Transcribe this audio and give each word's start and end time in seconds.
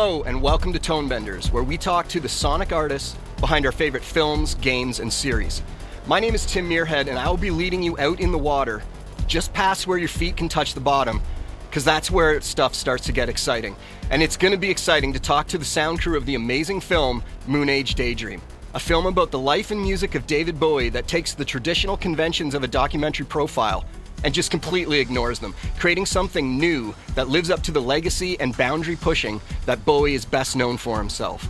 Hello, 0.00 0.22
and 0.22 0.40
welcome 0.40 0.72
to 0.72 0.78
Tonebenders, 0.78 1.50
where 1.50 1.64
we 1.64 1.76
talk 1.76 2.06
to 2.06 2.20
the 2.20 2.28
sonic 2.28 2.72
artists 2.72 3.16
behind 3.40 3.66
our 3.66 3.72
favorite 3.72 4.04
films, 4.04 4.54
games, 4.54 5.00
and 5.00 5.12
series. 5.12 5.60
My 6.06 6.20
name 6.20 6.36
is 6.36 6.46
Tim 6.46 6.70
Muirhead, 6.70 7.08
and 7.08 7.18
I 7.18 7.28
will 7.28 7.36
be 7.36 7.50
leading 7.50 7.82
you 7.82 7.98
out 7.98 8.20
in 8.20 8.30
the 8.30 8.38
water, 8.38 8.80
just 9.26 9.52
past 9.52 9.88
where 9.88 9.98
your 9.98 10.08
feet 10.08 10.36
can 10.36 10.48
touch 10.48 10.74
the 10.74 10.80
bottom, 10.80 11.20
because 11.68 11.84
that's 11.84 12.12
where 12.12 12.40
stuff 12.40 12.76
starts 12.76 13.06
to 13.06 13.12
get 13.12 13.28
exciting. 13.28 13.74
And 14.12 14.22
it's 14.22 14.36
going 14.36 14.52
to 14.52 14.56
be 14.56 14.70
exciting 14.70 15.12
to 15.14 15.18
talk 15.18 15.48
to 15.48 15.58
the 15.58 15.64
sound 15.64 16.00
crew 16.00 16.16
of 16.16 16.26
the 16.26 16.36
amazing 16.36 16.80
film 16.80 17.24
Moon 17.48 17.68
Age 17.68 17.96
Daydream, 17.96 18.40
a 18.74 18.78
film 18.78 19.04
about 19.06 19.32
the 19.32 19.38
life 19.40 19.72
and 19.72 19.82
music 19.82 20.14
of 20.14 20.28
David 20.28 20.60
Bowie 20.60 20.90
that 20.90 21.08
takes 21.08 21.34
the 21.34 21.44
traditional 21.44 21.96
conventions 21.96 22.54
of 22.54 22.62
a 22.62 22.68
documentary 22.68 23.26
profile 23.26 23.84
and 24.24 24.34
just 24.34 24.50
completely 24.50 25.00
ignores 25.00 25.38
them, 25.38 25.54
creating 25.78 26.06
something 26.06 26.58
new 26.58 26.94
that 27.14 27.28
lives 27.28 27.50
up 27.50 27.62
to 27.62 27.72
the 27.72 27.80
legacy 27.80 28.38
and 28.40 28.56
boundary 28.56 28.96
pushing 28.96 29.40
that 29.66 29.84
Bowie 29.84 30.14
is 30.14 30.24
best 30.24 30.56
known 30.56 30.76
for 30.76 30.98
himself. 30.98 31.48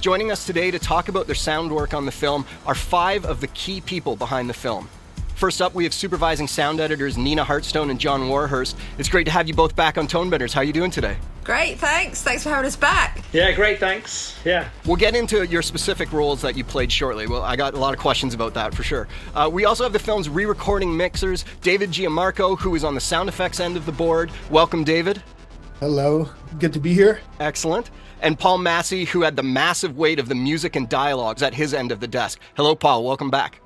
Joining 0.00 0.30
us 0.30 0.46
today 0.46 0.70
to 0.70 0.78
talk 0.78 1.08
about 1.08 1.26
their 1.26 1.34
sound 1.34 1.70
work 1.70 1.94
on 1.94 2.06
the 2.06 2.12
film 2.12 2.44
are 2.66 2.74
five 2.74 3.24
of 3.24 3.40
the 3.40 3.46
key 3.48 3.80
people 3.80 4.16
behind 4.16 4.48
the 4.48 4.54
film. 4.54 4.88
First 5.42 5.60
up, 5.60 5.74
we 5.74 5.82
have 5.82 5.92
supervising 5.92 6.46
sound 6.46 6.78
editors 6.78 7.18
Nina 7.18 7.44
Hartstone 7.44 7.90
and 7.90 7.98
John 7.98 8.28
Warhurst. 8.28 8.76
It's 8.96 9.08
great 9.08 9.24
to 9.24 9.32
have 9.32 9.48
you 9.48 9.54
both 9.54 9.74
back 9.74 9.98
on 9.98 10.06
Tonebenders. 10.06 10.52
How 10.52 10.60
are 10.60 10.64
you 10.64 10.72
doing 10.72 10.92
today? 10.92 11.16
Great, 11.42 11.80
thanks. 11.80 12.22
Thanks 12.22 12.44
for 12.44 12.50
having 12.50 12.66
us 12.66 12.76
back. 12.76 13.24
Yeah, 13.32 13.50
great, 13.50 13.80
thanks. 13.80 14.38
Yeah. 14.44 14.68
We'll 14.86 14.94
get 14.94 15.16
into 15.16 15.44
your 15.44 15.60
specific 15.60 16.12
roles 16.12 16.42
that 16.42 16.56
you 16.56 16.62
played 16.62 16.92
shortly. 16.92 17.26
Well, 17.26 17.42
I 17.42 17.56
got 17.56 17.74
a 17.74 17.76
lot 17.76 17.92
of 17.92 17.98
questions 17.98 18.34
about 18.34 18.54
that 18.54 18.72
for 18.72 18.84
sure. 18.84 19.08
Uh, 19.34 19.50
we 19.52 19.64
also 19.64 19.82
have 19.82 19.92
the 19.92 19.98
film's 19.98 20.28
re 20.28 20.44
recording 20.44 20.96
mixers, 20.96 21.44
David 21.60 21.90
Giammarco, 21.90 22.56
who 22.56 22.76
is 22.76 22.84
on 22.84 22.94
the 22.94 23.00
sound 23.00 23.28
effects 23.28 23.58
end 23.58 23.76
of 23.76 23.84
the 23.84 23.90
board. 23.90 24.30
Welcome, 24.48 24.84
David. 24.84 25.24
Hello, 25.80 26.30
good 26.60 26.72
to 26.72 26.78
be 26.78 26.94
here. 26.94 27.20
Excellent. 27.40 27.90
And 28.20 28.38
Paul 28.38 28.58
Massey, 28.58 29.06
who 29.06 29.22
had 29.22 29.34
the 29.34 29.42
massive 29.42 29.96
weight 29.96 30.20
of 30.20 30.28
the 30.28 30.36
music 30.36 30.76
and 30.76 30.88
dialogues 30.88 31.42
at 31.42 31.52
his 31.52 31.74
end 31.74 31.90
of 31.90 31.98
the 31.98 32.06
desk. 32.06 32.38
Hello, 32.54 32.76
Paul. 32.76 33.02
Welcome 33.02 33.28
back. 33.28 33.61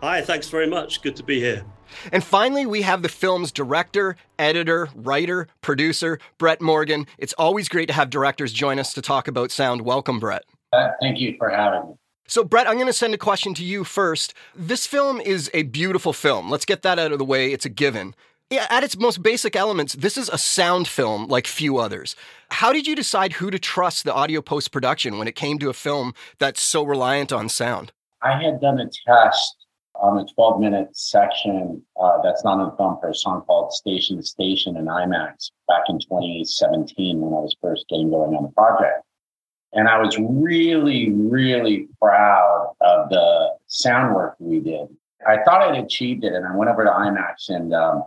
Hi, 0.00 0.22
thanks 0.22 0.48
very 0.48 0.68
much. 0.68 1.02
Good 1.02 1.16
to 1.16 1.24
be 1.24 1.40
here. 1.40 1.64
And 2.12 2.22
finally, 2.22 2.66
we 2.66 2.82
have 2.82 3.02
the 3.02 3.08
film's 3.08 3.50
director, 3.50 4.14
editor, 4.38 4.88
writer, 4.94 5.48
producer, 5.60 6.20
Brett 6.38 6.60
Morgen. 6.60 7.06
It's 7.18 7.32
always 7.32 7.68
great 7.68 7.86
to 7.86 7.94
have 7.94 8.08
directors 8.08 8.52
join 8.52 8.78
us 8.78 8.92
to 8.92 9.02
talk 9.02 9.26
about 9.26 9.50
sound. 9.50 9.82
Welcome, 9.82 10.20
Brett. 10.20 10.44
Uh, 10.72 10.90
thank 11.00 11.18
you 11.18 11.34
for 11.36 11.50
having 11.50 11.88
me. 11.88 11.94
So, 12.28 12.44
Brett, 12.44 12.68
I'm 12.68 12.74
going 12.74 12.86
to 12.86 12.92
send 12.92 13.12
a 13.12 13.18
question 13.18 13.54
to 13.54 13.64
you 13.64 13.82
first. 13.82 14.34
This 14.54 14.86
film 14.86 15.20
is 15.20 15.50
a 15.52 15.64
beautiful 15.64 16.12
film. 16.12 16.48
Let's 16.48 16.66
get 16.66 16.82
that 16.82 17.00
out 17.00 17.10
of 17.10 17.18
the 17.18 17.24
way. 17.24 17.52
It's 17.52 17.64
a 17.64 17.70
given. 17.70 18.14
At 18.52 18.84
its 18.84 18.96
most 18.96 19.20
basic 19.22 19.56
elements, 19.56 19.94
this 19.94 20.16
is 20.16 20.28
a 20.28 20.38
sound 20.38 20.86
film 20.86 21.26
like 21.26 21.48
few 21.48 21.78
others. 21.78 22.14
How 22.50 22.72
did 22.72 22.86
you 22.86 22.94
decide 22.94 23.34
who 23.34 23.50
to 23.50 23.58
trust 23.58 24.04
the 24.04 24.14
audio 24.14 24.42
post 24.42 24.70
production 24.70 25.18
when 25.18 25.26
it 25.26 25.34
came 25.34 25.58
to 25.58 25.70
a 25.70 25.74
film 25.74 26.14
that's 26.38 26.62
so 26.62 26.84
reliant 26.84 27.32
on 27.32 27.48
sound? 27.48 27.90
I 28.22 28.40
had 28.40 28.60
done 28.60 28.78
a 28.78 28.84
test 28.84 29.56
on 30.00 30.18
a 30.18 30.26
12 30.34 30.60
minute 30.60 30.96
section 30.96 31.82
uh, 32.00 32.22
that's 32.22 32.44
not 32.44 32.58
on 32.58 32.76
film 32.76 32.98
for 33.00 33.10
a 33.10 33.14
song 33.14 33.42
called 33.42 33.72
Station 33.72 34.16
to 34.16 34.22
Station 34.22 34.76
in 34.76 34.86
IMAX 34.86 35.50
back 35.66 35.84
in 35.88 35.98
2017 35.98 37.20
when 37.20 37.32
I 37.32 37.36
was 37.36 37.56
first 37.60 37.86
getting 37.88 38.10
going 38.10 38.34
on 38.34 38.44
the 38.44 38.48
project. 38.50 39.04
And 39.72 39.88
I 39.88 39.98
was 39.98 40.16
really, 40.18 41.12
really 41.12 41.88
proud 42.00 42.74
of 42.80 43.10
the 43.10 43.50
sound 43.66 44.14
work 44.14 44.36
we 44.38 44.60
did. 44.60 44.88
I 45.26 45.42
thought 45.42 45.62
I'd 45.62 45.84
achieved 45.84 46.24
it, 46.24 46.32
and 46.32 46.46
I 46.46 46.56
went 46.56 46.70
over 46.70 46.84
to 46.84 46.90
IMAX 46.90 47.48
and 47.48 47.74
um, 47.74 48.04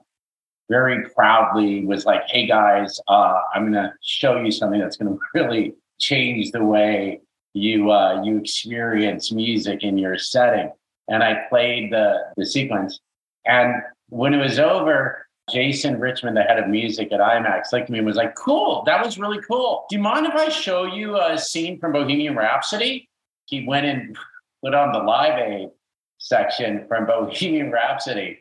very 0.70 1.08
proudly 1.10 1.86
was 1.86 2.06
like, 2.06 2.24
"Hey 2.28 2.48
guys, 2.48 3.00
uh, 3.08 3.42
I'm 3.54 3.72
going 3.72 3.74
to 3.74 3.94
show 4.02 4.42
you 4.42 4.52
something 4.52 4.80
that's 4.80 4.98
going 4.98 5.14
to 5.14 5.20
really 5.36 5.76
change 6.00 6.52
the 6.52 6.64
way 6.64 7.22
you 7.54 7.92
uh, 7.92 8.24
you 8.24 8.38
experience 8.38 9.32
music 9.32 9.84
in 9.84 9.98
your 9.98 10.18
setting." 10.18 10.72
And 11.12 11.24
I 11.24 11.46
played 11.50 11.92
the, 11.92 12.20
the 12.38 12.46
sequence. 12.46 13.00
And 13.46 13.76
when 14.10 14.34
it 14.34 14.42
was 14.42 14.60
over, 14.60 15.28
Jason 15.52 16.00
Richmond, 16.00 16.38
the 16.38 16.44
head 16.44 16.58
of 16.58 16.70
music 16.70 17.12
at 17.12 17.20
IMAX, 17.20 17.74
looked 17.74 17.86
at 17.86 17.90
me 17.90 17.98
and 17.98 18.08
was 18.08 18.16
like, 18.16 18.34
Cool, 18.36 18.84
that 18.86 19.04
was 19.04 19.18
really 19.18 19.42
cool. 19.42 19.86
Do 19.90 19.98
you 19.98 20.02
mind 20.02 20.26
if 20.26 20.34
I 20.34 20.48
show 20.50 20.86
you 20.86 21.20
a 21.20 21.38
scene 21.38 21.80
from 21.80 21.92
Bohemian 21.92 22.36
Rhapsody? 22.36 23.10
He 23.46 23.68
went 23.68 23.86
and 23.86 24.18
put 24.64 24.74
on 24.74 24.94
the 24.94 25.00
Live 25.00 25.38
Aid 25.38 25.70
section 26.18 26.86
from 26.88 27.06
Bohemian 27.06 27.72
Rhapsody. 27.72 28.40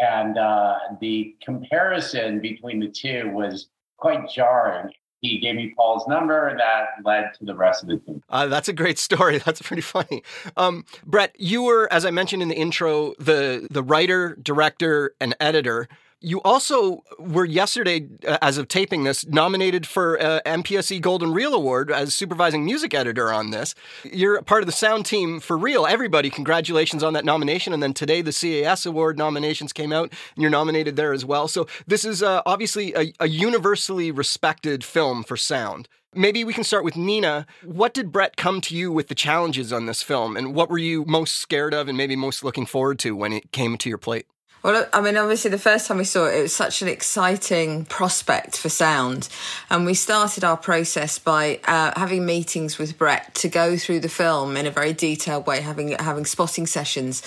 And 0.00 0.38
uh, 0.38 0.78
the 1.00 1.36
comparison 1.42 2.40
between 2.40 2.80
the 2.80 2.88
two 2.88 3.30
was 3.32 3.68
quite 3.96 4.28
jarring 4.28 4.92
he 5.20 5.38
gave 5.38 5.56
me 5.56 5.74
Paul's 5.76 6.06
number, 6.06 6.56
that 6.56 7.04
led 7.04 7.34
to 7.38 7.44
the 7.44 7.54
rest 7.54 7.82
of 7.82 7.88
the 7.88 7.96
team. 7.98 8.22
Uh, 8.28 8.46
that's 8.46 8.68
a 8.68 8.72
great 8.72 8.98
story. 8.98 9.38
That's 9.48 9.62
pretty 9.62 9.82
funny. 9.82 10.22
Um, 10.56 10.84
Brett, 11.04 11.34
you 11.38 11.62
were, 11.62 11.88
as 11.92 12.04
I 12.04 12.10
mentioned 12.10 12.42
in 12.42 12.48
the 12.48 12.56
intro, 12.56 13.14
the 13.18 13.66
the 13.70 13.82
writer, 13.82 14.36
director, 14.42 15.14
and 15.20 15.34
editor 15.40 15.88
you 16.20 16.40
also 16.42 17.04
were 17.18 17.44
yesterday, 17.44 18.08
uh, 18.26 18.38
as 18.42 18.58
of 18.58 18.66
taping 18.66 19.04
this, 19.04 19.26
nominated 19.26 19.86
for 19.86 20.20
uh, 20.20 20.40
MPSE 20.44 21.00
Golden 21.00 21.32
Reel 21.32 21.54
Award 21.54 21.90
as 21.90 22.12
supervising 22.12 22.64
music 22.64 22.92
editor 22.92 23.32
on 23.32 23.50
this. 23.50 23.74
You're 24.04 24.42
part 24.42 24.62
of 24.62 24.66
the 24.66 24.72
sound 24.72 25.06
team 25.06 25.38
for 25.38 25.56
Real. 25.56 25.86
Everybody, 25.86 26.28
congratulations 26.30 27.04
on 27.04 27.12
that 27.12 27.24
nomination. 27.24 27.72
And 27.72 27.82
then 27.82 27.94
today, 27.94 28.20
the 28.20 28.32
CAS 28.32 28.84
Award 28.84 29.16
nominations 29.16 29.72
came 29.72 29.92
out, 29.92 30.10
and 30.10 30.42
you're 30.42 30.50
nominated 30.50 30.96
there 30.96 31.12
as 31.12 31.24
well. 31.24 31.46
So 31.46 31.68
this 31.86 32.04
is 32.04 32.22
uh, 32.22 32.42
obviously 32.44 32.94
a, 32.94 33.12
a 33.20 33.28
universally 33.28 34.10
respected 34.10 34.84
film 34.84 35.22
for 35.22 35.36
sound. 35.36 35.88
Maybe 36.14 36.42
we 36.42 36.54
can 36.54 36.64
start 36.64 36.84
with 36.84 36.96
Nina. 36.96 37.46
What 37.62 37.94
did 37.94 38.10
Brett 38.10 38.36
come 38.36 38.60
to 38.62 38.74
you 38.74 38.90
with 38.90 39.08
the 39.08 39.14
challenges 39.14 39.72
on 39.72 39.86
this 39.86 40.02
film, 40.02 40.36
and 40.36 40.54
what 40.54 40.70
were 40.70 40.78
you 40.78 41.04
most 41.04 41.36
scared 41.36 41.74
of 41.74 41.86
and 41.86 41.96
maybe 41.96 42.16
most 42.16 42.42
looking 42.42 42.66
forward 42.66 42.98
to 43.00 43.14
when 43.14 43.32
it 43.32 43.52
came 43.52 43.76
to 43.78 43.88
your 43.88 43.98
plate? 43.98 44.26
Well, 44.68 44.86
I 44.92 45.00
mean, 45.00 45.16
obviously, 45.16 45.50
the 45.50 45.56
first 45.56 45.86
time 45.86 45.96
we 45.96 46.04
saw 46.04 46.26
it, 46.26 46.40
it 46.40 46.42
was 46.42 46.54
such 46.54 46.82
an 46.82 46.88
exciting 46.88 47.86
prospect 47.86 48.58
for 48.58 48.68
sound. 48.68 49.30
And 49.70 49.86
we 49.86 49.94
started 49.94 50.44
our 50.44 50.58
process 50.58 51.18
by 51.18 51.60
uh, 51.64 51.98
having 51.98 52.26
meetings 52.26 52.76
with 52.76 52.98
Brett 52.98 53.34
to 53.36 53.48
go 53.48 53.78
through 53.78 54.00
the 54.00 54.10
film 54.10 54.58
in 54.58 54.66
a 54.66 54.70
very 54.70 54.92
detailed 54.92 55.46
way, 55.46 55.62
having 55.62 55.92
having 55.92 56.26
spotting 56.26 56.66
sessions. 56.66 57.22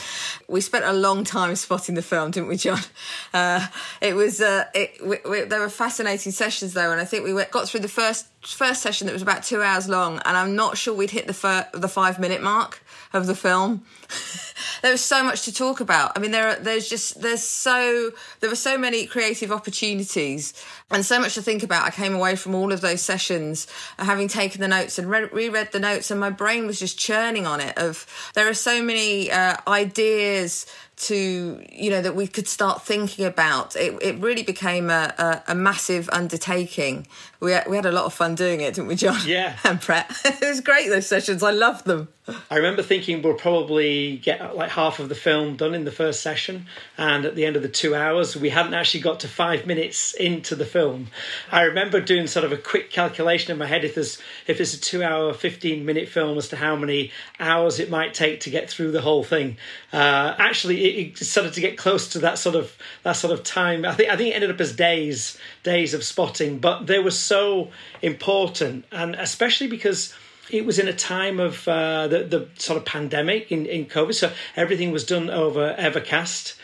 We 0.48 0.62
spent 0.62 0.86
a 0.86 0.94
long 0.94 1.24
time 1.24 1.56
spotting 1.56 1.96
the 1.96 2.04
film, 2.04 2.30
didn't 2.30 2.48
we, 2.48 2.58
John? 2.58 2.78
Uh, 3.34 3.66
it 4.02 4.14
was 4.14 4.42
uh, 4.42 4.66
it, 4.76 4.92
we, 5.06 5.18
we, 5.28 5.42
there 5.44 5.62
were 5.62 5.70
fascinating 5.70 6.34
sessions 6.34 6.74
though, 6.74 6.92
and 6.92 7.00
I 7.00 7.06
think 7.06 7.24
we 7.24 7.34
went, 7.34 7.50
got 7.50 7.68
through 7.68 7.80
the 7.80 7.88
first 7.88 8.28
first 8.42 8.82
session 8.82 9.08
that 9.08 9.14
was 9.14 9.22
about 9.22 9.44
two 9.44 9.62
hours 9.62 9.88
long, 9.88 10.20
and 10.26 10.36
I'm 10.36 10.56
not 10.56 10.78
sure 10.78 10.94
we'd 10.94 11.12
hit 11.12 11.28
the 11.28 11.34
fir- 11.34 11.68
the 11.74 11.88
five 11.88 12.20
minute 12.20 12.44
mark 12.44 12.84
of 13.14 13.28
the 13.28 13.36
film. 13.36 13.84
there 14.82 14.92
was 14.92 15.02
so 15.02 15.24
much 15.24 15.44
to 15.44 15.54
talk 15.54 15.80
about. 15.80 16.18
I 16.18 16.20
mean, 16.20 16.32
there 16.32 16.50
are, 16.50 16.56
there's 16.56 16.90
just 16.90 17.22
there's 17.22 17.44
so 17.44 18.12
there 18.40 18.50
were 18.50 18.56
so 18.56 18.78
many 18.78 19.06
creative 19.06 19.52
opportunities 19.52 20.54
and 20.90 21.06
so 21.06 21.20
much 21.20 21.36
to 21.36 21.42
think 21.42 21.64
about. 21.64 21.86
I 21.86 21.92
came 21.92 22.14
away 22.14 22.36
from 22.36 22.56
all 22.56 22.72
of 22.72 22.82
those 22.82 23.02
sessions 23.02 23.68
uh, 24.00 24.06
having 24.06 24.28
taken 24.28 24.62
the 24.62 24.68
notes 24.68 24.98
and 24.98 25.10
re- 25.10 25.30
reread 25.32 25.72
the 25.72 25.80
notes, 25.80 26.12
and 26.12 26.20
my 26.20 26.30
brain 26.30 26.68
was 26.68 26.80
just 26.80 26.98
churning 26.98 27.46
on 27.46 27.60
it. 27.60 27.78
Of 27.78 28.06
there 28.34 28.48
are 28.50 28.54
so 28.54 28.82
many 28.82 29.32
uh, 29.32 29.58
ideas 29.68 30.66
to 31.02 31.66
you 31.72 31.90
know 31.90 32.02
that 32.02 32.16
we 32.16 32.28
could 32.28 32.48
start 32.48 32.84
thinking 32.84 33.26
about. 33.26 33.76
It, 33.76 33.98
it 34.02 34.20
really 34.20 34.44
became 34.44 34.90
a, 34.90 35.14
a, 35.18 35.52
a, 35.52 35.56
massive 35.56 36.10
undertaking. 36.12 37.08
We 37.40 37.54
had, 37.54 37.68
we 37.68 37.76
had 37.76 37.88
a 37.88 37.92
lot 37.92 38.06
of 38.06 38.14
fun 38.14 38.36
doing 38.36 38.62
it 38.62 38.76
didn't 38.76 38.88
we 38.88 38.96
john? 38.96 39.18
Yeah. 39.26 39.58
And 39.64 39.80
brett. 39.80 40.12
It 40.26 40.48
was 40.48 40.62
great 40.62 40.90
those 40.90 41.08
sessions. 41.08 41.44
I 41.44 41.52
loved 41.52 41.86
them. 41.86 42.10
I 42.50 42.58
remember 42.58 42.84
thinking 42.84 43.22
we'll 43.22 43.34
probably 43.34 44.18
get 44.18 44.56
like 44.56 44.70
half 44.70 45.00
of 45.00 45.10
the 45.10 45.16
film 45.16 45.56
done 45.56 45.74
in 45.74 45.86
the 45.86 45.92
first 45.92 46.22
session 46.22 46.68
and 46.98 47.26
at 47.26 47.36
the 47.36 47.46
end 47.46 47.56
of 47.56 47.64
the 47.64 47.68
two 47.68 47.96
hours 47.96 48.36
we 48.36 48.50
hadn't 48.50 48.76
actually 48.76 49.02
got 49.02 49.22
to 49.22 49.28
five 49.28 49.66
minutes 49.66 50.14
into 50.14 50.56
the 50.56 50.66
film. 50.66 51.08
I 51.52 51.64
remember 51.64 52.00
doing 52.00 52.28
sort 52.28 52.46
of 52.46 52.52
a 52.52 52.58
quick 52.58 52.92
calculation 52.92 53.52
in 53.52 53.58
my 53.58 53.66
head 53.66 53.84
if 53.84 53.96
there's 53.96 54.20
if 54.46 54.62
it's 54.62 54.76
a 54.76 54.80
two 54.80 55.04
hour 55.04 55.34
15 55.34 55.84
minute 55.84 56.10
film 56.10 56.38
as 56.38 56.50
to 56.50 56.56
how 56.56 56.76
many 56.76 57.12
hours 57.40 57.80
it 57.80 57.90
might 57.90 58.14
take 58.14 58.42
to 58.42 58.52
get 58.52 58.70
through 58.70 58.92
the 58.92 59.02
whole 59.02 59.24
thing. 59.24 59.58
Uh, 59.92 60.36
actually 60.38 60.86
it, 60.86 60.91
it 60.92 61.18
started 61.18 61.54
to 61.54 61.62
get 61.62 61.78
close 61.78 62.08
to 62.10 62.20
that 62.20 62.38
sort 62.38 62.56
of 62.56 62.76
that 63.04 63.14
sort 63.14 63.34
of 63.34 63.44
time. 63.44 63.86
I 63.86 63.94
think 63.94 64.10
I 64.10 64.16
think 64.18 64.32
it 64.32 64.36
ended 64.36 64.52
up 64.52 64.60
as 64.60 64.76
days 64.76 65.38
days 65.64 65.94
of 65.94 66.04
spotting, 66.04 66.60
but 66.60 66.88
they 66.88 67.00
were 67.00 67.12
so 67.12 67.70
important, 68.02 68.86
and 68.92 69.16
especially 69.16 69.68
because 69.68 70.14
it 70.50 70.66
was 70.66 70.80
in 70.80 70.88
a 70.88 70.94
time 70.94 71.40
of 71.40 71.68
uh, 71.68 72.08
the 72.08 72.24
the 72.24 72.48
sort 72.58 72.78
of 72.78 72.86
pandemic 72.86 73.52
in 73.52 73.66
in 73.66 73.86
COVID, 73.86 74.14
so 74.14 74.32
everything 74.56 74.92
was 74.92 75.06
done 75.06 75.30
over 75.30 75.76
Evercast. 75.78 76.56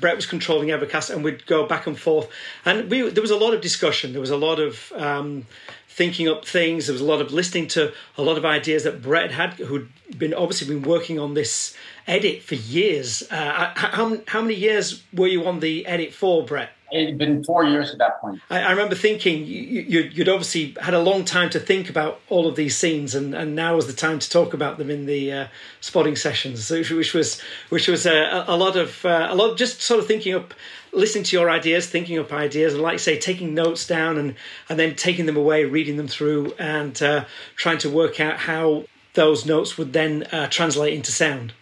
Brett 0.00 0.16
was 0.16 0.26
controlling 0.26 0.68
Evercast, 0.68 1.10
and 1.10 1.24
we'd 1.24 1.46
go 1.46 1.66
back 1.66 1.86
and 1.86 1.98
forth. 1.98 2.28
And 2.64 2.90
we, 2.90 3.08
there 3.08 3.22
was 3.22 3.30
a 3.30 3.36
lot 3.36 3.54
of 3.54 3.62
discussion. 3.62 4.12
There 4.12 4.20
was 4.20 4.30
a 4.30 4.36
lot 4.36 4.60
of 4.60 4.92
um, 4.94 5.46
thinking 5.96 6.28
up 6.28 6.44
things. 6.44 6.86
There 6.86 6.92
was 6.92 7.00
a 7.00 7.06
lot 7.06 7.22
of 7.22 7.32
listening 7.32 7.68
to 7.68 7.92
a 8.18 8.22
lot 8.22 8.36
of 8.36 8.44
ideas 8.44 8.84
that 8.84 9.00
Brett 9.00 9.32
had, 9.32 9.54
who'd 9.54 9.88
been 10.16 10.34
obviously 10.34 10.68
been 10.68 10.86
working 10.86 11.18
on 11.18 11.32
this 11.32 11.74
edit 12.06 12.42
for 12.42 12.54
years. 12.54 13.22
Uh, 13.30 13.72
how, 13.74 14.18
how 14.28 14.42
many 14.42 14.54
years 14.54 15.02
were 15.14 15.26
you 15.26 15.46
on 15.46 15.60
the 15.60 15.86
edit 15.86 16.12
for, 16.12 16.44
Brett? 16.44 16.70
it 16.92 17.06
had 17.06 17.18
been 17.18 17.42
four 17.42 17.64
years 17.64 17.90
at 17.90 17.98
that 17.98 18.20
point. 18.20 18.40
I, 18.48 18.62
I 18.62 18.70
remember 18.70 18.94
thinking 18.94 19.44
you, 19.44 20.10
would 20.16 20.28
obviously 20.28 20.76
had 20.80 20.94
a 20.94 21.00
long 21.00 21.24
time 21.24 21.50
to 21.50 21.60
think 21.60 21.90
about 21.90 22.20
all 22.28 22.46
of 22.46 22.56
these 22.56 22.76
scenes, 22.76 23.14
and, 23.14 23.34
and 23.34 23.56
now 23.56 23.74
was 23.74 23.86
the 23.86 23.92
time 23.92 24.18
to 24.18 24.30
talk 24.30 24.54
about 24.54 24.78
them 24.78 24.90
in 24.90 25.06
the 25.06 25.32
uh, 25.32 25.46
spotting 25.80 26.16
sessions, 26.16 26.70
which, 26.70 26.90
which, 26.90 27.14
was 27.14 27.40
which 27.70 27.88
was 27.88 28.06
a, 28.06 28.44
a 28.46 28.56
lot 28.56 28.76
of 28.76 29.04
uh, 29.04 29.28
a 29.30 29.34
lot 29.34 29.50
of 29.50 29.58
just 29.58 29.82
sort 29.82 29.98
of 29.98 30.06
thinking 30.06 30.34
up, 30.34 30.54
listening 30.96 31.24
to 31.24 31.36
your 31.36 31.50
ideas, 31.50 31.86
thinking 31.86 32.18
up 32.18 32.32
ideas, 32.32 32.74
and 32.74 32.82
like 32.82 32.94
I 32.94 32.96
say, 32.96 33.18
taking 33.18 33.54
notes 33.54 33.86
down 33.86 34.18
and 34.18 34.34
and 34.68 34.78
then 34.78 34.96
taking 34.96 35.26
them 35.26 35.36
away, 35.36 35.64
reading 35.64 35.96
them 35.96 36.08
through, 36.08 36.54
and 36.58 37.00
uh, 37.02 37.24
trying 37.54 37.78
to 37.78 37.90
work 37.90 38.18
out 38.18 38.38
how 38.38 38.84
those 39.14 39.46
notes 39.46 39.78
would 39.78 39.92
then 39.92 40.24
uh, 40.32 40.48
translate 40.48 40.94
into 40.94 41.12
sound. 41.12 41.52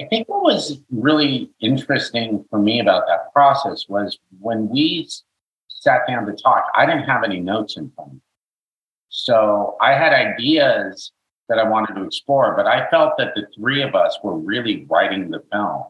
I 0.00 0.06
think 0.06 0.28
what 0.28 0.42
was 0.42 0.78
really 0.90 1.50
interesting 1.60 2.44
for 2.50 2.58
me 2.58 2.78
about 2.80 3.06
that 3.08 3.32
process 3.32 3.86
was 3.88 4.16
when 4.38 4.68
we 4.68 5.08
sat 5.68 6.02
down 6.06 6.26
to 6.26 6.32
talk, 6.32 6.64
I 6.74 6.86
didn't 6.86 7.04
have 7.04 7.24
any 7.24 7.40
notes 7.40 7.76
in 7.76 7.90
front 7.90 8.10
of 8.10 8.14
me. 8.14 8.20
So 9.08 9.76
I 9.80 9.94
had 9.94 10.12
ideas 10.12 11.10
that 11.48 11.58
I 11.58 11.68
wanted 11.68 11.94
to 11.94 12.04
explore, 12.04 12.54
but 12.56 12.66
I 12.66 12.88
felt 12.90 13.14
that 13.18 13.34
the 13.34 13.46
three 13.56 13.82
of 13.82 13.94
us 13.94 14.18
were 14.22 14.36
really 14.36 14.86
writing 14.88 15.30
the 15.30 15.42
film. 15.50 15.84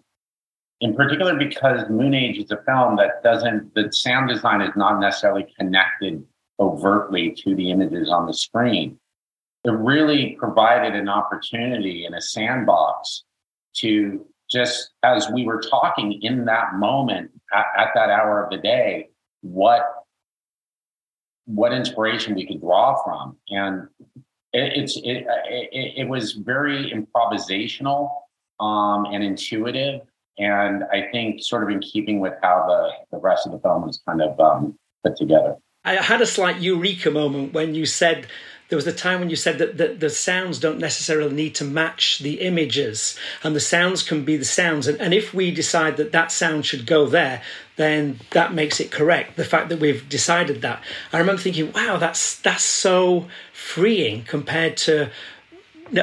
In 0.81 0.95
particular, 0.95 1.35
because 1.37 1.89
Moon 1.91 2.15
Age 2.15 2.39
is 2.39 2.51
a 2.51 2.63
film 2.63 2.97
that 2.97 3.23
doesn't, 3.23 3.75
the 3.75 3.93
sound 3.93 4.29
design 4.29 4.61
is 4.61 4.71
not 4.77 5.01
necessarily 5.01 5.47
connected 5.59 6.25
overtly 6.61 7.35
to 7.43 7.55
the 7.55 7.71
images 7.71 8.09
on 8.09 8.27
the 8.27 8.35
screen. 8.35 8.99
It 9.65 9.71
really 9.71 10.37
provided 10.39 10.95
an 10.95 11.09
opportunity 11.09 12.07
in 12.07 12.15
a 12.15 12.21
sandbox 12.21 13.25
to 13.77 14.25
just 14.51 14.91
as 15.03 15.29
we 15.31 15.45
were 15.45 15.61
talking 15.61 16.21
in 16.23 16.45
that 16.47 16.75
moment 16.75 17.31
at, 17.53 17.67
at 17.77 17.89
that 17.95 18.11
hour 18.11 18.43
of 18.43 18.51
the 18.51 18.59
day, 18.59 19.11
what 19.43 19.95
what 21.45 21.73
inspiration 21.73 22.35
we 22.35 22.47
could 22.47 22.61
draw 22.61 23.03
from, 23.03 23.37
and 23.49 23.89
it, 24.53 24.73
it's 24.77 24.97
it, 24.99 25.27
it, 25.49 25.95
it 25.99 26.09
was 26.09 26.33
very 26.33 26.93
improvisational 26.93 28.11
um, 28.61 29.07
and 29.07 29.23
intuitive, 29.23 30.03
and 30.39 30.85
I 30.93 31.09
think 31.11 31.43
sort 31.43 31.65
of 31.65 31.71
in 31.71 31.81
keeping 31.81 32.21
with 32.21 32.35
how 32.43 32.65
the 32.67 33.17
the 33.17 33.21
rest 33.21 33.47
of 33.47 33.53
the 33.53 33.59
film 33.59 33.87
was 33.87 34.01
kind 34.07 34.23
of 34.23 34.39
um, 34.41 34.79
put 35.05 35.17
together. 35.17 35.57
I 35.85 35.95
had 35.95 36.21
a 36.21 36.27
slight 36.27 36.61
eureka 36.61 37.11
moment 37.11 37.53
when 37.53 37.75
you 37.75 37.87
said 37.87 38.27
there 38.69 38.77
was 38.77 38.87
a 38.87 38.93
time 38.93 39.21
when 39.21 39.31
you 39.31 39.37
said 39.37 39.59
that 39.59 39.79
the, 39.79 39.89
the 39.89 40.11
sounds 40.11 40.59
don't 40.59 40.79
necessarily 40.79 41.33
need 41.33 41.55
to 41.55 41.65
match 41.65 42.19
the 42.19 42.41
images 42.41 43.19
and 43.43 43.57
the 43.57 43.61
sounds 43.61 44.03
can 44.03 44.25
be 44.25 44.37
the 44.37 44.45
sounds 44.45 44.87
and, 44.87 45.01
and 45.01 45.15
if 45.15 45.33
we 45.33 45.51
decide 45.51 45.97
that 45.97 46.13
that 46.13 46.31
sound 46.31 46.67
should 46.67 46.87
go 46.87 47.07
there 47.07 47.43
then 47.77 48.19
that 48.33 48.53
makes 48.53 48.81
it 48.81 48.91
correct 48.91 49.37
the 49.37 49.45
fact 49.45 49.69
that 49.69 49.81
we've 49.81 50.09
decided 50.09 50.61
that 50.63 50.83
i 51.13 51.19
remember 51.19 51.41
thinking 51.41 51.73
wow 51.73 51.97
that's 51.97 52.39
that's 52.41 52.65
so 52.65 53.27
freeing 53.53 54.23
compared 54.25 54.77
to 54.77 55.11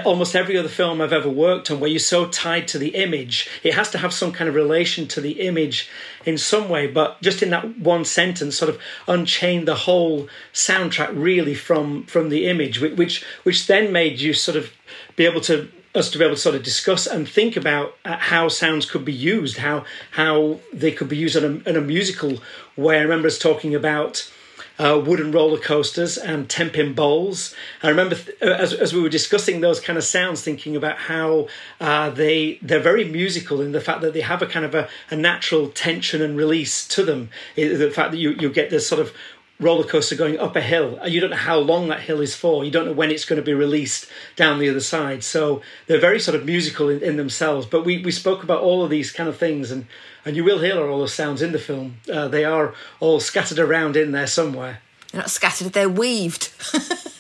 almost 0.03 0.35
every 0.35 0.57
other 0.57 0.69
film 0.69 1.01
I've 1.01 1.13
ever 1.13 1.29
worked 1.29 1.69
on 1.69 1.79
where 1.79 1.89
you're 1.89 1.99
so 1.99 2.27
tied 2.27 2.67
to 2.69 2.77
the 2.77 2.95
image. 2.95 3.49
It 3.63 3.73
has 3.73 3.89
to 3.91 3.97
have 3.97 4.13
some 4.13 4.31
kind 4.31 4.47
of 4.47 4.55
relation 4.55 5.07
to 5.09 5.21
the 5.21 5.41
image 5.41 5.89
in 6.25 6.37
some 6.37 6.69
way, 6.69 6.87
but 6.87 7.21
just 7.21 7.43
in 7.43 7.51
that 7.51 7.77
one 7.77 8.05
sentence, 8.05 8.57
sort 8.57 8.69
of 8.69 8.79
unchain 9.07 9.65
the 9.65 9.75
whole 9.75 10.27
soundtrack 10.53 11.11
really 11.13 11.55
from 11.55 12.03
from 12.05 12.29
the 12.29 12.47
image, 12.47 12.79
which 12.79 13.23
which 13.43 13.67
then 13.67 13.91
made 13.91 14.19
you 14.19 14.33
sort 14.33 14.57
of 14.57 14.71
be 15.15 15.25
able 15.25 15.41
to 15.41 15.69
us 15.93 16.09
to 16.11 16.17
be 16.17 16.25
able 16.25 16.35
to 16.35 16.41
sort 16.41 16.55
of 16.55 16.63
discuss 16.63 17.07
and 17.07 17.27
think 17.27 17.55
about 17.55 17.95
uh, 18.03 18.17
how 18.17 18.47
sounds 18.49 18.85
could 18.85 19.05
be 19.05 19.13
used, 19.13 19.57
how 19.57 19.85
how 20.11 20.59
they 20.73 20.91
could 20.91 21.09
be 21.09 21.17
used 21.17 21.35
in 21.35 21.43
a, 21.43 21.69
in 21.69 21.75
a 21.75 21.81
musical 21.81 22.41
way. 22.75 22.97
I 22.97 23.01
remember 23.01 23.27
us 23.27 23.39
talking 23.39 23.73
about 23.73 24.29
uh, 24.77 25.01
wooden 25.05 25.31
roller 25.31 25.59
coasters 25.59 26.17
and 26.17 26.49
10 26.49 26.69
pin 26.71 26.93
bowls. 26.93 27.55
I 27.81 27.89
remember 27.89 28.15
th- 28.15 28.37
uh, 28.41 28.45
as, 28.45 28.73
as 28.73 28.93
we 28.93 29.01
were 29.01 29.09
discussing 29.09 29.61
those 29.61 29.79
kind 29.79 29.97
of 29.97 30.03
sounds, 30.03 30.41
thinking 30.41 30.75
about 30.75 30.97
how 30.97 31.47
uh, 31.79 32.09
they, 32.09 32.59
they're 32.61 32.79
very 32.79 33.05
musical 33.05 33.61
in 33.61 33.71
the 33.71 33.81
fact 33.81 34.01
that 34.01 34.13
they 34.13 34.21
have 34.21 34.41
a 34.41 34.47
kind 34.47 34.65
of 34.65 34.75
a, 34.75 34.89
a 35.09 35.15
natural 35.15 35.69
tension 35.69 36.21
and 36.21 36.37
release 36.37 36.87
to 36.89 37.03
them. 37.03 37.29
The 37.55 37.91
fact 37.91 38.11
that 38.11 38.17
you, 38.17 38.31
you 38.31 38.49
get 38.49 38.69
this 38.69 38.87
sort 38.87 39.01
of 39.01 39.13
roller 39.59 39.85
coaster 39.85 40.15
going 40.15 40.37
up 40.37 40.55
a 40.55 40.61
hill. 40.61 40.99
You 41.07 41.21
don't 41.21 41.29
know 41.29 41.35
how 41.35 41.57
long 41.57 41.87
that 41.87 42.01
hill 42.01 42.21
is 42.21 42.35
for. 42.35 42.65
You 42.65 42.71
don't 42.71 42.85
know 42.85 42.93
when 42.93 43.11
it's 43.11 43.25
going 43.25 43.37
to 43.37 43.45
be 43.45 43.53
released 43.53 44.07
down 44.35 44.59
the 44.59 44.69
other 44.69 44.81
side. 44.81 45.23
So 45.23 45.61
they're 45.87 45.99
very 45.99 46.19
sort 46.19 46.35
of 46.35 46.45
musical 46.45 46.89
in, 46.89 47.01
in 47.01 47.17
themselves. 47.17 47.65
But 47.65 47.85
we, 47.85 47.99
we 48.03 48.11
spoke 48.11 48.43
about 48.43 48.61
all 48.61 48.83
of 48.83 48.89
these 48.89 49.11
kind 49.11 49.29
of 49.29 49.37
things, 49.37 49.71
and, 49.71 49.87
and 50.25 50.35
you 50.35 50.43
will 50.43 50.59
hear 50.59 50.77
all 50.79 50.99
those 50.99 51.13
sounds 51.13 51.41
in 51.41 51.51
the 51.51 51.59
film. 51.59 51.97
Uh, 52.11 52.27
they 52.27 52.43
are 52.45 52.73
all 52.99 53.19
scattered 53.19 53.59
around 53.59 53.95
in 53.95 54.11
there 54.11 54.27
somewhere. 54.27 54.81
They're 55.11 55.21
not 55.21 55.29
scattered; 55.29 55.71
they're 55.71 55.87
weaved. 55.87 56.51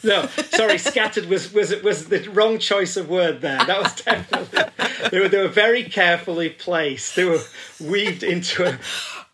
no, 0.03 0.27
sorry, 0.27 0.77
scattered 0.79 1.27
was 1.27 1.53
was 1.53 1.73
was 1.81 2.09
the 2.09 2.27
wrong 2.29 2.59
choice 2.59 2.97
of 2.97 3.07
word 3.07 3.39
there. 3.39 3.63
That 3.63 3.81
was 3.81 3.95
definitely 4.01 5.09
they 5.11 5.19
were 5.19 5.29
they 5.29 5.41
were 5.41 5.47
very 5.47 5.83
carefully 5.83 6.49
placed. 6.49 7.15
They 7.15 7.23
were 7.23 7.39
weaved 7.79 8.23
into 8.23 8.67
a 8.67 8.79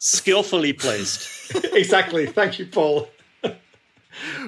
skillfully 0.01 0.73
placed. 0.73 1.29
exactly. 1.73 2.25
Thank 2.25 2.59
you, 2.59 2.65
Paul. 2.65 3.07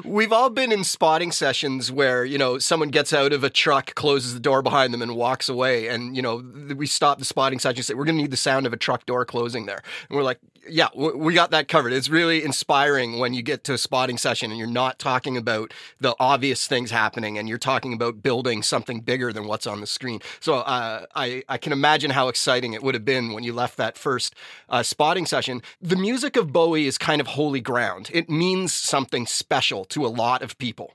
We've 0.03 0.33
all 0.33 0.49
been 0.49 0.71
in 0.71 0.83
spotting 0.83 1.31
sessions 1.31 1.91
where, 1.91 2.25
you 2.25 2.37
know, 2.37 2.59
someone 2.59 2.89
gets 2.89 3.13
out 3.13 3.33
of 3.33 3.43
a 3.43 3.49
truck, 3.49 3.95
closes 3.95 4.33
the 4.33 4.39
door 4.39 4.61
behind 4.61 4.93
them, 4.93 5.01
and 5.01 5.15
walks 5.15 5.49
away. 5.49 5.87
And, 5.87 6.15
you 6.15 6.21
know, 6.21 6.43
we 6.75 6.87
stop 6.87 7.19
the 7.19 7.25
spotting 7.25 7.59
session 7.59 7.79
and 7.79 7.85
say, 7.85 7.93
we're 7.93 8.05
going 8.05 8.17
to 8.17 8.21
need 8.21 8.31
the 8.31 8.37
sound 8.37 8.65
of 8.65 8.73
a 8.73 8.77
truck 8.77 9.05
door 9.05 9.25
closing 9.25 9.65
there. 9.65 9.81
And 10.09 10.17
we're 10.17 10.23
like, 10.23 10.39
yeah, 10.69 10.87
we 10.95 11.33
got 11.33 11.51
that 11.51 11.67
covered. 11.67 11.91
It's 11.91 12.09
really 12.09 12.43
inspiring 12.43 13.19
when 13.19 13.33
you 13.33 13.41
get 13.41 13.65
to 13.65 13.73
a 13.73 13.77
spotting 13.77 14.17
session 14.17 14.49
and 14.49 14.57
you're 14.57 14.67
not 14.67 14.97
talking 14.97 15.35
about 15.35 15.73
the 15.99 16.15
obvious 16.19 16.67
things 16.67 16.89
happening 16.89 17.37
and 17.37 17.49
you're 17.49 17.57
talking 17.57 17.91
about 17.93 18.23
building 18.23 18.63
something 18.63 19.01
bigger 19.01 19.33
than 19.33 19.45
what's 19.45 19.67
on 19.67 19.81
the 19.81 19.87
screen. 19.87 20.21
So 20.39 20.55
uh, 20.55 21.05
I, 21.15 21.43
I 21.49 21.57
can 21.57 21.73
imagine 21.73 22.11
how 22.11 22.29
exciting 22.29 22.73
it 22.73 22.81
would 22.81 22.95
have 22.95 23.03
been 23.03 23.33
when 23.33 23.43
you 23.43 23.51
left 23.51 23.75
that 23.77 23.97
first 23.97 24.35
uh, 24.69 24.83
spotting 24.83 25.25
session. 25.25 25.61
The 25.81 25.97
music 25.97 26.37
of 26.37 26.53
Bowie 26.53 26.87
is 26.87 26.97
kind 26.97 27.19
of 27.19 27.27
holy 27.27 27.61
ground, 27.61 28.09
it 28.13 28.29
means 28.29 28.73
something 28.73 29.25
special 29.25 29.52
to 29.85 30.05
a 30.05 30.07
lot 30.07 30.41
of 30.41 30.57
people 30.57 30.93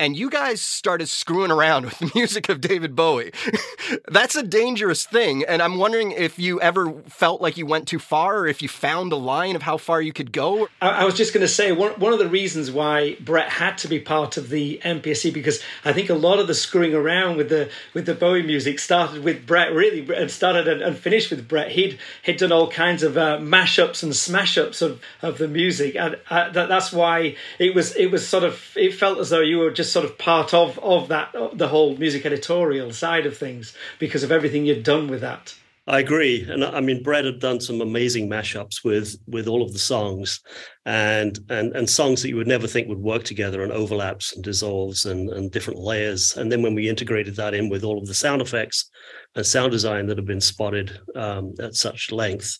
and 0.00 0.16
you 0.16 0.28
guys 0.28 0.60
started 0.60 1.08
screwing 1.08 1.52
around 1.52 1.84
with 1.84 1.98
the 1.98 2.10
music 2.16 2.48
of 2.48 2.60
David 2.60 2.96
Bowie. 2.96 3.32
That's 4.08 4.34
a 4.34 4.42
dangerous 4.42 5.06
thing. 5.06 5.44
And 5.46 5.62
I'm 5.62 5.78
wondering 5.78 6.10
if 6.10 6.38
you 6.38 6.60
ever 6.60 6.92
felt 7.02 7.40
like 7.40 7.56
you 7.56 7.64
went 7.64 7.86
too 7.86 8.00
far 8.00 8.38
or 8.38 8.46
if 8.48 8.60
you 8.60 8.68
found 8.68 9.12
a 9.12 9.16
line 9.16 9.54
of 9.54 9.62
how 9.62 9.76
far 9.76 10.02
you 10.02 10.12
could 10.12 10.32
go. 10.32 10.68
I, 10.82 11.04
was 11.04 11.14
just 11.14 11.32
going 11.32 11.42
to 11.42 11.48
say 11.48 11.70
one, 11.70 11.92
one 11.92 12.12
of 12.12 12.18
the 12.18 12.28
reasons 12.28 12.72
why 12.72 13.16
Brett 13.20 13.48
had 13.48 13.78
to 13.78 13.88
be 13.88 14.00
part 14.00 14.36
of 14.36 14.48
the 14.48 14.80
MPSE 14.84 15.32
because 15.32 15.62
I 15.84 15.92
think 15.92 16.10
a 16.10 16.14
lot 16.14 16.40
of 16.40 16.48
the 16.48 16.54
screwing 16.54 16.94
around 16.94 17.36
with 17.36 17.48
the 17.48 17.70
with 17.92 18.06
the 18.06 18.14
Bowie 18.14 18.42
music 18.42 18.78
started 18.78 19.22
with 19.22 19.46
Brett 19.46 19.72
really 19.72 20.12
and 20.14 20.30
started 20.30 20.66
and, 20.66 20.82
and 20.82 20.98
finished 20.98 21.30
with 21.30 21.46
Brett. 21.46 21.70
He'd 21.70 21.98
he'd 22.22 22.38
done 22.38 22.52
all 22.52 22.68
kinds 22.68 23.02
of 23.02 23.16
uh, 23.16 23.38
mashups 23.38 24.02
and 24.02 24.14
smash 24.14 24.58
ups 24.58 24.82
of, 24.82 25.00
of 25.22 25.38
the 25.38 25.48
music. 25.48 25.94
And 25.94 26.18
uh, 26.30 26.50
that, 26.50 26.68
that's 26.68 26.92
why 26.92 27.36
it 27.58 27.74
was 27.74 27.94
it 27.94 28.10
was 28.10 28.26
sort 28.26 28.44
of 28.44 28.60
it 28.76 28.94
felt 28.94 29.18
as 29.18 29.30
though 29.30 29.40
you 29.40 29.58
were 29.58 29.70
just 29.70 29.83
just 29.84 29.92
sort 29.92 30.06
of 30.06 30.16
part 30.16 30.54
of 30.54 30.78
of 30.78 31.08
that 31.08 31.34
the 31.52 31.68
whole 31.68 31.96
music 31.96 32.24
editorial 32.24 32.90
side 32.90 33.26
of 33.26 33.36
things 33.36 33.74
because 33.98 34.22
of 34.22 34.32
everything 34.32 34.64
you'd 34.64 34.82
done 34.82 35.08
with 35.08 35.20
that. 35.20 35.54
I 35.86 36.00
agree, 36.00 36.46
and 36.48 36.64
I 36.64 36.80
mean 36.80 37.02
Brett 37.02 37.26
had 37.26 37.40
done 37.40 37.60
some 37.60 37.82
amazing 37.82 38.30
mashups 38.30 38.82
with 38.82 39.16
with 39.26 39.46
all 39.46 39.62
of 39.62 39.74
the 39.74 39.78
songs, 39.78 40.40
and 40.86 41.38
and 41.50 41.76
and 41.76 41.90
songs 41.90 42.22
that 42.22 42.30
you 42.30 42.36
would 42.36 42.46
never 42.46 42.66
think 42.66 42.88
would 42.88 42.98
work 43.12 43.24
together, 43.24 43.62
and 43.62 43.70
overlaps 43.70 44.34
and 44.34 44.42
dissolves 44.42 45.04
and 45.04 45.28
and 45.28 45.52
different 45.52 45.78
layers. 45.78 46.34
And 46.38 46.50
then 46.50 46.62
when 46.62 46.74
we 46.74 46.88
integrated 46.88 47.36
that 47.36 47.52
in 47.52 47.68
with 47.68 47.84
all 47.84 47.98
of 47.98 48.06
the 48.06 48.14
sound 48.14 48.40
effects 48.40 48.90
and 49.34 49.44
sound 49.44 49.72
design 49.72 50.06
that 50.06 50.16
have 50.16 50.26
been 50.26 50.40
spotted 50.40 50.98
um, 51.14 51.52
at 51.60 51.74
such 51.74 52.10
length, 52.10 52.58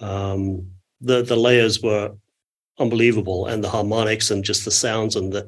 um, 0.00 0.66
the 1.02 1.20
the 1.22 1.36
layers 1.36 1.82
were 1.82 2.12
unbelievable, 2.78 3.44
and 3.48 3.62
the 3.62 3.68
harmonics 3.68 4.30
and 4.30 4.42
just 4.44 4.64
the 4.64 4.70
sounds 4.70 5.14
and 5.14 5.30
the 5.30 5.46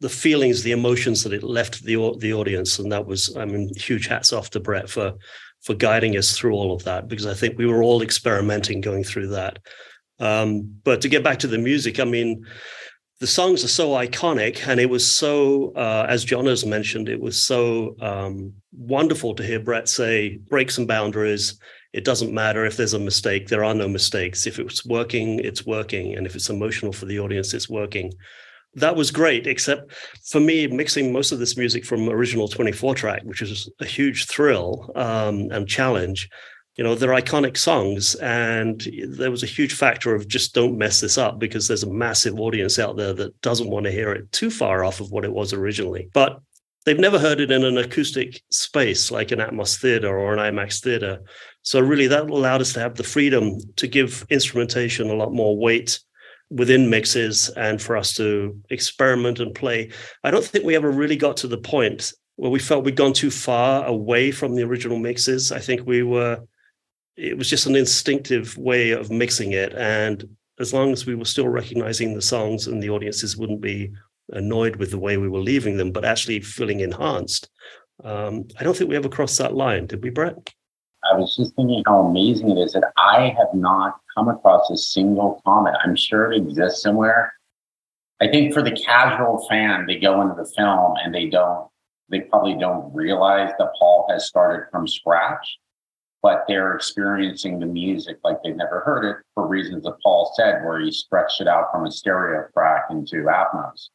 the 0.00 0.08
feelings, 0.08 0.62
the 0.62 0.72
emotions 0.72 1.22
that 1.22 1.32
it 1.32 1.42
left 1.42 1.84
the 1.84 2.14
the 2.18 2.32
audience, 2.32 2.78
and 2.78 2.90
that 2.90 3.06
was, 3.06 3.36
I 3.36 3.44
mean, 3.44 3.70
huge 3.76 4.06
hats 4.06 4.32
off 4.32 4.50
to 4.50 4.60
Brett 4.60 4.88
for 4.88 5.14
for 5.62 5.74
guiding 5.74 6.16
us 6.16 6.36
through 6.36 6.54
all 6.54 6.72
of 6.72 6.84
that 6.84 7.06
because 7.06 7.26
I 7.26 7.34
think 7.34 7.58
we 7.58 7.66
were 7.66 7.82
all 7.82 8.02
experimenting 8.02 8.80
going 8.80 9.04
through 9.04 9.28
that. 9.28 9.58
Um, 10.18 10.74
but 10.84 11.02
to 11.02 11.08
get 11.08 11.22
back 11.22 11.38
to 11.40 11.46
the 11.46 11.58
music, 11.58 12.00
I 12.00 12.04
mean, 12.04 12.46
the 13.20 13.26
songs 13.26 13.62
are 13.62 13.68
so 13.68 13.90
iconic, 13.90 14.66
and 14.66 14.80
it 14.80 14.88
was 14.88 15.10
so, 15.10 15.72
uh, 15.74 16.06
as 16.08 16.24
John 16.24 16.46
has 16.46 16.64
mentioned, 16.64 17.10
it 17.10 17.20
was 17.20 17.42
so 17.42 17.94
um, 18.00 18.54
wonderful 18.72 19.34
to 19.34 19.42
hear 19.42 19.60
Brett 19.60 19.88
say, 19.88 20.38
"Break 20.48 20.70
some 20.70 20.86
boundaries." 20.86 21.58
It 21.92 22.04
doesn't 22.04 22.32
matter 22.32 22.64
if 22.64 22.76
there's 22.76 22.94
a 22.94 23.00
mistake. 23.00 23.48
There 23.48 23.64
are 23.64 23.74
no 23.74 23.88
mistakes. 23.88 24.46
If 24.46 24.58
it's 24.60 24.86
working, 24.86 25.40
it's 25.40 25.66
working, 25.66 26.14
and 26.14 26.24
if 26.24 26.34
it's 26.36 26.48
emotional 26.48 26.92
for 26.92 27.04
the 27.04 27.18
audience, 27.18 27.52
it's 27.52 27.68
working 27.68 28.12
that 28.74 28.96
was 28.96 29.10
great, 29.10 29.46
except 29.46 29.92
for 30.30 30.40
me, 30.40 30.66
mixing 30.66 31.12
most 31.12 31.32
of 31.32 31.38
this 31.38 31.56
music 31.56 31.84
from 31.84 32.08
original 32.08 32.48
24 32.48 32.94
track, 32.94 33.22
which 33.24 33.40
was 33.40 33.70
a 33.80 33.84
huge 33.84 34.26
thrill 34.26 34.92
um, 34.94 35.50
and 35.50 35.68
challenge. 35.68 36.28
you 36.76 36.84
know 36.84 36.94
they're 36.94 37.10
iconic 37.10 37.56
songs 37.56 38.14
and 38.16 38.86
there 39.08 39.30
was 39.30 39.42
a 39.42 39.46
huge 39.46 39.74
factor 39.74 40.14
of 40.14 40.28
just 40.28 40.54
don't 40.54 40.78
mess 40.78 41.00
this 41.00 41.18
up 41.18 41.38
because 41.38 41.66
there's 41.66 41.82
a 41.82 41.92
massive 41.92 42.38
audience 42.38 42.78
out 42.78 42.96
there 42.96 43.12
that 43.12 43.38
doesn't 43.42 43.70
want 43.70 43.84
to 43.84 43.92
hear 43.92 44.12
it 44.12 44.30
too 44.32 44.50
far 44.50 44.84
off 44.84 45.00
of 45.00 45.10
what 45.10 45.24
it 45.24 45.32
was 45.32 45.52
originally 45.52 46.08
but 46.14 46.40
they've 46.86 46.98
never 46.98 47.18
heard 47.18 47.40
it 47.40 47.50
in 47.50 47.64
an 47.64 47.76
acoustic 47.76 48.40
space 48.50 49.10
like 49.10 49.30
an 49.30 49.40
atmos 49.40 49.78
theater 49.78 50.16
or 50.16 50.32
an 50.32 50.38
imax 50.38 50.80
theater 50.80 51.18
so 51.62 51.80
really 51.80 52.06
that 52.06 52.30
allowed 52.30 52.60
us 52.62 52.72
to 52.72 52.80
have 52.80 52.94
the 52.94 53.04
freedom 53.04 53.58
to 53.76 53.86
give 53.86 54.24
instrumentation 54.30 55.10
a 55.10 55.14
lot 55.14 55.32
more 55.32 55.58
weight 55.58 56.00
within 56.50 56.90
mixes 56.90 57.48
and 57.50 57.80
for 57.80 57.96
us 57.96 58.14
to 58.14 58.58
experiment 58.70 59.38
and 59.38 59.54
play 59.54 59.90
i 60.24 60.30
don't 60.30 60.44
think 60.44 60.64
we 60.64 60.76
ever 60.76 60.90
really 60.90 61.16
got 61.16 61.36
to 61.36 61.46
the 61.46 61.58
point 61.58 62.12
where 62.36 62.50
we 62.50 62.58
felt 62.58 62.84
we'd 62.84 62.96
gone 62.96 63.12
too 63.12 63.30
far 63.30 63.84
away 63.86 64.30
from 64.30 64.54
the 64.54 64.62
original 64.62 64.98
mixes 64.98 65.52
i 65.52 65.58
think 65.58 65.86
we 65.86 66.02
were 66.02 66.40
it 67.20 67.36
was 67.36 67.50
just 67.50 67.66
an 67.66 67.76
instinctive 67.76 68.56
way 68.56 68.92
of 68.92 69.10
mixing 69.10 69.52
it. 69.52 69.74
And 69.74 70.24
as 70.58 70.72
long 70.72 70.92
as 70.92 71.06
we 71.06 71.14
were 71.14 71.26
still 71.26 71.48
recognizing 71.48 72.14
the 72.14 72.22
songs 72.22 72.66
and 72.66 72.82
the 72.82 72.90
audiences 72.90 73.36
wouldn't 73.36 73.60
be 73.60 73.92
annoyed 74.30 74.76
with 74.76 74.90
the 74.90 74.98
way 74.98 75.16
we 75.16 75.28
were 75.28 75.40
leaving 75.40 75.76
them, 75.76 75.92
but 75.92 76.04
actually 76.04 76.40
feeling 76.40 76.80
enhanced, 76.80 77.50
um, 78.04 78.44
I 78.58 78.64
don't 78.64 78.76
think 78.76 78.88
we 78.88 78.96
ever 78.96 79.08
crossed 79.08 79.38
that 79.38 79.54
line, 79.54 79.86
did 79.86 80.02
we, 80.02 80.10
Brett? 80.10 80.34
I 81.10 81.16
was 81.16 81.36
just 81.36 81.54
thinking 81.56 81.82
how 81.86 82.00
amazing 82.00 82.50
it 82.50 82.60
is 82.60 82.72
that 82.72 82.92
I 82.96 83.34
have 83.38 83.54
not 83.54 84.00
come 84.14 84.28
across 84.28 84.70
a 84.70 84.76
single 84.76 85.40
comment. 85.44 85.76
I'm 85.82 85.96
sure 85.96 86.32
it 86.32 86.36
exists 86.36 86.82
somewhere. 86.82 87.32
I 88.20 88.28
think 88.28 88.52
for 88.52 88.62
the 88.62 88.72
casual 88.72 89.46
fan, 89.48 89.86
they 89.86 89.96
go 89.96 90.20
into 90.20 90.34
the 90.34 90.50
film 90.56 90.94
and 91.02 91.14
they 91.14 91.26
don't, 91.26 91.68
they 92.10 92.20
probably 92.20 92.54
don't 92.54 92.94
realize 92.94 93.50
that 93.58 93.72
Paul 93.78 94.06
has 94.10 94.26
started 94.26 94.66
from 94.70 94.86
scratch 94.86 95.58
but 96.22 96.44
they're 96.46 96.74
experiencing 96.74 97.58
the 97.58 97.66
music 97.66 98.18
like 98.22 98.42
they've 98.42 98.56
never 98.56 98.80
heard 98.80 99.04
it 99.04 99.16
for 99.34 99.46
reasons 99.46 99.84
that 99.84 99.96
Paul 100.02 100.32
said, 100.36 100.62
where 100.64 100.80
he 100.80 100.92
stretched 100.92 101.40
it 101.40 101.48
out 101.48 101.70
from 101.72 101.86
a 101.86 101.90
stereo 101.90 102.46
track 102.52 102.86
into 102.90 103.24
Atmos. 103.24 103.88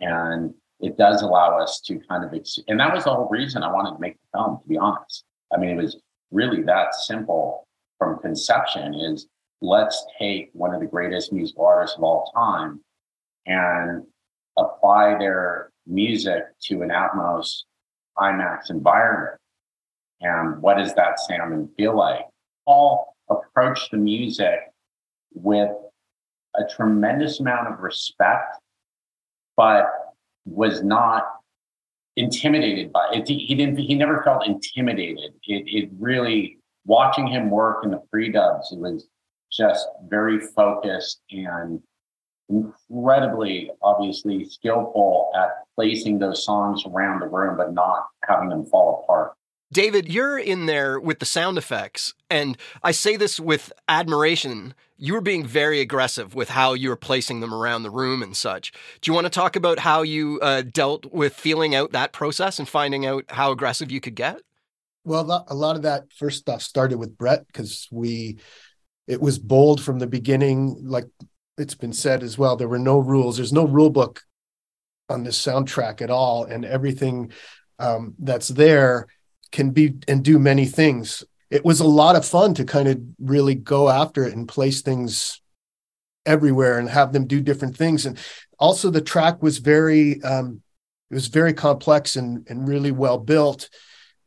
And 0.00 0.52
it 0.80 0.96
does 0.96 1.22
allow 1.22 1.58
us 1.58 1.80
to 1.82 2.00
kind 2.08 2.24
of, 2.24 2.34
ex- 2.34 2.58
and 2.66 2.80
that 2.80 2.92
was 2.92 3.04
the 3.04 3.14
whole 3.14 3.28
reason 3.28 3.62
I 3.62 3.72
wanted 3.72 3.92
to 3.92 4.00
make 4.00 4.14
the 4.14 4.38
film, 4.38 4.58
to 4.60 4.68
be 4.68 4.78
honest. 4.78 5.24
I 5.54 5.58
mean, 5.58 5.70
it 5.70 5.82
was 5.82 6.00
really 6.30 6.62
that 6.62 6.94
simple 6.94 7.66
from 7.98 8.18
conception 8.20 8.94
is 8.94 9.26
let's 9.60 10.04
take 10.18 10.50
one 10.52 10.74
of 10.74 10.80
the 10.80 10.86
greatest 10.86 11.32
musical 11.32 11.66
artists 11.66 11.96
of 11.96 12.02
all 12.02 12.30
time 12.34 12.80
and 13.46 14.04
apply 14.58 15.18
their 15.18 15.70
music 15.86 16.44
to 16.62 16.82
an 16.82 16.90
Atmos 16.90 17.62
IMAX 18.18 18.70
environment 18.70 19.40
and 20.20 20.60
what 20.60 20.76
does 20.76 20.94
that 20.94 21.18
sound 21.18 21.54
and 21.54 21.68
feel 21.76 21.96
like? 21.96 22.26
All 22.66 23.16
approached 23.30 23.90
the 23.90 23.96
music 23.96 24.58
with 25.32 25.70
a 26.56 26.62
tremendous 26.76 27.40
amount 27.40 27.68
of 27.68 27.80
respect, 27.80 28.56
but 29.56 29.86
was 30.44 30.82
not 30.82 31.24
intimidated 32.16 32.92
by 32.92 33.08
it. 33.12 33.28
He 33.28 33.54
didn't. 33.54 33.78
He 33.78 33.94
never 33.94 34.22
felt 34.22 34.46
intimidated. 34.46 35.32
It, 35.44 35.64
it 35.66 35.90
really 35.98 36.58
watching 36.84 37.26
him 37.26 37.50
work 37.50 37.84
in 37.84 37.90
the 37.90 38.02
pre-dubs. 38.10 38.72
It 38.72 38.78
was 38.78 39.06
just 39.52 39.86
very 40.08 40.40
focused 40.40 41.20
and 41.30 41.80
incredibly, 42.48 43.70
obviously 43.82 44.44
skillful 44.44 45.30
at 45.36 45.50
placing 45.76 46.18
those 46.18 46.44
songs 46.44 46.84
around 46.86 47.20
the 47.20 47.28
room, 47.28 47.56
but 47.56 47.72
not 47.72 48.06
having 48.24 48.48
them 48.48 48.66
fall 48.66 49.02
apart. 49.04 49.32
David, 49.72 50.12
you're 50.12 50.38
in 50.38 50.66
there 50.66 50.98
with 50.98 51.20
the 51.20 51.26
sound 51.26 51.56
effects, 51.56 52.12
and 52.28 52.58
I 52.82 52.90
say 52.90 53.16
this 53.16 53.38
with 53.38 53.72
admiration. 53.88 54.74
You 54.98 55.14
were 55.14 55.20
being 55.20 55.46
very 55.46 55.80
aggressive 55.80 56.34
with 56.34 56.48
how 56.48 56.74
you 56.74 56.88
were 56.88 56.96
placing 56.96 57.38
them 57.38 57.54
around 57.54 57.84
the 57.84 57.90
room 57.90 58.20
and 58.20 58.36
such. 58.36 58.72
Do 59.00 59.10
you 59.10 59.14
want 59.14 59.26
to 59.26 59.30
talk 59.30 59.54
about 59.54 59.78
how 59.78 60.02
you 60.02 60.40
uh, 60.42 60.62
dealt 60.62 61.06
with 61.12 61.34
feeling 61.34 61.76
out 61.76 61.92
that 61.92 62.12
process 62.12 62.58
and 62.58 62.68
finding 62.68 63.06
out 63.06 63.24
how 63.28 63.52
aggressive 63.52 63.92
you 63.92 64.00
could 64.00 64.16
get? 64.16 64.40
Well, 65.04 65.46
a 65.48 65.54
lot 65.54 65.76
of 65.76 65.82
that 65.82 66.12
first 66.12 66.38
stuff 66.38 66.62
started 66.62 66.98
with 66.98 67.16
Brett 67.16 67.46
because 67.46 67.86
we, 67.92 68.38
it 69.06 69.20
was 69.20 69.38
bold 69.38 69.80
from 69.80 70.00
the 70.00 70.08
beginning. 70.08 70.78
Like 70.82 71.06
it's 71.58 71.76
been 71.76 71.92
said 71.92 72.24
as 72.24 72.36
well, 72.36 72.56
there 72.56 72.68
were 72.68 72.78
no 72.78 72.98
rules. 72.98 73.36
There's 73.36 73.52
no 73.52 73.68
rule 73.68 73.90
book 73.90 74.22
on 75.08 75.22
this 75.22 75.40
soundtrack 75.40 76.02
at 76.02 76.10
all, 76.10 76.44
and 76.44 76.64
everything 76.64 77.30
um, 77.78 78.14
that's 78.18 78.48
there 78.48 79.06
can 79.52 79.70
be 79.70 79.94
and 80.08 80.24
do 80.24 80.38
many 80.38 80.66
things. 80.66 81.24
It 81.50 81.64
was 81.64 81.80
a 81.80 81.86
lot 81.86 82.16
of 82.16 82.24
fun 82.24 82.54
to 82.54 82.64
kind 82.64 82.88
of 82.88 83.00
really 83.18 83.54
go 83.54 83.88
after 83.88 84.24
it 84.24 84.34
and 84.34 84.48
place 84.48 84.82
things 84.82 85.40
everywhere 86.26 86.78
and 86.78 86.88
have 86.88 87.12
them 87.12 87.26
do 87.26 87.40
different 87.40 87.76
things. 87.76 88.06
And 88.06 88.18
also 88.58 88.90
the 88.90 89.00
track 89.00 89.42
was 89.42 89.58
very 89.58 90.22
um, 90.22 90.62
it 91.10 91.14
was 91.14 91.26
very 91.26 91.52
complex 91.52 92.16
and 92.16 92.46
and 92.48 92.68
really 92.68 92.92
well 92.92 93.18
built. 93.18 93.68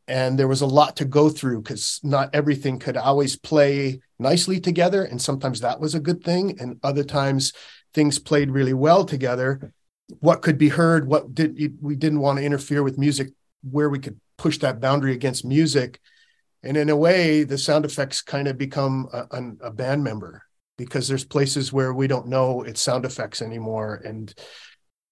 And 0.06 0.38
there 0.38 0.48
was 0.48 0.60
a 0.60 0.66
lot 0.66 0.96
to 0.96 1.06
go 1.06 1.30
through 1.30 1.62
because 1.62 1.98
not 2.02 2.34
everything 2.34 2.78
could 2.78 2.98
always 2.98 3.36
play 3.36 4.00
nicely 4.18 4.60
together. 4.60 5.02
And 5.02 5.20
sometimes 5.20 5.60
that 5.60 5.80
was 5.80 5.94
a 5.94 6.00
good 6.00 6.22
thing. 6.22 6.60
And 6.60 6.78
other 6.82 7.04
times 7.04 7.54
things 7.94 8.18
played 8.18 8.50
really 8.50 8.74
well 8.74 9.04
together. 9.04 9.72
What 10.20 10.42
could 10.42 10.58
be 10.58 10.68
heard, 10.68 11.08
what 11.08 11.34
did 11.34 11.78
we 11.80 11.96
didn't 11.96 12.20
want 12.20 12.38
to 12.38 12.44
interfere 12.44 12.82
with 12.82 12.98
music 12.98 13.28
where 13.62 13.88
we 13.88 13.98
could 13.98 14.20
push 14.44 14.58
that 14.58 14.78
boundary 14.78 15.14
against 15.14 15.42
music. 15.42 15.98
And 16.62 16.76
in 16.76 16.90
a 16.90 16.96
way 16.96 17.44
the 17.44 17.56
sound 17.56 17.86
effects 17.86 18.20
kind 18.20 18.46
of 18.46 18.58
become 18.58 19.08
a, 19.10 19.66
a, 19.68 19.70
band 19.70 20.04
member 20.04 20.42
because 20.76 21.08
there's 21.08 21.24
places 21.24 21.72
where 21.72 21.94
we 21.94 22.06
don't 22.06 22.28
know 22.28 22.62
it's 22.62 22.82
sound 22.82 23.06
effects 23.06 23.40
anymore. 23.40 24.02
And 24.04 24.34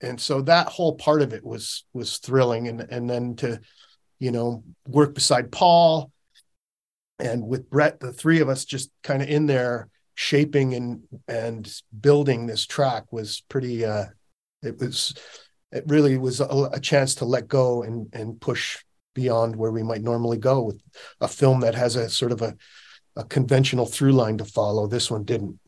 and 0.03 0.21
so 0.21 0.43
that 0.43 0.67
whole 0.69 0.97
part 0.97 1.23
of 1.23 1.33
it 1.33 1.43
was 1.43 1.87
was 1.95 2.19
thrilling. 2.19 2.69
And 2.69 2.83
and 2.83 3.09
then 3.09 3.37
to 3.37 3.59
you 4.19 4.33
know 4.33 4.65
work 4.87 5.15
beside 5.15 5.51
paul 5.51 6.13
and 7.19 7.45
with 7.45 7.69
brett 7.71 7.99
the 8.01 8.13
three 8.13 8.41
of 8.41 8.49
us 8.49 8.65
just 8.65 8.91
kind 9.03 9.21
of 9.21 9.29
in 9.29 9.47
there 9.47 9.89
shaping 10.15 10.75
and 10.75 11.03
and 11.27 11.81
building 12.01 12.47
this 12.47 12.65
track 12.65 13.13
was 13.13 13.43
pretty 13.49 13.85
uh 13.85 14.05
it 14.63 14.79
was 14.79 15.15
it 15.73 15.85
really 15.89 16.17
was 16.19 16.39
a, 16.41 16.71
a 16.73 16.79
chance 16.79 17.17
to 17.17 17.25
let 17.25 17.49
go 17.49 17.83
and 17.83 18.11
and 18.13 18.41
push 18.41 18.79
beyond 19.15 19.57
where 19.57 19.71
we 19.71 19.83
might 19.83 20.03
normally 20.03 20.39
go 20.39 20.63
with 20.63 20.81
a 21.21 21.29
film 21.29 21.61
that 21.61 21.75
has 21.75 21.97
a 21.97 22.09
sort 22.09 22.33
of 22.33 22.43
a, 22.43 22.57
a 23.17 23.25
conventional 23.25 23.87
through 23.87 24.13
line 24.13 24.39
to 24.39 24.45
follow. 24.45 24.87
This 24.87 25.11
one 25.11 25.25
didn't. 25.25 25.59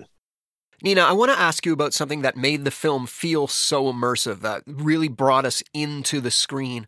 Nina, 0.83 1.03
I 1.03 1.13
want 1.13 1.33
to 1.33 1.39
ask 1.39 1.65
you 1.65 1.73
about 1.73 1.95
something 1.95 2.23
that 2.23 2.37
made 2.37 2.65
the 2.65 2.71
film 2.71 3.07
feel 3.07 3.47
so 3.47 3.91
immersive, 3.91 4.41
that 4.41 4.63
really 4.67 5.09
brought 5.09 5.47
us 5.47 5.63
into 5.73 6.21
the 6.21 6.31
screen. 6.31 6.87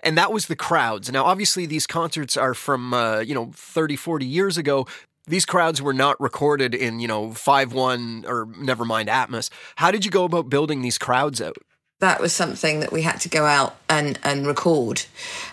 And 0.00 0.16
that 0.16 0.32
was 0.32 0.46
the 0.46 0.56
crowds. 0.56 1.10
Now, 1.10 1.24
obviously, 1.24 1.66
these 1.66 1.86
concerts 1.86 2.36
are 2.36 2.54
from, 2.54 2.94
uh, 2.94 3.20
you 3.20 3.34
know, 3.34 3.50
30, 3.54 3.96
40 3.96 4.24
years 4.24 4.56
ago. 4.56 4.86
These 5.26 5.46
crowds 5.46 5.80
were 5.80 5.94
not 5.94 6.20
recorded 6.20 6.74
in, 6.74 7.00
you 7.00 7.08
know, 7.08 7.32
5 7.32 7.72
1 7.72 8.24
or 8.26 8.48
never 8.58 8.84
mind 8.84 9.08
Atmos. 9.08 9.50
How 9.76 9.90
did 9.90 10.04
you 10.04 10.10
go 10.10 10.24
about 10.24 10.50
building 10.50 10.82
these 10.82 10.98
crowds 10.98 11.40
out? 11.40 11.56
That 12.04 12.20
was 12.20 12.34
something 12.34 12.80
that 12.80 12.92
we 12.92 13.00
had 13.00 13.18
to 13.18 13.30
go 13.30 13.46
out 13.46 13.76
and 13.88 14.18
and 14.22 14.46
record. 14.46 15.06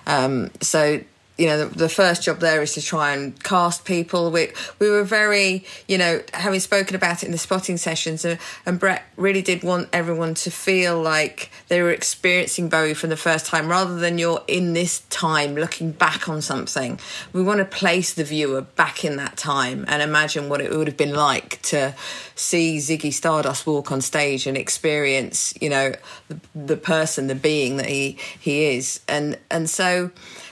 Um, 0.05 0.51
so 0.59 1.01
you 1.41 1.47
know, 1.47 1.65
the, 1.65 1.75
the, 1.75 1.89
first 1.89 2.21
job 2.21 2.37
there 2.37 2.61
is 2.61 2.75
to 2.75 2.83
try 2.83 3.15
and 3.15 3.43
cast 3.43 3.83
people. 3.83 4.29
We 4.29 4.49
we 4.77 4.91
were 4.91 5.03
very, 5.03 5.65
you 5.87 5.97
know, 5.97 6.21
having 6.35 6.59
spoken 6.59 6.95
about 6.95 7.23
it 7.23 7.25
in 7.25 7.31
the 7.31 7.39
spotting 7.39 7.77
sessions, 7.77 8.23
uh, 8.23 8.37
and 8.63 8.79
Brett 8.79 9.03
really 9.17 9.41
did 9.41 9.63
want 9.63 9.89
everyone 9.91 10.35
to 10.35 10.51
feel 10.51 11.01
like 11.01 11.49
they 11.67 11.81
were 11.81 11.89
experiencing 11.89 12.69
Bowie 12.69 12.93
from 12.93 13.09
the 13.09 13.17
first 13.17 13.47
time, 13.47 13.69
rather 13.69 13.95
than 13.95 14.19
you're 14.19 14.43
in 14.47 14.73
this 14.73 14.99
time 15.09 15.55
looking 15.55 15.91
back 15.91 16.29
on 16.29 16.43
something. 16.43 16.99
We 17.33 17.41
want 17.41 17.57
to 17.57 17.65
place 17.65 18.13
the 18.13 18.23
viewer 18.23 18.61
back 18.61 19.03
in 19.03 19.15
that 19.15 19.35
time 19.35 19.83
and 19.87 20.03
imagine 20.03 20.47
what 20.47 20.61
it 20.61 20.69
would 20.69 20.85
have 20.85 20.97
been 20.97 21.15
like 21.15 21.59
to 21.63 21.95
see 22.35 22.77
Ziggy 22.77 23.11
Stardust 23.11 23.65
walk 23.65 23.91
on 23.91 24.01
stage 24.01 24.45
and 24.45 24.55
experience, 24.55 25.55
you 25.59 25.71
know, 25.71 25.93
the, 26.27 26.39
the 26.53 26.77
person, 26.77 27.25
the 27.25 27.33
being 27.33 27.77
that 27.77 27.87
he 27.87 28.19
he 28.39 28.65
is, 28.65 28.99
and 29.07 29.39
and 29.49 29.67
so 29.67 30.11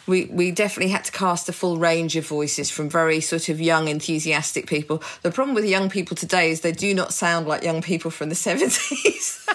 we, 0.10 0.26
we 0.26 0.52
definitely 0.52 0.92
had 0.92 1.06
to 1.06 1.12
cast 1.12 1.48
a 1.48 1.54
full 1.54 1.78
range 1.78 2.16
of 2.16 2.28
voices 2.28 2.70
from 2.70 2.90
very 2.90 3.22
sort 3.22 3.48
of 3.48 3.62
young, 3.62 3.88
enthusiastic 3.88 4.68
people. 4.68 5.02
The 5.22 5.32
problem 5.32 5.56
with 5.56 5.66
young 5.66 5.90
people 5.90 6.18
today 6.18 6.50
is 6.50 6.62
they 6.62 6.72
do 6.72 6.94
not 6.94 7.14
sound 7.14 7.48
like 7.48 7.64
young 7.64 7.82
people 7.82 8.12
from 8.12 8.30
the 8.30 8.36
70s. 8.36 9.46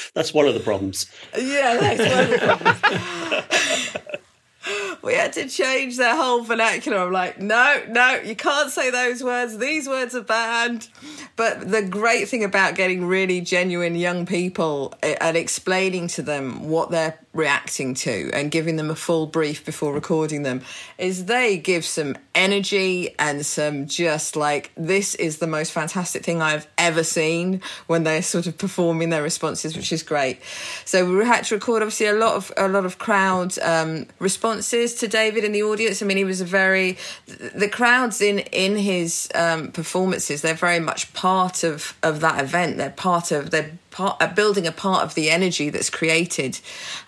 that's 0.14 0.32
one 0.32 0.46
of 0.46 0.54
the 0.54 0.60
problems. 0.60 1.06
Yeah, 1.36 1.76
that's 1.76 2.00
one 2.00 2.24
of 2.24 2.30
the 2.30 2.38
problems. 2.38 3.96
we 5.02 5.14
had 5.14 5.32
to 5.34 5.48
change 5.48 5.96
their 5.96 6.16
whole 6.16 6.42
vernacular. 6.42 6.98
I'm 6.98 7.12
like, 7.12 7.40
no, 7.40 7.82
no, 7.88 8.20
you 8.24 8.36
can't 8.36 8.70
say 8.70 8.90
those 8.90 9.22
words. 9.22 9.58
These 9.58 9.88
words 9.88 10.14
are 10.14 10.22
banned. 10.22 10.88
But 11.36 11.70
the 11.70 11.82
great 11.82 12.28
thing 12.28 12.44
about 12.44 12.76
getting 12.76 13.04
really 13.06 13.40
genuine 13.40 13.96
young 13.96 14.24
people 14.24 14.94
eh, 15.02 15.16
and 15.20 15.36
explaining 15.36 16.08
to 16.08 16.22
them 16.22 16.68
what 16.68 16.90
their 16.90 17.18
reacting 17.34 17.94
to 17.94 18.30
and 18.32 18.50
giving 18.50 18.76
them 18.76 18.90
a 18.90 18.94
full 18.94 19.26
brief 19.26 19.64
before 19.64 19.92
recording 19.92 20.44
them 20.44 20.62
is 20.98 21.26
they 21.26 21.58
give 21.58 21.84
some 21.84 22.16
energy 22.34 23.14
and 23.18 23.44
some 23.44 23.86
just 23.86 24.36
like 24.36 24.70
this 24.76 25.16
is 25.16 25.38
the 25.38 25.46
most 25.46 25.72
fantastic 25.72 26.24
thing 26.24 26.40
I've 26.40 26.66
ever 26.78 27.02
seen 27.02 27.60
when 27.88 28.04
they're 28.04 28.22
sort 28.22 28.46
of 28.46 28.56
performing 28.56 29.10
their 29.10 29.22
responses 29.22 29.76
which 29.76 29.92
is 29.92 30.04
great. 30.04 30.40
So 30.84 31.04
we 31.04 31.24
had 31.24 31.44
to 31.46 31.56
record 31.56 31.82
obviously 31.82 32.06
a 32.06 32.12
lot 32.12 32.36
of 32.36 32.52
a 32.56 32.68
lot 32.68 32.86
of 32.86 32.98
crowd 32.98 33.58
um, 33.58 34.06
responses 34.20 34.94
to 34.96 35.08
David 35.08 35.42
in 35.42 35.50
the 35.50 35.64
audience. 35.64 36.02
I 36.02 36.06
mean 36.06 36.16
he 36.16 36.24
was 36.24 36.40
a 36.40 36.44
very 36.44 36.96
the 37.26 37.68
crowds 37.68 38.20
in 38.20 38.38
in 38.38 38.76
his 38.76 39.28
um, 39.34 39.72
performances 39.72 40.40
they're 40.40 40.54
very 40.54 40.80
much 40.80 41.12
part 41.14 41.64
of 41.64 41.98
of 42.04 42.20
that 42.20 42.40
event. 42.40 42.76
They're 42.76 42.90
part 42.90 43.32
of 43.32 43.50
they're 43.50 43.72
part 43.94 44.20
uh, 44.20 44.26
building 44.26 44.66
a 44.66 44.72
part 44.72 45.04
of 45.04 45.14
the 45.14 45.30
energy 45.30 45.70
that's 45.70 45.88
created 45.88 46.58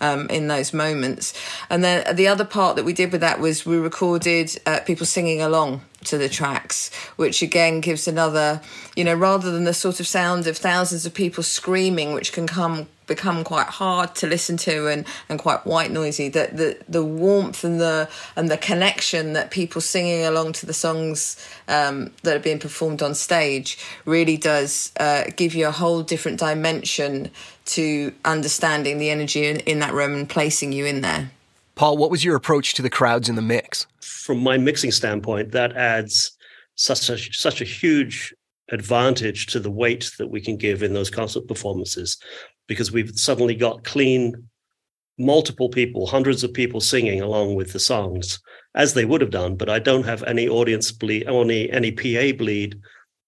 um, 0.00 0.28
in 0.30 0.46
those 0.46 0.72
moments. 0.72 1.34
And 1.68 1.82
then 1.82 2.14
the 2.14 2.28
other 2.28 2.44
part 2.44 2.76
that 2.76 2.84
we 2.84 2.92
did 2.92 3.12
with 3.12 3.20
that 3.20 3.40
was 3.40 3.66
we 3.66 3.76
recorded 3.76 4.56
uh, 4.66 4.80
people 4.86 5.04
singing 5.04 5.42
along 5.42 5.82
to 6.06 6.18
the 6.18 6.28
tracks, 6.28 6.92
which 7.16 7.42
again 7.42 7.80
gives 7.80 8.08
another, 8.08 8.60
you 8.94 9.04
know, 9.04 9.14
rather 9.14 9.50
than 9.50 9.64
the 9.64 9.74
sort 9.74 10.00
of 10.00 10.06
sound 10.06 10.46
of 10.46 10.56
thousands 10.56 11.06
of 11.06 11.14
people 11.14 11.42
screaming, 11.42 12.14
which 12.14 12.32
can 12.32 12.46
come 12.46 12.88
become 13.06 13.44
quite 13.44 13.68
hard 13.68 14.14
to 14.16 14.26
listen 14.26 14.56
to 14.56 14.88
and, 14.88 15.06
and 15.28 15.38
quite 15.38 15.64
white 15.66 15.90
noisy. 15.90 16.28
That 16.28 16.56
the 16.56 16.78
the 16.88 17.04
warmth 17.04 17.64
and 17.64 17.80
the 17.80 18.08
and 18.34 18.50
the 18.50 18.58
connection 18.58 19.32
that 19.34 19.50
people 19.50 19.80
singing 19.80 20.24
along 20.24 20.54
to 20.54 20.66
the 20.66 20.74
songs 20.74 21.36
um, 21.68 22.12
that 22.22 22.36
are 22.36 22.40
being 22.40 22.58
performed 22.58 23.02
on 23.02 23.14
stage 23.14 23.78
really 24.04 24.36
does 24.36 24.92
uh, 24.98 25.24
give 25.36 25.54
you 25.54 25.66
a 25.66 25.72
whole 25.72 26.02
different 26.02 26.38
dimension 26.38 27.30
to 27.66 28.12
understanding 28.24 28.98
the 28.98 29.10
energy 29.10 29.46
in, 29.46 29.56
in 29.60 29.80
that 29.80 29.92
room 29.92 30.14
and 30.14 30.28
placing 30.28 30.72
you 30.72 30.86
in 30.86 31.00
there. 31.00 31.30
Paul, 31.76 31.98
what 31.98 32.10
was 32.10 32.24
your 32.24 32.36
approach 32.36 32.74
to 32.74 32.82
the 32.82 32.90
crowds 32.90 33.28
in 33.28 33.36
the 33.36 33.42
mix? 33.42 33.86
From 34.00 34.42
my 34.42 34.56
mixing 34.56 34.90
standpoint, 34.90 35.52
that 35.52 35.76
adds 35.76 36.36
such 36.74 37.10
a, 37.10 37.18
such 37.32 37.60
a 37.60 37.64
huge 37.64 38.34
advantage 38.70 39.46
to 39.46 39.60
the 39.60 39.70
weight 39.70 40.10
that 40.18 40.28
we 40.28 40.40
can 40.40 40.56
give 40.56 40.82
in 40.82 40.94
those 40.94 41.10
concert 41.10 41.46
performances 41.46 42.18
because 42.66 42.90
we've 42.90 43.12
suddenly 43.14 43.54
got 43.54 43.84
clean 43.84 44.48
multiple 45.18 45.68
people 45.68 46.06
hundreds 46.06 46.44
of 46.44 46.52
people 46.52 46.80
singing 46.80 47.22
along 47.22 47.54
with 47.54 47.72
the 47.72 47.78
songs 47.78 48.38
as 48.74 48.92
they 48.92 49.06
would 49.06 49.22
have 49.22 49.30
done 49.30 49.56
but 49.56 49.70
i 49.70 49.78
don't 49.78 50.04
have 50.04 50.22
any 50.24 50.46
audience 50.46 50.92
bleed 50.92 51.26
only 51.26 51.70
any 51.70 51.90
pa 51.90 52.36
bleed 52.36 52.78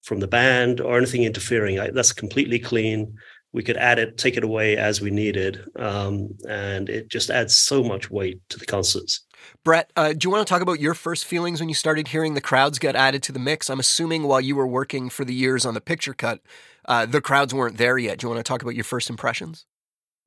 from 0.02 0.20
the 0.20 0.28
band 0.28 0.80
or 0.82 0.98
anything 0.98 1.22
interfering 1.22 1.80
I, 1.80 1.90
that's 1.90 2.12
completely 2.12 2.58
clean 2.58 3.16
we 3.52 3.62
could 3.62 3.76
add 3.76 3.98
it 3.98 4.18
take 4.18 4.36
it 4.36 4.44
away 4.44 4.76
as 4.76 5.00
we 5.00 5.10
needed 5.10 5.64
um, 5.76 6.28
and 6.48 6.88
it 6.88 7.08
just 7.08 7.30
adds 7.30 7.56
so 7.56 7.82
much 7.82 8.10
weight 8.10 8.40
to 8.48 8.58
the 8.58 8.66
concerts 8.66 9.24
Brett, 9.64 9.92
uh, 9.96 10.12
do 10.12 10.26
you 10.26 10.30
want 10.30 10.46
to 10.46 10.50
talk 10.50 10.62
about 10.62 10.80
your 10.80 10.94
first 10.94 11.24
feelings 11.24 11.60
when 11.60 11.68
you 11.68 11.74
started 11.74 12.08
hearing 12.08 12.34
the 12.34 12.40
crowds 12.40 12.78
get 12.78 12.96
added 12.96 13.22
to 13.24 13.32
the 13.32 13.38
mix? 13.38 13.70
I'm 13.70 13.80
assuming 13.80 14.24
while 14.24 14.40
you 14.40 14.56
were 14.56 14.66
working 14.66 15.10
for 15.10 15.24
the 15.24 15.34
years 15.34 15.64
on 15.64 15.74
the 15.74 15.80
picture 15.80 16.14
cut, 16.14 16.40
uh, 16.86 17.06
the 17.06 17.20
crowds 17.20 17.54
weren't 17.54 17.76
there 17.76 17.98
yet. 17.98 18.18
Do 18.18 18.26
you 18.26 18.30
want 18.30 18.44
to 18.44 18.48
talk 18.48 18.62
about 18.62 18.74
your 18.74 18.84
first 18.84 19.10
impressions? 19.10 19.66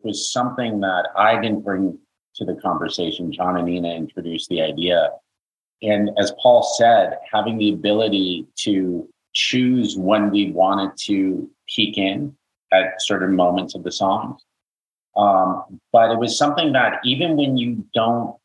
It 0.03 0.07
was 0.07 0.31
something 0.31 0.79
that 0.81 1.09
I 1.15 1.39
didn't 1.41 1.61
bring 1.61 1.97
to 2.35 2.45
the 2.45 2.55
conversation. 2.55 3.31
John 3.31 3.57
and 3.57 3.65
Nina 3.65 3.93
introduced 3.93 4.49
the 4.49 4.61
idea. 4.61 5.09
And 5.81 6.09
as 6.17 6.31
Paul 6.41 6.63
said, 6.77 7.17
having 7.31 7.57
the 7.57 7.73
ability 7.73 8.47
to 8.59 9.07
choose 9.33 9.97
when 9.97 10.29
we 10.29 10.51
wanted 10.51 10.91
to 11.05 11.49
peek 11.67 11.97
in 11.97 12.35
at 12.71 13.01
certain 13.01 13.35
moments 13.35 13.75
of 13.75 13.83
the 13.83 13.91
songs. 13.91 14.41
Um, 15.15 15.79
but 15.91 16.11
it 16.11 16.19
was 16.19 16.37
something 16.37 16.71
that 16.73 17.01
even 17.03 17.35
when 17.35 17.57
you 17.57 17.85
don't 17.93 18.35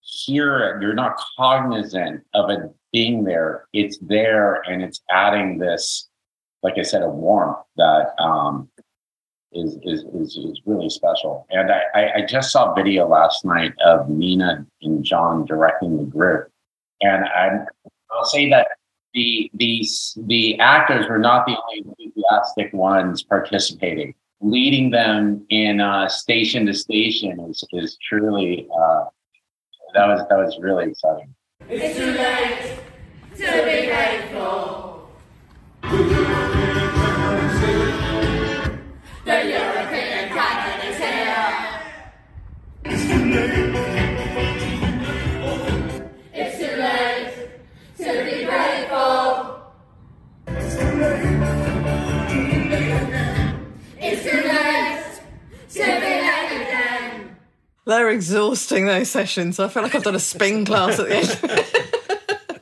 hear 0.00 0.58
it, 0.58 0.82
you're 0.82 0.94
not 0.94 1.20
cognizant 1.36 2.24
of 2.34 2.50
it 2.50 2.60
being 2.92 3.24
there, 3.24 3.66
it's 3.72 3.98
there 3.98 4.62
and 4.62 4.82
it's 4.82 5.00
adding 5.10 5.58
this 5.58 6.08
like 6.66 6.78
I 6.78 6.82
said, 6.82 7.02
a 7.02 7.08
warmth 7.08 7.58
that 7.76 8.20
um, 8.20 8.68
is, 9.52 9.78
is, 9.82 10.02
is 10.14 10.36
is 10.36 10.60
really 10.66 10.90
special. 10.90 11.46
And 11.50 11.70
I, 11.70 12.10
I 12.16 12.26
just 12.26 12.50
saw 12.50 12.74
video 12.74 13.06
last 13.06 13.44
night 13.44 13.72
of 13.84 14.08
Nina 14.08 14.66
and 14.82 15.04
John 15.04 15.44
directing 15.44 15.96
the 15.96 16.04
group, 16.04 16.50
and 17.02 17.24
I, 17.24 17.60
I'll 18.10 18.24
say 18.24 18.50
that 18.50 18.68
the 19.16 19.50
the 19.54 19.84
the 20.26 20.60
actors 20.60 21.08
were 21.08 21.18
not 21.18 21.46
the 21.46 21.56
only 21.56 21.90
enthusiastic 21.98 22.72
ones 22.72 23.22
participating. 23.22 24.14
Leading 24.40 24.90
them 24.90 25.44
in 25.48 25.80
uh, 25.80 26.06
station 26.08 26.66
to 26.66 26.74
station 26.74 27.40
is 27.48 27.64
is 27.72 27.96
truly 28.06 28.68
uh, 28.70 29.04
that 29.94 30.06
was 30.06 30.20
that 30.28 30.36
was 30.36 30.56
really 30.60 30.90
exciting. 30.90 31.34
It's 31.68 31.96
too 31.98 32.12
late 32.12 32.78
to 33.36 33.64
be 33.64 33.86
grateful. 33.86 34.75
They're 57.86 58.10
exhausting 58.10 58.86
those 58.86 59.08
sessions. 59.08 59.60
I 59.60 59.68
feel 59.68 59.84
like 59.84 59.94
I've 59.94 60.02
done 60.02 60.16
a 60.16 60.20
spin 60.20 60.64
class 60.64 60.98
at 60.98 61.08
the 61.08 62.50
end. 62.50 62.60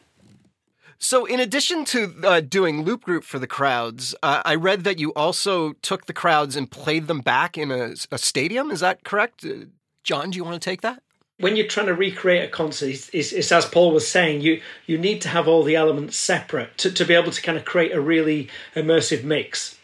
so, 0.99 1.25
in 1.25 1.41
addition 1.41 1.87
to 1.87 2.15
uh, 2.23 2.41
doing 2.41 2.83
loop 2.83 3.05
group 3.05 3.25
for 3.25 3.39
the 3.39 3.47
crowds, 3.47 4.15
uh, 4.23 4.43
I 4.45 4.55
read 4.55 4.85
that 4.85 4.99
you 4.99 5.15
also 5.15 5.73
took 5.81 6.05
the 6.05 6.13
crowds 6.13 6.57
and 6.57 6.71
played 6.71 7.07
them 7.07 7.21
back 7.21 7.57
in 7.57 7.71
a, 7.71 7.95
a 8.13 8.19
stadium. 8.19 8.71
Is 8.71 8.81
that 8.81 9.03
correct? 9.03 9.47
Uh, 9.47 9.67
John, 10.03 10.31
do 10.31 10.37
you 10.37 10.45
want 10.45 10.61
to 10.61 10.71
take 10.71 10.83
that? 10.83 11.03
when 11.39 11.57
you're 11.57 11.67
trying 11.67 11.87
to 11.87 11.95
recreate 11.95 12.45
a 12.45 12.49
concert, 12.49 12.91
it's, 12.91 13.09
it's, 13.13 13.33
it's, 13.33 13.51
as 13.51 13.67
Paul 13.67 13.93
was 13.93 14.07
saying, 14.07 14.41
you 14.41 14.61
you 14.87 14.97
need 14.97 15.21
to 15.23 15.29
have 15.29 15.49
all 15.49 15.65
the 15.65 15.75
elements 15.75 16.17
separate 16.17 16.79
to, 16.79 16.93
to 16.93 17.05
be 17.05 17.15
able 17.15 17.33
to 17.33 17.43
kind 17.43 17.59
of 17.59 17.65
create 17.65 17.93
a 17.93 18.01
really 18.01 18.49
immersive 18.77 19.25
mix 19.25 19.77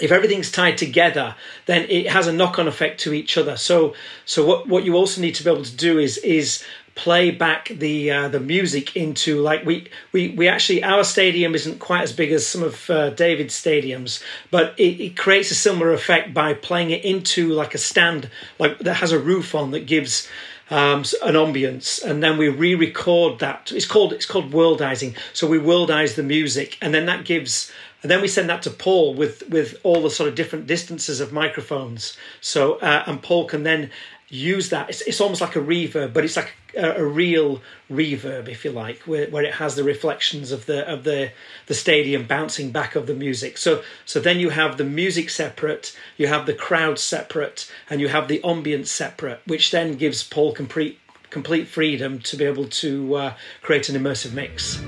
if 0.00 0.10
everything's 0.10 0.50
tied 0.50 0.78
together, 0.78 1.34
then 1.66 1.88
it 1.88 2.08
has 2.08 2.26
a 2.26 2.32
knock-on 2.32 2.66
effect 2.66 3.00
to 3.00 3.12
each 3.12 3.36
other. 3.36 3.56
So, 3.56 3.94
so 4.24 4.44
what 4.44 4.68
what 4.68 4.84
you 4.84 4.96
also 4.96 5.20
need 5.20 5.34
to 5.36 5.44
be 5.44 5.50
able 5.50 5.64
to 5.64 5.76
do 5.76 5.98
is 5.98 6.18
is 6.18 6.64
play 6.94 7.30
back 7.30 7.68
the 7.68 8.10
uh, 8.10 8.28
the 8.28 8.40
music 8.40 8.96
into 8.96 9.40
like 9.40 9.64
we 9.64 9.88
we 10.12 10.30
we 10.30 10.48
actually 10.48 10.82
our 10.82 11.04
stadium 11.04 11.54
isn't 11.54 11.78
quite 11.78 12.02
as 12.02 12.12
big 12.12 12.32
as 12.32 12.46
some 12.46 12.62
of 12.62 12.90
uh, 12.90 13.10
David's 13.10 13.54
stadiums, 13.54 14.22
but 14.50 14.78
it, 14.78 15.00
it 15.00 15.16
creates 15.16 15.50
a 15.50 15.54
similar 15.54 15.92
effect 15.92 16.34
by 16.34 16.54
playing 16.54 16.90
it 16.90 17.04
into 17.04 17.48
like 17.48 17.74
a 17.74 17.78
stand 17.78 18.30
like 18.58 18.78
that 18.80 18.94
has 18.94 19.12
a 19.12 19.18
roof 19.18 19.54
on 19.54 19.70
that 19.70 19.86
gives 19.86 20.28
um, 20.70 21.00
an 21.22 21.34
ambience, 21.34 22.02
and 22.02 22.22
then 22.22 22.38
we 22.38 22.48
re-record 22.48 23.40
that. 23.40 23.70
It's 23.72 23.86
called 23.86 24.12
it's 24.12 24.26
called 24.26 24.52
worldizing. 24.52 25.16
So 25.32 25.46
we 25.46 25.58
worldize 25.58 26.14
the 26.14 26.22
music, 26.22 26.78
and 26.80 26.94
then 26.94 27.06
that 27.06 27.24
gives 27.24 27.70
and 28.02 28.10
then 28.10 28.20
we 28.20 28.28
send 28.28 28.50
that 28.50 28.62
to 28.62 28.70
Paul 28.70 29.14
with 29.14 29.48
with 29.48 29.78
all 29.82 30.02
the 30.02 30.10
sort 30.10 30.28
of 30.28 30.34
different 30.34 30.66
distances 30.66 31.20
of 31.20 31.32
microphones. 31.32 32.16
So 32.40 32.74
uh, 32.74 33.04
and 33.06 33.22
Paul 33.22 33.46
can 33.46 33.62
then 33.62 33.90
use 34.28 34.70
that. 34.70 34.88
It's, 34.88 35.02
it's 35.02 35.20
almost 35.20 35.42
like 35.42 35.56
a 35.56 35.60
reverb, 35.60 36.14
but 36.14 36.24
it's 36.24 36.36
like 36.36 36.54
a, 36.74 37.02
a, 37.02 37.04
real 37.04 37.60
reverb, 37.90 38.48
if 38.48 38.64
you 38.64 38.72
like, 38.72 39.00
where, 39.00 39.28
where 39.28 39.44
it 39.44 39.54
has 39.54 39.76
the 39.76 39.84
reflections 39.84 40.52
of 40.52 40.64
the 40.64 40.90
of 40.90 41.04
the 41.04 41.32
the 41.66 41.74
stadium 41.74 42.26
bouncing 42.26 42.70
back 42.70 42.96
of 42.96 43.06
the 43.06 43.14
music. 43.14 43.58
So 43.58 43.82
so 44.04 44.18
then 44.20 44.40
you 44.40 44.50
have 44.50 44.78
the 44.78 44.84
music 44.84 45.28
separate, 45.30 45.96
you 46.16 46.26
have 46.26 46.46
the 46.46 46.54
crowd 46.54 46.98
separate, 46.98 47.70
and 47.90 48.00
you 48.00 48.08
have 48.08 48.26
the 48.26 48.40
ambience 48.40 48.86
separate, 48.86 49.40
which 49.46 49.70
then 49.70 49.94
gives 49.96 50.22
Paul 50.22 50.52
complete 50.52 50.98
complete 51.28 51.68
freedom 51.68 52.18
to 52.20 52.36
be 52.36 52.44
able 52.44 52.68
to 52.68 53.14
uh, 53.14 53.34
create 53.62 53.88
an 53.88 54.02
immersive 54.02 54.32
mix. 54.32 54.80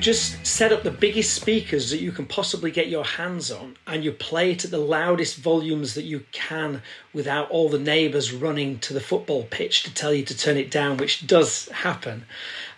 Just 0.00 0.44
set 0.46 0.72
up 0.72 0.82
the 0.82 0.90
biggest 0.90 1.34
speakers 1.34 1.90
that 1.90 2.00
you 2.00 2.12
can 2.12 2.26
possibly 2.26 2.70
get 2.70 2.88
your 2.88 3.04
hands 3.04 3.50
on 3.50 3.76
and 3.86 4.02
you 4.02 4.12
play 4.12 4.52
it 4.52 4.64
at 4.64 4.70
the 4.70 4.78
loudest 4.78 5.36
volumes 5.36 5.94
that 5.94 6.04
you 6.04 6.24
can 6.32 6.82
without 7.12 7.50
all 7.50 7.68
the 7.68 7.78
neighbours 7.78 8.32
running 8.32 8.78
to 8.78 8.94
the 8.94 9.00
football 9.00 9.44
pitch 9.44 9.82
to 9.82 9.94
tell 9.94 10.12
you 10.12 10.24
to 10.24 10.36
turn 10.36 10.56
it 10.56 10.70
down, 10.70 10.96
which 10.96 11.26
does 11.26 11.68
happen. 11.68 12.24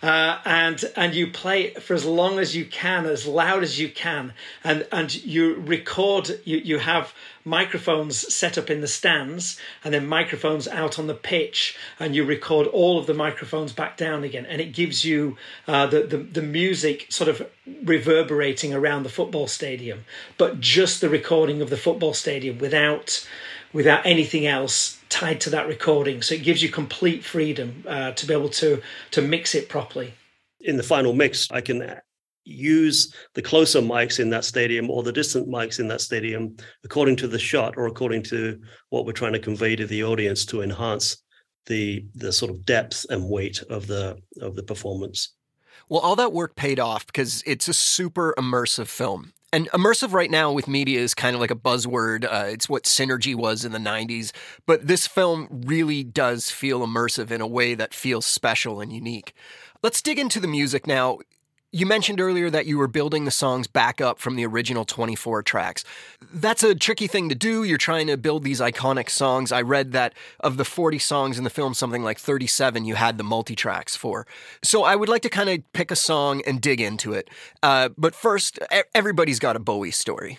Uh, 0.03 0.37
and 0.43 0.83
and 0.97 1.15
you 1.15 1.27
play 1.27 1.73
for 1.75 1.93
as 1.93 2.03
long 2.03 2.37
as 2.37 2.53
you 2.53 2.65
can, 2.65 3.05
as 3.05 3.25
loud 3.25 3.63
as 3.63 3.79
you 3.79 3.87
can, 3.87 4.33
and 4.61 4.85
and 4.91 5.23
you 5.23 5.55
record. 5.55 6.41
You 6.43 6.57
you 6.57 6.79
have 6.79 7.13
microphones 7.45 8.33
set 8.33 8.57
up 8.57 8.69
in 8.69 8.81
the 8.81 8.87
stands, 8.87 9.57
and 9.81 9.93
then 9.93 10.05
microphones 10.05 10.67
out 10.67 10.99
on 10.99 11.07
the 11.07 11.13
pitch, 11.13 11.77
and 12.01 12.13
you 12.13 12.25
record 12.25 12.67
all 12.67 12.99
of 12.99 13.07
the 13.07 13.13
microphones 13.13 13.71
back 13.71 13.95
down 13.95 14.25
again, 14.25 14.45
and 14.45 14.59
it 14.59 14.73
gives 14.73 15.05
you 15.05 15.37
uh, 15.69 15.87
the, 15.87 16.01
the 16.01 16.17
the 16.17 16.41
music 16.41 17.07
sort 17.09 17.29
of 17.29 17.49
reverberating 17.85 18.73
around 18.73 19.03
the 19.03 19.09
football 19.09 19.47
stadium, 19.47 20.03
but 20.37 20.59
just 20.59 20.99
the 20.99 21.07
recording 21.07 21.61
of 21.61 21.69
the 21.69 21.77
football 21.77 22.13
stadium 22.13 22.57
without 22.57 23.25
without 23.73 24.05
anything 24.05 24.45
else 24.45 24.99
tied 25.09 25.41
to 25.41 25.49
that 25.49 25.67
recording. 25.67 26.21
So 26.21 26.35
it 26.35 26.43
gives 26.43 26.63
you 26.63 26.69
complete 26.69 27.23
freedom 27.23 27.83
uh, 27.87 28.11
to 28.11 28.25
be 28.25 28.33
able 28.33 28.49
to 28.49 28.81
to 29.11 29.21
mix 29.21 29.55
it 29.55 29.69
properly. 29.69 30.13
In 30.61 30.77
the 30.77 30.83
final 30.83 31.13
mix, 31.13 31.51
I 31.51 31.61
can 31.61 31.99
use 32.45 33.13
the 33.33 33.41
closer 33.41 33.81
mics 33.81 34.19
in 34.19 34.29
that 34.29 34.45
stadium 34.45 34.89
or 34.89 35.01
the 35.03 35.11
distant 35.11 35.47
mics 35.47 35.79
in 35.79 35.87
that 35.87 36.01
stadium 36.01 36.55
according 36.83 37.15
to 37.15 37.27
the 37.27 37.39
shot 37.39 37.73
or 37.77 37.87
according 37.87 38.21
to 38.21 38.59
what 38.89 39.05
we're 39.05 39.13
trying 39.13 39.31
to 39.33 39.39
convey 39.39 39.75
to 39.77 39.87
the 39.87 40.03
audience 40.03 40.45
to 40.45 40.61
enhance 40.61 41.23
the 41.65 42.05
the 42.15 42.31
sort 42.31 42.51
of 42.51 42.65
depth 42.65 43.05
and 43.09 43.29
weight 43.29 43.61
of 43.69 43.87
the 43.87 44.17
of 44.41 44.55
the 44.55 44.63
performance. 44.63 45.33
Well, 45.89 46.01
all 46.01 46.15
that 46.15 46.33
work 46.33 46.55
paid 46.55 46.79
off 46.79 47.05
because 47.05 47.43
it's 47.45 47.67
a 47.67 47.73
super 47.73 48.33
immersive 48.37 48.87
film. 48.87 49.33
And 49.53 49.69
immersive 49.69 50.13
right 50.13 50.31
now 50.31 50.51
with 50.51 50.67
media 50.67 50.99
is 50.99 51.13
kind 51.13 51.35
of 51.35 51.39
like 51.39 51.51
a 51.51 51.55
buzzword. 51.55 52.25
Uh, 52.25 52.47
it's 52.47 52.67
what 52.67 52.85
synergy 52.85 53.35
was 53.35 53.63
in 53.63 53.71
the 53.71 53.77
90s. 53.77 54.31
But 54.65 54.87
this 54.87 55.05
film 55.05 55.47
really 55.51 56.03
does 56.03 56.49
feel 56.49 56.79
immersive 56.79 57.29
in 57.29 57.39
a 57.39 57.45
way 57.45 57.75
that 57.75 57.93
feels 57.93 58.25
special 58.25 58.81
and 58.81 58.91
unique. 58.91 59.35
Let's 59.83 60.01
dig 60.01 60.17
into 60.17 60.39
the 60.39 60.47
music 60.47 60.87
now. 60.87 61.19
You 61.75 61.87
mentioned 61.87 62.21
earlier 62.21 62.51
that 62.51 62.67
you 62.67 62.77
were 62.77 62.87
building 62.87 63.25
the 63.25 63.31
songs 63.31 63.65
back 63.65 63.99
up 63.99 64.19
from 64.19 64.35
the 64.35 64.45
original 64.45 64.85
24 64.85 65.41
tracks. 65.41 65.83
That's 66.31 66.61
a 66.61 66.75
tricky 66.75 67.07
thing 67.07 67.29
to 67.29 67.35
do. 67.35 67.63
You're 67.63 67.79
trying 67.79 68.05
to 68.05 68.15
build 68.15 68.43
these 68.43 68.61
iconic 68.61 69.09
songs. 69.09 69.51
I 69.51 69.63
read 69.63 69.91
that 69.93 70.13
of 70.39 70.57
the 70.57 70.65
40 70.65 70.99
songs 70.99 71.39
in 71.39 71.43
the 71.43 71.49
film, 71.49 71.73
something 71.73 72.03
like 72.03 72.19
37 72.19 72.85
you 72.85 72.93
had 72.93 73.17
the 73.17 73.23
multi 73.23 73.55
tracks 73.55 73.95
for. 73.95 74.27
So 74.61 74.83
I 74.83 74.95
would 74.95 75.09
like 75.09 75.23
to 75.23 75.29
kind 75.29 75.49
of 75.49 75.73
pick 75.73 75.89
a 75.89 75.95
song 75.95 76.43
and 76.45 76.61
dig 76.61 76.79
into 76.79 77.11
it. 77.11 77.27
Uh, 77.63 77.89
but 77.97 78.13
first, 78.13 78.59
everybody's 78.93 79.39
got 79.39 79.55
a 79.55 79.59
Bowie 79.59 79.89
story. 79.89 80.37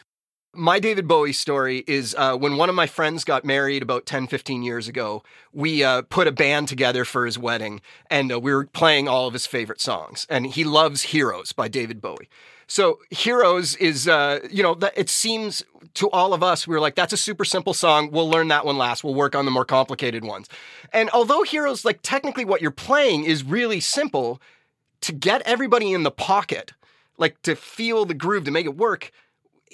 My 0.56 0.78
David 0.78 1.08
Bowie 1.08 1.32
story 1.32 1.84
is 1.86 2.14
uh, 2.16 2.36
when 2.36 2.56
one 2.56 2.68
of 2.68 2.74
my 2.74 2.86
friends 2.86 3.24
got 3.24 3.44
married 3.44 3.82
about 3.82 4.06
10, 4.06 4.26
15 4.26 4.62
years 4.62 4.88
ago, 4.88 5.22
we 5.52 5.82
uh, 5.82 6.02
put 6.02 6.28
a 6.28 6.32
band 6.32 6.68
together 6.68 7.04
for 7.04 7.26
his 7.26 7.38
wedding 7.38 7.80
and 8.10 8.32
uh, 8.32 8.38
we 8.38 8.52
were 8.52 8.66
playing 8.66 9.08
all 9.08 9.26
of 9.26 9.32
his 9.32 9.46
favorite 9.46 9.80
songs. 9.80 10.26
And 10.30 10.46
he 10.46 10.64
loves 10.64 11.02
Heroes 11.02 11.52
by 11.52 11.68
David 11.68 12.00
Bowie. 12.00 12.28
So 12.66 13.00
Heroes 13.10 13.76
is, 13.76 14.08
uh, 14.08 14.40
you 14.50 14.62
know, 14.62 14.78
it 14.96 15.10
seems 15.10 15.64
to 15.94 16.10
all 16.10 16.32
of 16.32 16.42
us, 16.42 16.66
we 16.66 16.74
are 16.74 16.80
like, 16.80 16.94
that's 16.94 17.12
a 17.12 17.18
super 17.18 17.44
simple 17.44 17.74
song. 17.74 18.10
We'll 18.10 18.30
learn 18.30 18.48
that 18.48 18.64
one 18.64 18.78
last. 18.78 19.04
We'll 19.04 19.14
work 19.14 19.34
on 19.34 19.44
the 19.44 19.50
more 19.50 19.64
complicated 19.64 20.24
ones. 20.24 20.48
And 20.92 21.10
although 21.10 21.42
Heroes, 21.42 21.84
like 21.84 22.00
technically 22.02 22.44
what 22.44 22.62
you're 22.62 22.70
playing 22.70 23.24
is 23.24 23.44
really 23.44 23.80
simple, 23.80 24.40
to 25.02 25.12
get 25.12 25.42
everybody 25.42 25.92
in 25.92 26.02
the 26.02 26.10
pocket, 26.10 26.72
like 27.18 27.40
to 27.42 27.54
feel 27.54 28.04
the 28.04 28.14
groove, 28.14 28.44
to 28.44 28.50
make 28.50 28.66
it 28.66 28.76
work, 28.76 29.10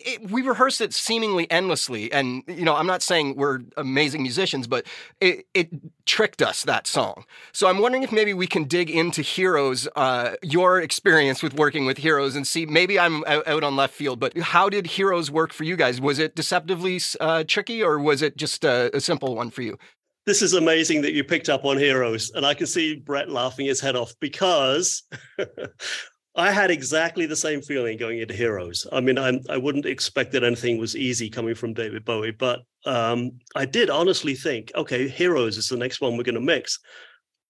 it, 0.04 0.30
we 0.30 0.42
rehearsed 0.42 0.80
it 0.80 0.92
seemingly 0.92 1.50
endlessly, 1.50 2.12
and 2.12 2.42
you 2.46 2.64
know, 2.64 2.76
I'm 2.76 2.86
not 2.86 3.02
saying 3.02 3.36
we're 3.36 3.60
amazing 3.76 4.22
musicians, 4.22 4.66
but 4.66 4.86
it, 5.20 5.46
it 5.54 5.70
tricked 6.06 6.42
us 6.42 6.64
that 6.64 6.86
song. 6.86 7.24
So 7.52 7.68
I'm 7.68 7.78
wondering 7.78 8.02
if 8.02 8.12
maybe 8.12 8.34
we 8.34 8.46
can 8.46 8.64
dig 8.64 8.90
into 8.90 9.22
Heroes, 9.22 9.88
uh, 9.96 10.32
your 10.42 10.80
experience 10.80 11.42
with 11.42 11.54
working 11.54 11.86
with 11.86 11.98
Heroes, 11.98 12.36
and 12.36 12.46
see 12.46 12.66
maybe 12.66 12.98
I'm 12.98 13.24
out 13.26 13.62
on 13.62 13.76
left 13.76 13.94
field, 13.94 14.20
but 14.20 14.36
how 14.38 14.68
did 14.68 14.86
Heroes 14.86 15.30
work 15.30 15.52
for 15.52 15.64
you 15.64 15.76
guys? 15.76 16.00
Was 16.00 16.18
it 16.18 16.34
deceptively 16.34 17.00
uh, 17.20 17.44
tricky, 17.46 17.82
or 17.82 17.98
was 17.98 18.22
it 18.22 18.36
just 18.36 18.64
a, 18.64 18.94
a 18.96 19.00
simple 19.00 19.34
one 19.34 19.50
for 19.50 19.62
you? 19.62 19.78
This 20.26 20.42
is 20.42 20.52
amazing 20.52 21.00
that 21.02 21.12
you 21.12 21.24
picked 21.24 21.48
up 21.48 21.64
on 21.64 21.78
Heroes, 21.78 22.30
and 22.34 22.44
I 22.44 22.54
can 22.54 22.66
see 22.66 22.96
Brett 22.96 23.30
laughing 23.30 23.66
his 23.66 23.80
head 23.80 23.96
off 23.96 24.14
because 24.20 25.02
I 26.36 26.52
had 26.52 26.70
exactly 26.70 27.26
the 27.26 27.36
same 27.36 27.60
feeling 27.60 27.96
going 27.96 28.20
into 28.20 28.34
Heroes. 28.34 28.86
I 28.92 29.00
mean, 29.00 29.18
I'm, 29.18 29.40
I 29.48 29.56
wouldn't 29.56 29.86
expect 29.86 30.32
that 30.32 30.44
anything 30.44 30.78
was 30.78 30.96
easy 30.96 31.28
coming 31.28 31.56
from 31.56 31.74
David 31.74 32.04
Bowie, 32.04 32.30
but 32.30 32.60
um, 32.86 33.32
I 33.56 33.64
did 33.64 33.90
honestly 33.90 34.34
think, 34.34 34.70
okay, 34.76 35.08
Heroes 35.08 35.56
is 35.56 35.68
the 35.68 35.76
next 35.76 36.00
one 36.00 36.16
we're 36.16 36.22
going 36.22 36.36
to 36.36 36.40
mix. 36.40 36.78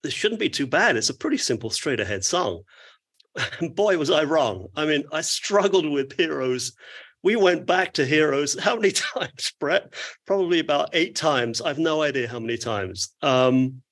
This 0.02 0.14
shouldn't 0.14 0.40
be 0.40 0.48
too 0.48 0.66
bad. 0.66 0.96
It's 0.96 1.10
a 1.10 1.14
pretty 1.14 1.36
simple, 1.36 1.68
straight 1.68 2.00
ahead 2.00 2.24
song. 2.24 2.62
Boy, 3.74 3.98
was 3.98 4.10
I 4.10 4.24
wrong. 4.24 4.68
I 4.74 4.86
mean, 4.86 5.04
I 5.12 5.20
struggled 5.20 5.88
with 5.88 6.16
Heroes. 6.16 6.72
We 7.22 7.36
went 7.36 7.66
back 7.66 7.92
to 7.94 8.06
Heroes. 8.06 8.58
How 8.58 8.76
many 8.76 8.92
times, 9.14 9.52
Brett? 9.60 9.92
Probably 10.26 10.58
about 10.58 10.90
eight 10.94 11.16
times. 11.16 11.60
I've 11.60 11.78
no 11.78 12.02
idea 12.02 12.28
how 12.28 12.40
many 12.40 12.56
times. 12.56 13.14
Um, 13.20 13.82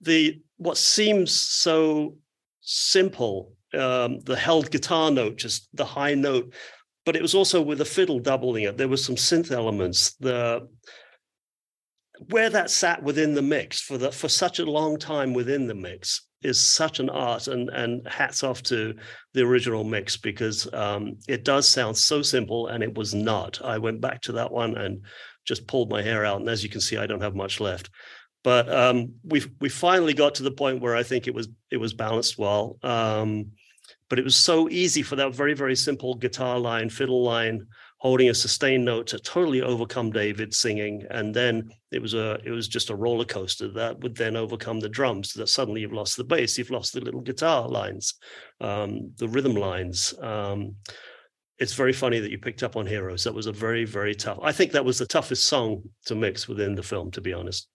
the 0.00 0.40
what 0.56 0.78
seems 0.78 1.32
so 1.32 2.16
simple 2.60 3.52
um, 3.74 4.20
the 4.20 4.36
held 4.36 4.70
guitar 4.70 5.10
note, 5.10 5.36
just 5.36 5.68
the 5.74 5.84
high 5.84 6.14
note, 6.14 6.52
but 7.04 7.16
it 7.16 7.22
was 7.22 7.34
also 7.34 7.60
with 7.60 7.80
a 7.80 7.84
fiddle 7.86 8.18
doubling 8.18 8.64
it. 8.64 8.76
There 8.76 8.88
was 8.88 9.04
some 9.04 9.16
synth 9.16 9.50
elements. 9.50 10.14
The 10.14 10.68
where 12.28 12.50
that 12.50 12.70
sat 12.70 13.02
within 13.02 13.34
the 13.34 13.42
mix 13.42 13.80
for 13.80 13.98
the 13.98 14.12
for 14.12 14.28
such 14.28 14.58
a 14.58 14.64
long 14.64 14.98
time 14.98 15.34
within 15.34 15.66
the 15.66 15.74
mix 15.74 16.26
is 16.42 16.60
such 16.60 17.00
an 17.00 17.08
art 17.08 17.48
and 17.48 17.68
and 17.70 18.06
hats 18.06 18.42
off 18.42 18.62
to 18.62 18.94
the 19.34 19.42
original 19.42 19.84
mix 19.84 20.16
because 20.16 20.72
um, 20.72 21.16
it 21.28 21.44
does 21.44 21.68
sound 21.68 21.96
so 21.96 22.22
simple 22.22 22.68
and 22.68 22.82
it 22.82 22.96
was 22.96 23.14
not 23.14 23.60
i 23.64 23.78
went 23.78 24.00
back 24.00 24.20
to 24.20 24.32
that 24.32 24.50
one 24.50 24.76
and 24.76 25.02
just 25.44 25.66
pulled 25.66 25.90
my 25.90 26.02
hair 26.02 26.24
out 26.24 26.40
and 26.40 26.48
as 26.48 26.62
you 26.62 26.68
can 26.68 26.80
see 26.80 26.96
i 26.96 27.06
don't 27.06 27.22
have 27.22 27.34
much 27.34 27.60
left 27.60 27.90
but 28.44 28.72
um, 28.72 29.14
we 29.24 29.42
we 29.60 29.68
finally 29.68 30.14
got 30.14 30.34
to 30.36 30.42
the 30.42 30.50
point 30.50 30.80
where 30.80 30.96
i 30.96 31.02
think 31.02 31.26
it 31.26 31.34
was 31.34 31.48
it 31.70 31.78
was 31.78 31.94
balanced 31.94 32.38
well 32.38 32.76
um, 32.82 33.50
but 34.12 34.18
it 34.18 34.24
was 34.26 34.36
so 34.36 34.68
easy 34.68 35.00
for 35.00 35.16
that 35.16 35.34
very 35.34 35.54
very 35.54 35.74
simple 35.74 36.14
guitar 36.14 36.58
line 36.58 36.90
fiddle 36.90 37.22
line 37.22 37.66
holding 37.96 38.28
a 38.28 38.34
sustained 38.34 38.84
note 38.84 39.06
to 39.06 39.18
totally 39.18 39.62
overcome 39.62 40.10
david 40.12 40.52
singing. 40.52 41.02
And 41.08 41.32
then 41.32 41.70
it 41.90 42.02
was 42.02 42.12
a 42.12 42.38
it 42.44 42.50
was 42.50 42.68
just 42.68 42.90
a 42.90 42.94
roller 42.94 43.24
coaster 43.24 43.68
that 43.68 44.00
would 44.00 44.14
then 44.14 44.36
overcome 44.36 44.80
the 44.80 44.88
drums 44.90 45.32
that 45.32 45.48
suddenly 45.48 45.80
you've 45.80 45.94
lost 45.94 46.18
the 46.18 46.24
bass 46.24 46.58
you've 46.58 46.68
lost 46.68 46.92
the 46.92 47.00
little 47.00 47.22
guitar 47.22 47.66
lines 47.66 48.12
um, 48.60 49.12
the 49.16 49.28
rhythm 49.28 49.54
lines. 49.54 50.12
Um, 50.20 50.76
it's 51.56 51.72
very 51.72 51.94
funny 51.94 52.20
that 52.20 52.30
you 52.30 52.38
picked 52.38 52.62
up 52.62 52.76
on 52.76 52.84
heroes. 52.84 53.24
That 53.24 53.32
was 53.32 53.46
a 53.46 53.52
very 53.52 53.86
very 53.86 54.14
tough 54.14 54.40
i 54.42 54.52
think 54.52 54.72
that 54.72 54.84
was 54.84 54.98
the 54.98 55.06
toughest 55.06 55.46
song 55.46 55.82
to 56.04 56.14
mix 56.14 56.46
within 56.46 56.74
the 56.74 56.82
film 56.82 57.10
to 57.12 57.22
be 57.22 57.32
honest. 57.32 57.66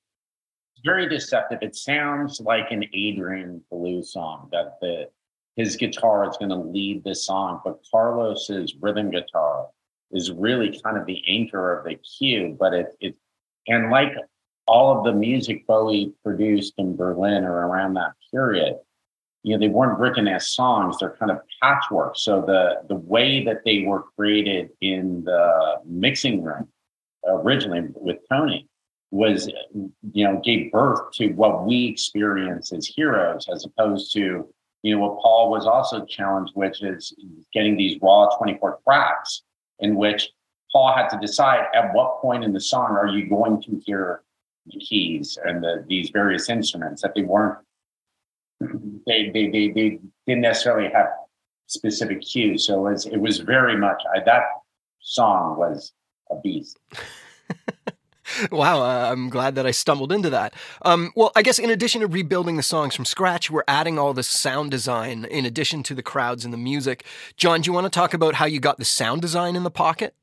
Very 0.86 1.10
deceptive. 1.10 1.58
It 1.64 1.76
sounds 1.76 2.40
like 2.40 2.70
an 2.70 2.84
adrian 2.94 3.64
Belew 3.72 4.04
song 4.04 4.50
that 4.52 4.78
the 4.82 5.10
his 5.58 5.76
guitar 5.76 6.30
is 6.30 6.38
going 6.38 6.50
to 6.50 6.56
lead 6.56 7.04
the 7.04 7.16
song, 7.16 7.60
but 7.66 7.80
Carlos's 7.92 8.76
rhythm 8.80 9.10
guitar 9.10 9.68
is 10.12 10.32
really 10.32 10.80
kind 10.82 10.98
of 10.98 11.06
the 11.06 11.22
anchor 11.28 11.78
of 11.78 11.84
the 11.84 11.96
cue. 11.96 12.56
But 12.58 12.74
it, 12.74 12.88
it 13.02 13.16
and 13.68 13.90
like 13.90 14.14
all 14.68 14.98
of 14.98 15.04
the 15.04 15.12
music 15.12 15.66
Bowie 15.66 16.14
produced 16.24 16.76
in 16.78 16.96
Berlin 16.96 17.44
or 17.44 17.68
around 17.68 17.96
that 17.96 18.14
period, 18.32 18.76
you 19.42 19.58
know, 19.58 19.60
they 19.60 19.68
weren't 19.68 20.00
written 20.00 20.28
as 20.28 20.50
songs; 20.50 20.98
they're 21.00 21.18
kind 21.18 21.32
of 21.32 21.40
patchwork. 21.62 22.18
So 22.18 22.42
the 22.42 22.84
the 22.88 22.96
way 22.96 23.44
that 23.44 23.64
they 23.66 23.82
were 23.82 24.04
created 24.16 24.70
in 24.82 25.24
the 25.24 25.82
mixing 25.86 26.44
room 26.44 26.68
originally 27.28 27.90
with 27.96 28.18
Tony 28.30 28.68
was, 29.10 29.50
you 30.14 30.24
know, 30.24 30.40
gave 30.44 30.72
birth 30.72 31.12
to 31.14 31.30
what 31.30 31.66
we 31.66 31.88
experience 31.88 32.72
as 32.72 32.86
heroes, 32.86 33.48
as 33.52 33.66
opposed 33.66 34.14
to 34.14 34.48
you 34.84 34.96
know, 34.96 35.02
what 35.02 35.22
Paul 35.22 35.50
was 35.50 35.66
also 35.66 36.06
challenged, 36.06 36.54
which 36.56 36.82
is 36.84 37.14
getting 37.54 37.78
these 37.78 38.00
raw 38.02 38.28
24 38.38 38.80
tracks 38.84 39.44
in 39.80 39.96
which 39.96 40.30
Paul 40.72 40.94
had 40.94 41.08
to 41.10 41.20
decide 41.20 41.66
at 41.74 41.94
what 41.94 42.22
point 42.22 42.44
in 42.44 42.54
the 42.54 42.60
song 42.60 42.92
are 42.92 43.08
you 43.08 43.28
going 43.28 43.62
to 43.64 43.82
hear 43.86 44.22
the 44.66 44.80
keys 44.80 45.38
and 45.44 45.64
the, 45.64 45.86
these 45.88 46.10
various 46.10 46.50
instruments 46.50 47.02
that 47.02 47.16
they 47.16 47.24
weren't, 47.24 47.58
they, 48.60 49.30
they, 49.34 49.50
they, 49.50 49.70
they 49.70 50.00
didn't 50.26 50.42
necessarily 50.42 50.90
have 50.92 51.08
specific 51.68 52.22
cues. 52.22 52.68
So 52.68 52.86
it 52.88 52.92
was, 52.92 53.06
it 53.06 53.18
was 53.18 53.40
very 53.40 53.78
much, 53.78 54.02
I, 54.14 54.20
that 54.26 54.44
song 55.00 55.58
was 55.58 55.94
a 56.30 56.36
beast. 56.36 56.78
wow, 58.52 58.82
uh, 58.82 59.12
I'm 59.12 59.30
glad 59.30 59.56
that 59.56 59.66
I 59.66 59.72
stumbled 59.72 60.12
into 60.12 60.30
that. 60.30 60.54
Um, 60.84 61.12
well, 61.16 61.32
I 61.36 61.42
guess 61.42 61.60
in 61.60 61.70
addition 61.70 62.02
to 62.02 62.08
rebuilding 62.08 62.58
the 62.58 62.64
songs 62.64 62.96
from 62.96 63.06
scratch, 63.06 63.50
we're 63.50 63.64
adding 63.68 63.98
all 63.98 64.14
this 64.14 64.28
sound 64.28 64.72
design 64.72 65.26
in 65.26 65.46
addition 65.46 65.84
to 65.84 65.96
the 65.96 66.04
crowds 66.04 66.46
and 66.46 66.54
the 66.54 66.58
music. 66.58 67.06
John, 67.36 67.62
do 67.62 67.70
you 67.70 67.74
want 67.74 67.86
to 67.86 67.90
talk 67.90 68.14
about 68.14 68.36
how 68.36 68.46
you 68.46 68.60
got 68.60 68.78
the 68.78 68.86
sound 68.86 69.22
design 69.22 69.56
in 69.56 69.64
the 69.64 69.72
pocket? 69.72 70.14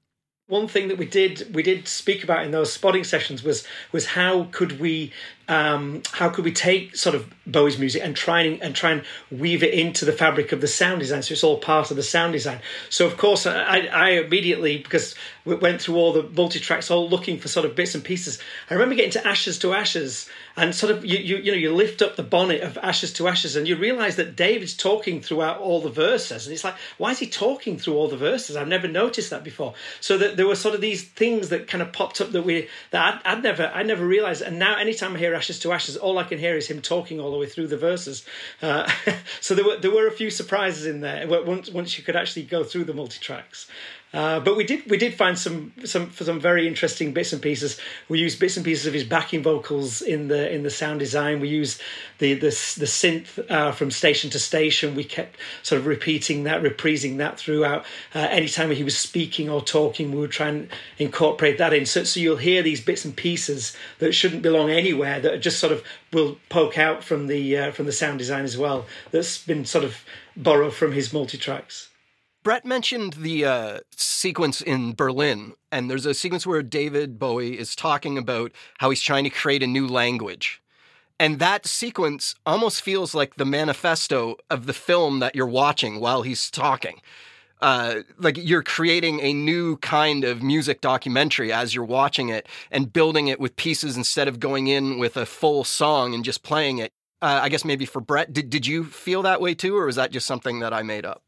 one 0.46 0.68
thing 0.68 0.88
that 0.88 0.98
we 0.98 1.06
did 1.06 1.54
we 1.54 1.62
did 1.62 1.88
speak 1.88 2.22
about 2.22 2.44
in 2.44 2.50
those 2.50 2.70
spotting 2.70 3.02
sessions 3.02 3.42
was 3.42 3.66
was 3.92 4.06
how 4.06 4.44
could 4.52 4.78
we 4.78 5.10
um, 5.48 6.02
how 6.12 6.30
could 6.30 6.44
we 6.44 6.52
take 6.52 6.96
sort 6.96 7.14
of 7.14 7.32
Bowie's 7.46 7.78
music 7.78 8.02
and 8.02 8.16
try 8.16 8.42
and, 8.42 8.62
and 8.62 8.74
try 8.74 8.92
and 8.92 9.02
weave 9.30 9.62
it 9.62 9.74
into 9.74 10.04
the 10.04 10.12
fabric 10.12 10.52
of 10.52 10.60
the 10.60 10.66
sound 10.66 11.00
design? 11.00 11.22
So 11.22 11.32
it's 11.32 11.44
all 11.44 11.58
part 11.58 11.90
of 11.90 11.96
the 11.96 12.02
sound 12.02 12.32
design. 12.32 12.60
So 12.88 13.06
of 13.06 13.16
course, 13.16 13.46
I, 13.46 13.80
I 13.80 14.10
immediately 14.10 14.78
because 14.78 15.14
we 15.44 15.54
went 15.54 15.82
through 15.82 15.96
all 15.96 16.12
the 16.12 16.22
multi 16.22 16.58
tracks, 16.58 16.90
all 16.90 17.08
looking 17.08 17.38
for 17.38 17.48
sort 17.48 17.66
of 17.66 17.76
bits 17.76 17.94
and 17.94 18.02
pieces. 18.02 18.38
I 18.70 18.74
remember 18.74 18.94
getting 18.94 19.10
to 19.12 19.26
Ashes 19.26 19.58
to 19.58 19.74
Ashes, 19.74 20.28
and 20.56 20.74
sort 20.74 20.92
of 20.92 21.04
you, 21.04 21.18
you 21.18 21.36
you 21.36 21.52
know 21.52 21.58
you 21.58 21.74
lift 21.74 22.00
up 22.00 22.16
the 22.16 22.22
bonnet 22.22 22.62
of 22.62 22.78
Ashes 22.78 23.12
to 23.14 23.28
Ashes, 23.28 23.56
and 23.56 23.68
you 23.68 23.76
realise 23.76 24.16
that 24.16 24.36
David's 24.36 24.74
talking 24.74 25.20
throughout 25.20 25.58
all 25.58 25.82
the 25.82 25.90
verses, 25.90 26.46
and 26.46 26.54
it's 26.54 26.64
like 26.64 26.76
why 26.96 27.10
is 27.10 27.18
he 27.18 27.26
talking 27.26 27.78
through 27.78 27.94
all 27.94 28.08
the 28.08 28.16
verses? 28.16 28.56
I've 28.56 28.68
never 28.68 28.88
noticed 28.88 29.30
that 29.30 29.44
before. 29.44 29.74
So 30.00 30.16
that 30.16 30.38
there 30.38 30.46
were 30.46 30.56
sort 30.56 30.74
of 30.74 30.80
these 30.80 31.04
things 31.04 31.50
that 31.50 31.68
kind 31.68 31.82
of 31.82 31.92
popped 31.92 32.22
up 32.22 32.32
that 32.32 32.42
we 32.42 32.68
that 32.90 33.20
I'd, 33.26 33.32
I'd 33.36 33.42
never 33.42 33.66
I 33.66 33.82
never 33.82 34.06
realised, 34.06 34.40
and 34.40 34.58
now 34.58 34.78
anytime 34.78 35.14
I 35.14 35.18
hear 35.18 35.33
Ashes 35.34 35.58
to 35.60 35.72
Ashes, 35.72 35.96
all 35.96 36.18
I 36.18 36.24
can 36.24 36.38
hear 36.38 36.56
is 36.56 36.68
him 36.68 36.80
talking 36.80 37.20
all 37.20 37.30
the 37.30 37.38
way 37.38 37.46
through 37.46 37.68
the 37.68 37.76
verses. 37.76 38.24
Uh, 38.62 38.90
so 39.40 39.54
there 39.54 39.64
were 39.64 39.76
there 39.76 39.90
were 39.90 40.06
a 40.06 40.12
few 40.12 40.30
surprises 40.30 40.86
in 40.86 41.00
there 41.00 41.26
once 41.26 41.70
once 41.70 41.98
you 41.98 42.04
could 42.04 42.16
actually 42.16 42.44
go 42.44 42.64
through 42.64 42.84
the 42.84 42.94
multi 42.94 43.18
tracks. 43.18 43.68
Uh, 44.14 44.38
but 44.38 44.56
we 44.56 44.62
did 44.62 44.88
we 44.88 44.96
did 44.96 45.12
find 45.12 45.36
some 45.36 45.72
some 45.84 46.08
for 46.08 46.22
some 46.22 46.38
very 46.38 46.68
interesting 46.68 47.12
bits 47.12 47.32
and 47.32 47.42
pieces. 47.42 47.80
We 48.08 48.20
used 48.20 48.38
bits 48.38 48.56
and 48.56 48.64
pieces 48.64 48.86
of 48.86 48.94
his 48.94 49.02
backing 49.02 49.42
vocals 49.42 50.02
in 50.02 50.28
the 50.28 50.54
in 50.54 50.62
the 50.62 50.70
sound 50.70 51.00
design. 51.00 51.40
We 51.40 51.48
used 51.48 51.80
the 52.18 52.34
the, 52.34 52.46
the 52.46 52.86
synth 52.86 53.50
uh, 53.50 53.72
from 53.72 53.90
station 53.90 54.30
to 54.30 54.38
station. 54.38 54.94
We 54.94 55.02
kept 55.02 55.36
sort 55.64 55.80
of 55.80 55.86
repeating 55.86 56.44
that, 56.44 56.62
reprising 56.62 57.16
that 57.16 57.40
throughout. 57.40 57.84
Uh, 58.14 58.20
anytime 58.30 58.70
he 58.70 58.84
was 58.84 58.96
speaking 58.96 59.50
or 59.50 59.60
talking, 59.60 60.12
we 60.12 60.18
would 60.18 60.30
try 60.30 60.48
and 60.48 60.68
incorporate 60.96 61.58
that 61.58 61.72
in. 61.72 61.84
So, 61.84 62.04
so 62.04 62.20
you'll 62.20 62.36
hear 62.36 62.62
these 62.62 62.80
bits 62.80 63.04
and 63.04 63.16
pieces 63.16 63.76
that 63.98 64.12
shouldn't 64.12 64.42
belong 64.42 64.70
anywhere 64.70 65.18
that 65.18 65.40
just 65.40 65.58
sort 65.58 65.72
of 65.72 65.82
will 66.12 66.38
poke 66.48 66.78
out 66.78 67.02
from 67.02 67.26
the 67.26 67.58
uh, 67.58 67.72
from 67.72 67.86
the 67.86 67.92
sound 67.92 68.20
design 68.20 68.44
as 68.44 68.56
well. 68.56 68.86
That's 69.10 69.44
been 69.44 69.64
sort 69.64 69.82
of 69.82 70.04
borrowed 70.36 70.74
from 70.74 70.92
his 70.92 71.12
multi 71.12 71.36
tracks. 71.36 71.88
Brett 72.44 72.66
mentioned 72.66 73.14
the 73.14 73.46
uh, 73.46 73.78
sequence 73.96 74.60
in 74.60 74.92
Berlin, 74.92 75.54
and 75.72 75.90
there's 75.90 76.04
a 76.04 76.12
sequence 76.12 76.46
where 76.46 76.62
David 76.62 77.18
Bowie 77.18 77.58
is 77.58 77.74
talking 77.74 78.18
about 78.18 78.52
how 78.80 78.90
he's 78.90 79.00
trying 79.00 79.24
to 79.24 79.30
create 79.30 79.62
a 79.62 79.66
new 79.66 79.88
language. 79.88 80.62
And 81.18 81.38
that 81.38 81.64
sequence 81.64 82.34
almost 82.44 82.82
feels 82.82 83.14
like 83.14 83.36
the 83.36 83.46
manifesto 83.46 84.36
of 84.50 84.66
the 84.66 84.74
film 84.74 85.20
that 85.20 85.34
you're 85.34 85.46
watching 85.46 86.00
while 86.00 86.20
he's 86.20 86.50
talking. 86.50 87.00
Uh, 87.62 88.00
like 88.18 88.36
you're 88.36 88.62
creating 88.62 89.20
a 89.20 89.32
new 89.32 89.78
kind 89.78 90.22
of 90.22 90.42
music 90.42 90.82
documentary 90.82 91.50
as 91.50 91.74
you're 91.74 91.82
watching 91.82 92.28
it 92.28 92.46
and 92.70 92.92
building 92.92 93.28
it 93.28 93.40
with 93.40 93.56
pieces 93.56 93.96
instead 93.96 94.28
of 94.28 94.38
going 94.38 94.66
in 94.66 94.98
with 94.98 95.16
a 95.16 95.24
full 95.24 95.64
song 95.64 96.14
and 96.14 96.26
just 96.26 96.42
playing 96.42 96.76
it. 96.76 96.92
Uh, 97.22 97.40
I 97.42 97.48
guess 97.48 97.64
maybe 97.64 97.86
for 97.86 98.02
Brett, 98.02 98.34
did, 98.34 98.50
did 98.50 98.66
you 98.66 98.84
feel 98.84 99.22
that 99.22 99.40
way 99.40 99.54
too, 99.54 99.78
or 99.78 99.86
was 99.86 99.96
that 99.96 100.10
just 100.10 100.26
something 100.26 100.58
that 100.58 100.74
I 100.74 100.82
made 100.82 101.06
up? 101.06 101.22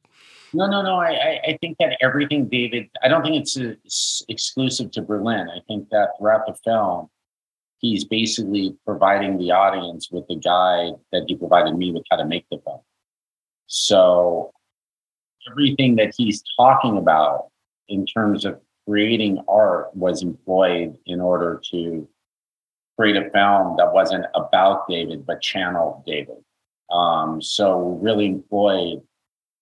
No, 0.52 0.66
no, 0.66 0.83
no. 0.83 0.96
I, 0.96 1.40
I 1.46 1.59
think 1.61 1.76
that 1.79 1.98
everything 2.00 2.48
David, 2.48 2.88
I 3.02 3.09
don't 3.09 3.22
think 3.22 3.37
it's, 3.37 3.57
a, 3.59 3.76
it's 3.85 4.24
exclusive 4.29 4.90
to 4.92 5.02
Berlin. 5.02 5.48
I 5.50 5.61
think 5.68 5.88
that 5.90 6.11
throughout 6.18 6.46
the 6.46 6.55
film, 6.64 7.09
he's 7.79 8.05
basically 8.05 8.76
providing 8.85 9.38
the 9.38 9.50
audience 9.50 10.09
with 10.11 10.26
the 10.29 10.37
guide 10.37 10.94
that 11.12 11.24
he 11.26 11.37
provided 11.37 11.76
me 11.76 11.92
with 11.92 12.05
how 12.11 12.16
to 12.16 12.24
make 12.24 12.46
the 12.50 12.59
film. 12.64 12.81
So 13.66 14.52
everything 15.50 15.96
that 15.96 16.14
he's 16.16 16.42
talking 16.59 16.96
about 16.96 17.48
in 17.88 18.07
terms 18.07 18.44
of 18.44 18.61
creating 18.88 19.42
art 19.48 19.94
was 19.94 20.22
employed 20.22 20.96
in 21.07 21.20
order 21.20 21.61
to 21.70 22.09
create 22.98 23.16
a 23.16 23.31
film 23.31 23.76
that 23.76 23.92
wasn't 23.92 24.24
about 24.35 24.88
David 24.88 25.26
but 25.26 25.42
channeled 25.42 26.05
David. 26.07 26.37
Um, 26.90 27.42
so 27.42 27.98
really 28.00 28.26
employed 28.26 29.02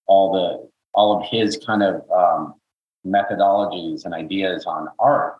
all 0.07 0.31
the 0.31 0.69
all 0.93 1.17
of 1.17 1.27
his 1.29 1.57
kind 1.65 1.83
of 1.83 1.95
um, 2.11 2.53
methodologies 3.05 4.05
and 4.05 4.13
ideas 4.13 4.65
on 4.65 4.87
art. 4.99 5.35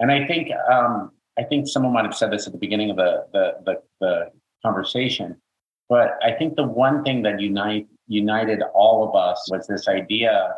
And 0.00 0.10
I 0.10 0.26
think 0.26 0.50
um, 0.70 1.12
I 1.38 1.44
think 1.44 1.68
someone 1.68 1.92
might 1.92 2.04
have 2.04 2.16
said 2.16 2.30
this 2.32 2.46
at 2.46 2.52
the 2.52 2.58
beginning 2.58 2.90
of 2.90 2.96
the, 2.96 3.26
the 3.32 3.52
the, 3.64 3.82
the 4.00 4.30
conversation, 4.64 5.36
but 5.88 6.18
I 6.22 6.32
think 6.32 6.56
the 6.56 6.64
one 6.64 7.02
thing 7.04 7.22
that 7.22 7.40
unite 7.40 7.86
united 8.06 8.62
all 8.74 9.08
of 9.08 9.14
us 9.14 9.48
was 9.50 9.66
this 9.66 9.88
idea 9.88 10.54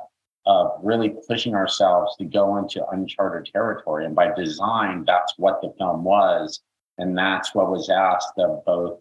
of 0.47 0.73
really 0.83 1.15
pushing 1.29 1.55
ourselves 1.55 2.17
to 2.17 2.25
go 2.25 2.57
into 2.57 2.85
uncharted 2.89 3.53
territory. 3.53 4.07
And 4.07 4.15
by 4.15 4.35
design, 4.35 5.05
that's 5.07 5.35
what 5.37 5.61
the 5.61 5.73
film 5.79 6.03
was. 6.03 6.61
And 6.99 7.17
that's 7.17 7.55
what 7.55 7.71
was 7.71 7.89
asked 7.89 8.39
of 8.39 8.65
both 8.65 8.99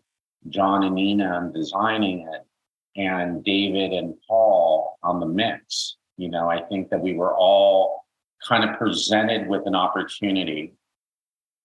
John 0.49 0.83
and 0.83 0.95
Nina 0.95 1.39
in 1.39 1.51
designing 1.51 2.27
it 2.31 2.45
and 2.95 3.43
David 3.43 3.91
and 3.93 4.15
Paul 4.27 4.97
on 5.03 5.19
the 5.19 5.25
mix. 5.25 5.97
You 6.17 6.29
know, 6.29 6.49
I 6.49 6.61
think 6.63 6.89
that 6.89 7.01
we 7.01 7.13
were 7.13 7.35
all 7.35 8.05
kind 8.47 8.69
of 8.69 8.77
presented 8.77 9.47
with 9.47 9.63
an 9.65 9.75
opportunity. 9.75 10.73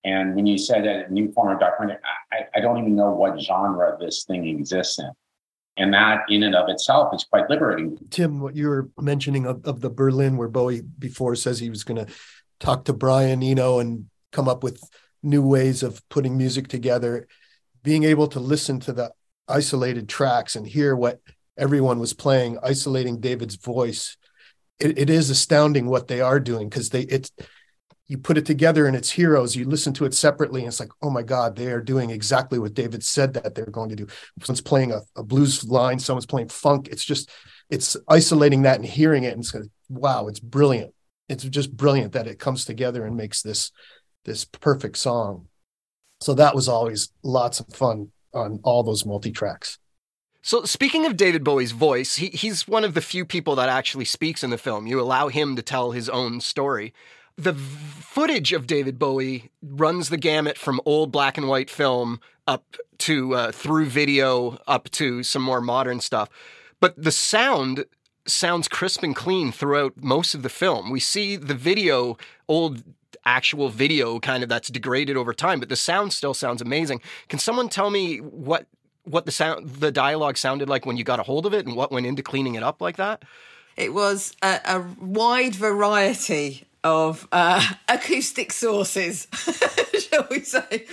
And 0.04 0.36
when 0.36 0.46
you 0.46 0.56
said 0.56 0.84
that 0.84 1.10
new 1.10 1.32
form 1.32 1.52
of 1.52 1.60
documentary, 1.60 2.00
I, 2.32 2.44
I 2.54 2.60
don't 2.60 2.78
even 2.78 2.94
know 2.94 3.10
what 3.10 3.40
genre 3.40 3.96
this 3.98 4.24
thing 4.24 4.46
exists 4.46 4.98
in. 4.98 5.10
And 5.78 5.92
that 5.92 6.22
in 6.30 6.42
and 6.42 6.54
of 6.54 6.68
itself 6.68 7.12
is 7.14 7.24
quite 7.24 7.50
liberating. 7.50 7.98
Tim, 8.10 8.40
what 8.40 8.56
you 8.56 8.68
were 8.68 8.88
mentioning 8.98 9.44
of, 9.44 9.64
of 9.66 9.80
the 9.80 9.90
Berlin, 9.90 10.36
where 10.36 10.48
Bowie 10.48 10.82
before 10.98 11.34
says 11.34 11.58
he 11.58 11.68
was 11.68 11.84
going 11.84 12.06
to 12.06 12.12
talk 12.60 12.84
to 12.84 12.94
Brian 12.94 13.42
Eno 13.42 13.78
and 13.78 14.06
come 14.32 14.48
up 14.48 14.62
with 14.62 14.80
new 15.22 15.46
ways 15.46 15.82
of 15.82 16.06
putting 16.08 16.38
music 16.38 16.68
together, 16.68 17.26
being 17.82 18.04
able 18.04 18.28
to 18.28 18.40
listen 18.40 18.80
to 18.80 18.92
the 18.92 19.10
isolated 19.48 20.08
tracks 20.08 20.56
and 20.56 20.66
hear 20.66 20.94
what 20.96 21.20
everyone 21.56 21.98
was 21.98 22.12
playing, 22.12 22.58
isolating 22.62 23.20
David's 23.20 23.56
voice. 23.56 24.16
It, 24.78 24.98
it 24.98 25.10
is 25.10 25.30
astounding 25.30 25.86
what 25.86 26.08
they 26.08 26.20
are 26.20 26.40
doing 26.40 26.68
because 26.68 26.90
they 26.90 27.02
it's 27.02 27.30
you 28.08 28.18
put 28.18 28.38
it 28.38 28.46
together 28.46 28.86
and 28.86 28.94
it's 28.94 29.10
heroes. 29.10 29.56
You 29.56 29.64
listen 29.64 29.92
to 29.94 30.04
it 30.04 30.14
separately, 30.14 30.60
and 30.60 30.68
it's 30.68 30.78
like, 30.78 30.92
oh 31.02 31.10
my 31.10 31.22
God, 31.22 31.56
they 31.56 31.66
are 31.68 31.80
doing 31.80 32.10
exactly 32.10 32.58
what 32.58 32.74
David 32.74 33.02
said 33.02 33.34
that 33.34 33.54
they're 33.54 33.66
going 33.66 33.88
to 33.88 33.96
do. 33.96 34.06
Someone's 34.42 34.60
playing 34.60 34.92
a, 34.92 35.00
a 35.16 35.22
blues 35.22 35.64
line, 35.64 35.98
someone's 35.98 36.26
playing 36.26 36.48
funk. 36.48 36.88
It's 36.88 37.04
just 37.04 37.30
it's 37.68 37.96
isolating 38.08 38.62
that 38.62 38.76
and 38.76 38.84
hearing 38.84 39.24
it, 39.24 39.32
and 39.32 39.40
it's 39.40 39.54
like, 39.54 39.64
wow, 39.88 40.28
it's 40.28 40.40
brilliant. 40.40 40.94
It's 41.28 41.42
just 41.44 41.76
brilliant 41.76 42.12
that 42.12 42.28
it 42.28 42.38
comes 42.38 42.64
together 42.64 43.04
and 43.04 43.16
makes 43.16 43.42
this 43.42 43.72
this 44.24 44.44
perfect 44.44 44.98
song. 44.98 45.48
So 46.20 46.34
that 46.34 46.54
was 46.54 46.68
always 46.68 47.10
lots 47.22 47.60
of 47.60 47.68
fun 47.74 48.10
on 48.32 48.60
all 48.62 48.82
those 48.82 49.04
multi 49.04 49.30
tracks. 49.30 49.78
So 50.42 50.64
speaking 50.64 51.06
of 51.06 51.16
David 51.16 51.42
Bowie's 51.42 51.72
voice, 51.72 52.16
he, 52.16 52.28
he's 52.28 52.68
one 52.68 52.84
of 52.84 52.94
the 52.94 53.00
few 53.00 53.24
people 53.24 53.56
that 53.56 53.68
actually 53.68 54.04
speaks 54.04 54.44
in 54.44 54.50
the 54.50 54.58
film. 54.58 54.86
You 54.86 55.00
allow 55.00 55.26
him 55.28 55.56
to 55.56 55.62
tell 55.62 55.90
his 55.90 56.08
own 56.08 56.40
story. 56.40 56.94
The 57.36 57.52
footage 57.52 58.52
of 58.52 58.66
David 58.66 58.98
Bowie 58.98 59.50
runs 59.60 60.08
the 60.08 60.16
gamut 60.16 60.56
from 60.56 60.80
old 60.86 61.10
black 61.10 61.36
and 61.36 61.48
white 61.48 61.68
film 61.68 62.20
up 62.46 62.76
to 62.98 63.34
uh, 63.34 63.52
through 63.52 63.86
video 63.86 64.58
up 64.66 64.88
to 64.92 65.22
some 65.22 65.42
more 65.42 65.60
modern 65.60 66.00
stuff. 66.00 66.30
But 66.80 66.94
the 66.96 67.10
sound 67.10 67.84
sounds 68.26 68.68
crisp 68.68 69.02
and 69.02 69.14
clean 69.14 69.52
throughout 69.52 69.94
most 69.96 70.34
of 70.34 70.42
the 70.42 70.48
film. 70.48 70.90
We 70.90 71.00
see 71.00 71.36
the 71.36 71.54
video, 71.54 72.16
old 72.48 72.82
actual 73.26 73.68
video 73.68 74.18
kind 74.20 74.42
of 74.42 74.48
that's 74.48 74.68
degraded 74.68 75.16
over 75.16 75.34
time, 75.34 75.60
but 75.60 75.68
the 75.68 75.76
sound 75.76 76.12
still 76.12 76.32
sounds 76.32 76.62
amazing. 76.62 77.02
Can 77.28 77.38
someone 77.38 77.68
tell 77.68 77.90
me 77.90 78.18
what 78.18 78.66
what 79.04 79.26
the 79.26 79.32
sound 79.32 79.68
the 79.68 79.92
dialogue 79.92 80.36
sounded 80.36 80.68
like 80.68 80.86
when 80.86 80.96
you 80.96 81.04
got 81.04 81.20
a 81.20 81.22
hold 81.22 81.46
of 81.46 81.54
it 81.54 81.66
and 81.66 81.76
what 81.76 81.92
went 81.92 82.06
into 82.06 82.22
cleaning 82.22 82.54
it 82.54 82.62
up 82.62 82.80
like 82.80 82.96
that? 82.96 83.22
It 83.76 83.92
was 83.92 84.34
a, 84.42 84.60
a 84.64 84.84
wide 85.00 85.54
variety 85.54 86.66
of 86.82 87.28
uh, 87.32 87.62
acoustic 87.88 88.52
sources, 88.52 89.26
shall 90.00 90.26
we 90.30 90.40
say? 90.40 90.86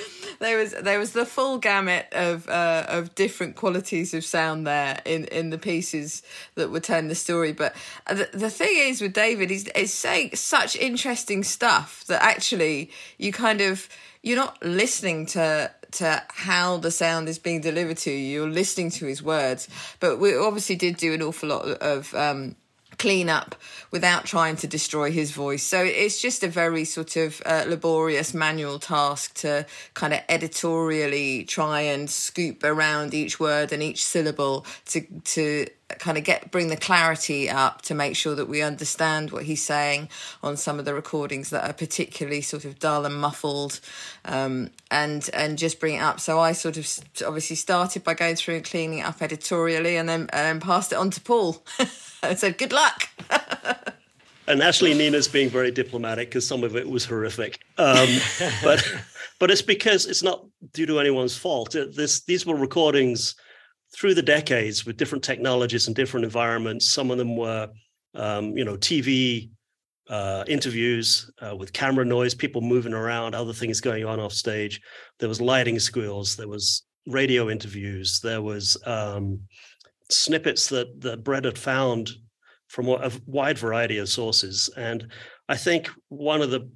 There 0.43 0.57
was 0.57 0.73
there 0.73 0.99
was 0.99 1.13
the 1.13 1.25
full 1.25 1.57
gamut 1.57 2.07
of 2.11 2.49
uh, 2.49 2.85
of 2.89 3.15
different 3.15 3.55
qualities 3.55 4.13
of 4.13 4.25
sound 4.25 4.67
there 4.67 5.01
in, 5.05 5.23
in 5.25 5.51
the 5.51 5.57
pieces 5.57 6.21
that 6.55 6.69
were 6.69 6.81
telling 6.81 7.07
the 7.07 7.15
story. 7.15 7.53
But 7.53 7.73
the, 8.09 8.27
the 8.33 8.49
thing 8.49 8.75
is 8.89 8.99
with 8.99 9.13
David, 9.13 9.49
he's, 9.49 9.69
he's 9.73 9.93
saying 9.93 10.35
such 10.35 10.75
interesting 10.75 11.45
stuff 11.45 12.03
that 12.07 12.21
actually 12.21 12.91
you 13.17 13.31
kind 13.31 13.61
of 13.61 13.87
you're 14.21 14.35
not 14.35 14.61
listening 14.61 15.27
to 15.27 15.71
to 15.91 16.23
how 16.27 16.75
the 16.75 16.91
sound 16.91 17.29
is 17.29 17.39
being 17.39 17.61
delivered 17.61 17.97
to 17.99 18.11
you. 18.11 18.41
You're 18.41 18.49
listening 18.49 18.89
to 18.91 19.05
his 19.05 19.23
words. 19.23 19.69
But 20.01 20.19
we 20.19 20.35
obviously 20.35 20.75
did 20.75 20.97
do 20.97 21.13
an 21.13 21.21
awful 21.21 21.49
lot 21.49 21.65
of 21.65 22.13
um, 22.15 22.57
clean 23.03 23.27
up 23.27 23.53
without 23.91 24.23
trying 24.23 24.55
to 24.55 24.65
destroy 24.65 25.11
his 25.11 25.31
voice. 25.31 25.61
So 25.61 25.83
it's 25.83 26.21
just 26.21 26.41
a 26.41 26.47
very 26.47 26.85
sort 26.85 27.17
of 27.17 27.41
uh, 27.45 27.65
laborious 27.67 28.33
manual 28.33 28.79
task 28.79 29.33
to 29.41 29.65
kind 29.93 30.13
of 30.13 30.21
editorially 30.29 31.43
try 31.43 31.81
and 31.81 32.09
scoop 32.09 32.63
around 32.63 33.13
each 33.13 33.41
word 33.41 33.73
and 33.73 33.83
each 33.83 34.05
syllable 34.05 34.65
to 34.85 35.01
to 35.35 35.67
kind 35.99 36.17
of 36.17 36.23
get 36.23 36.51
bring 36.51 36.69
the 36.69 36.77
clarity 36.77 37.49
up 37.49 37.81
to 37.83 37.93
make 37.93 38.15
sure 38.15 38.35
that 38.35 38.47
we 38.47 38.61
understand 38.61 39.31
what 39.31 39.43
he's 39.43 39.61
saying 39.61 40.09
on 40.41 40.57
some 40.57 40.79
of 40.79 40.85
the 40.85 40.93
recordings 40.93 41.49
that 41.49 41.69
are 41.69 41.73
particularly 41.73 42.41
sort 42.41 42.65
of 42.65 42.79
dull 42.79 43.05
and 43.05 43.15
muffled 43.15 43.79
um, 44.25 44.69
and 44.89 45.29
and 45.33 45.57
just 45.57 45.79
bring 45.79 45.95
it 45.95 46.01
up 46.01 46.19
so 46.19 46.39
i 46.39 46.51
sort 46.51 46.77
of 46.77 46.87
obviously 47.25 47.55
started 47.55 48.03
by 48.03 48.13
going 48.13 48.35
through 48.35 48.55
and 48.55 48.65
cleaning 48.65 48.99
it 48.99 49.05
up 49.05 49.21
editorially 49.21 49.97
and 49.97 50.09
then 50.09 50.21
and 50.21 50.29
then 50.31 50.59
passed 50.59 50.91
it 50.91 50.95
on 50.95 51.09
to 51.09 51.21
paul 51.21 51.63
and 52.23 52.39
said 52.39 52.57
good 52.57 52.73
luck 52.73 53.09
and 54.47 54.61
Ashley 54.61 54.93
Nina's 54.93 55.27
being 55.27 55.49
very 55.49 55.71
diplomatic 55.71 56.29
because 56.29 56.45
some 56.47 56.63
of 56.63 56.75
it 56.75 56.89
was 56.89 57.05
horrific. 57.05 57.61
Um, 57.77 58.09
but 58.61 58.85
but 59.39 59.49
it's 59.49 59.61
because 59.61 60.05
it's 60.05 60.21
not 60.21 60.45
due 60.73 60.85
to 60.85 60.99
anyone's 60.99 61.37
fault. 61.37 61.71
This 61.71 62.21
these 62.25 62.45
were 62.45 62.55
recordings 62.55 63.35
through 63.95 64.13
the 64.13 64.21
decades 64.21 64.85
with 64.85 64.97
different 64.97 65.23
technologies 65.23 65.87
and 65.87 65.95
different 65.95 66.23
environments. 66.23 66.91
Some 66.91 67.11
of 67.11 67.17
them 67.17 67.35
were, 67.35 67.69
um, 68.15 68.57
you 68.57 68.65
know, 68.65 68.75
TV 68.77 69.49
uh, 70.09 70.43
interviews 70.47 71.31
uh, 71.41 71.55
with 71.55 71.73
camera 71.73 72.05
noise, 72.05 72.35
people 72.35 72.61
moving 72.61 72.93
around, 72.93 73.35
other 73.35 73.53
things 73.53 73.79
going 73.81 74.05
on 74.05 74.19
off 74.19 74.33
stage. 74.33 74.81
There 75.19 75.29
was 75.29 75.39
lighting 75.39 75.79
squeals. 75.79 76.35
There 76.35 76.47
was 76.47 76.83
radio 77.07 77.49
interviews. 77.49 78.19
There 78.21 78.41
was 78.41 78.77
um, 78.85 79.41
snippets 80.09 80.67
that 80.69 81.01
that 81.01 81.23
Brett 81.23 81.45
had 81.45 81.57
found 81.57 82.11
from 82.67 82.89
a 82.89 83.11
wide 83.27 83.57
variety 83.57 83.99
of 83.99 84.09
sources. 84.09 84.69
And 84.75 85.11
I 85.47 85.55
think 85.55 85.89
one 86.09 86.41
of 86.41 86.49
the 86.49 86.69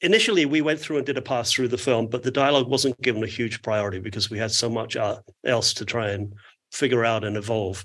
initially 0.00 0.46
we 0.46 0.62
went 0.62 0.80
through 0.80 0.98
and 0.98 1.06
did 1.06 1.18
a 1.18 1.22
pass 1.22 1.52
through 1.52 1.68
the 1.68 1.78
film, 1.78 2.06
but 2.06 2.22
the 2.22 2.30
dialogue 2.30 2.68
wasn't 2.68 3.00
given 3.02 3.22
a 3.22 3.26
huge 3.26 3.60
priority 3.62 3.98
because 3.98 4.30
we 4.30 4.38
had 4.38 4.52
so 4.52 4.70
much 4.70 4.96
uh, 4.96 5.18
else 5.44 5.74
to 5.74 5.84
try 5.84 6.10
and 6.10 6.32
figure 6.70 7.04
out 7.04 7.24
and 7.24 7.36
evolve. 7.36 7.84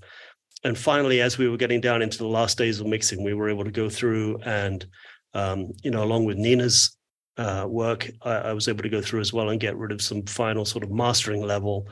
And 0.63 0.77
finally, 0.77 1.21
as 1.21 1.37
we 1.37 1.47
were 1.47 1.57
getting 1.57 1.81
down 1.81 2.01
into 2.01 2.17
the 2.17 2.27
last 2.27 2.57
days 2.57 2.79
of 2.79 2.87
mixing, 2.87 3.23
we 3.23 3.33
were 3.33 3.49
able 3.49 3.63
to 3.63 3.71
go 3.71 3.89
through 3.89 4.39
and, 4.43 4.85
um, 5.33 5.71
you 5.83 5.91
know, 5.91 6.03
along 6.03 6.25
with 6.25 6.37
Nina's 6.37 6.97
uh, 7.37 7.65
work, 7.67 8.09
I, 8.21 8.31
I, 8.31 8.53
was 8.53 8.67
able 8.67 8.83
to 8.83 8.89
go 8.89 9.01
through 9.01 9.19
as 9.19 9.33
well 9.33 9.49
and 9.49 9.59
get 9.59 9.77
rid 9.77 9.91
of 9.91 10.01
some 10.01 10.23
final 10.23 10.63
sort 10.63 10.83
of 10.83 10.91
mastering 10.91 11.41
level 11.41 11.87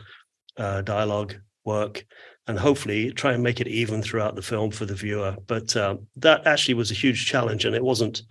uh, 0.57 0.81
dialogue 0.81 1.35
work 1.65 2.05
and 2.47 2.57
hopefully 2.57 3.11
try 3.11 3.33
and 3.33 3.43
make 3.43 3.61
it 3.61 3.67
even 3.67 4.01
throughout 4.01 4.35
the 4.35 4.41
film 4.41 4.71
for 4.71 4.85
the 4.85 4.95
viewer. 4.95 5.35
But 5.47 5.75
uh, 5.75 5.97
that 6.17 6.45
actually 6.45 6.75
was 6.75 6.91
a 6.91 6.95
huge 6.95 7.25
challenge, 7.25 7.65
and 7.65 7.75
it 7.75 7.83
wasn't 7.83 8.23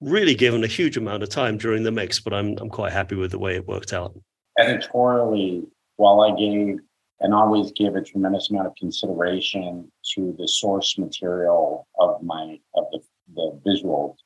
really 0.00 0.34
given 0.34 0.64
a 0.64 0.68
huge 0.68 0.96
amount 0.96 1.22
of 1.22 1.28
time 1.28 1.58
during 1.58 1.82
the 1.82 1.92
mix. 1.92 2.20
But 2.20 2.32
I'm 2.32 2.56
I'm 2.58 2.70
quite 2.70 2.92
happy 2.92 3.14
with 3.14 3.30
the 3.30 3.38
way 3.38 3.54
it 3.54 3.66
worked 3.66 3.92
out. 3.92 4.18
Editorially, 4.58 5.64
while 5.96 6.20
I 6.20 6.36
gave 6.36 6.78
and 7.22 7.32
always 7.32 7.72
give 7.72 7.94
a 7.94 8.02
tremendous 8.02 8.50
amount 8.50 8.66
of 8.66 8.74
consideration 8.74 9.90
to 10.14 10.34
the 10.38 10.48
source 10.48 10.98
material 10.98 11.86
of 11.98 12.22
my 12.22 12.58
of 12.74 12.84
the, 12.90 13.00
the 13.34 13.60
visuals, 13.64 14.16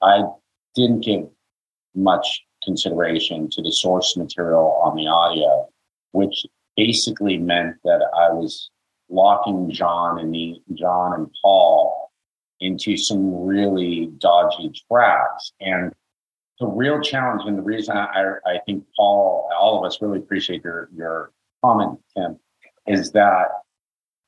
I 0.00 0.22
didn't 0.74 1.00
give 1.00 1.28
much 1.94 2.44
consideration 2.62 3.50
to 3.50 3.62
the 3.62 3.72
source 3.72 4.16
material 4.16 4.80
on 4.84 4.96
the 4.96 5.08
audio, 5.08 5.68
which 6.12 6.46
basically 6.76 7.36
meant 7.36 7.76
that 7.84 8.00
I 8.16 8.32
was 8.32 8.70
locking 9.08 9.70
John 9.70 10.20
and 10.20 10.30
me, 10.30 10.62
John 10.74 11.14
and 11.14 11.30
Paul 11.42 12.12
into 12.60 12.96
some 12.96 13.44
really 13.44 14.12
dodgy 14.18 14.70
tracks. 14.88 15.52
And 15.60 15.92
the 16.60 16.66
real 16.66 17.00
challenge 17.00 17.42
and 17.46 17.58
the 17.58 17.62
reason 17.62 17.96
I, 17.96 18.34
I 18.46 18.58
think 18.66 18.84
Paul, 18.96 19.48
all 19.58 19.78
of 19.78 19.84
us 19.84 20.00
really 20.00 20.18
appreciate 20.18 20.62
your, 20.62 20.90
your 20.94 21.32
comment, 21.62 21.98
Tim, 22.16 22.38
is 22.86 23.12
that 23.12 23.48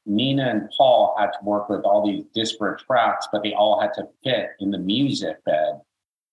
Nina 0.06 0.48
and 0.48 0.70
Paul 0.76 1.14
had 1.18 1.30
to 1.30 1.38
work 1.42 1.68
with 1.68 1.82
all 1.82 2.06
these 2.06 2.24
disparate 2.34 2.80
tracks, 2.80 3.28
but 3.32 3.42
they 3.42 3.54
all 3.54 3.80
had 3.80 3.92
to 3.94 4.08
fit 4.24 4.50
in 4.60 4.70
the 4.70 4.78
music 4.78 5.42
bed, 5.44 5.80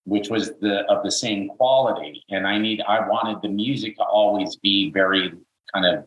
which 0.05 0.29
was 0.29 0.51
the 0.59 0.85
of 0.89 1.03
the 1.03 1.11
same 1.11 1.49
quality. 1.49 2.23
And 2.29 2.47
I 2.47 2.57
need 2.57 2.81
I 2.81 3.07
wanted 3.07 3.41
the 3.41 3.49
music 3.49 3.95
to 3.97 4.03
always 4.03 4.55
be 4.55 4.91
very 4.91 5.33
kind 5.73 5.85
of 5.85 6.05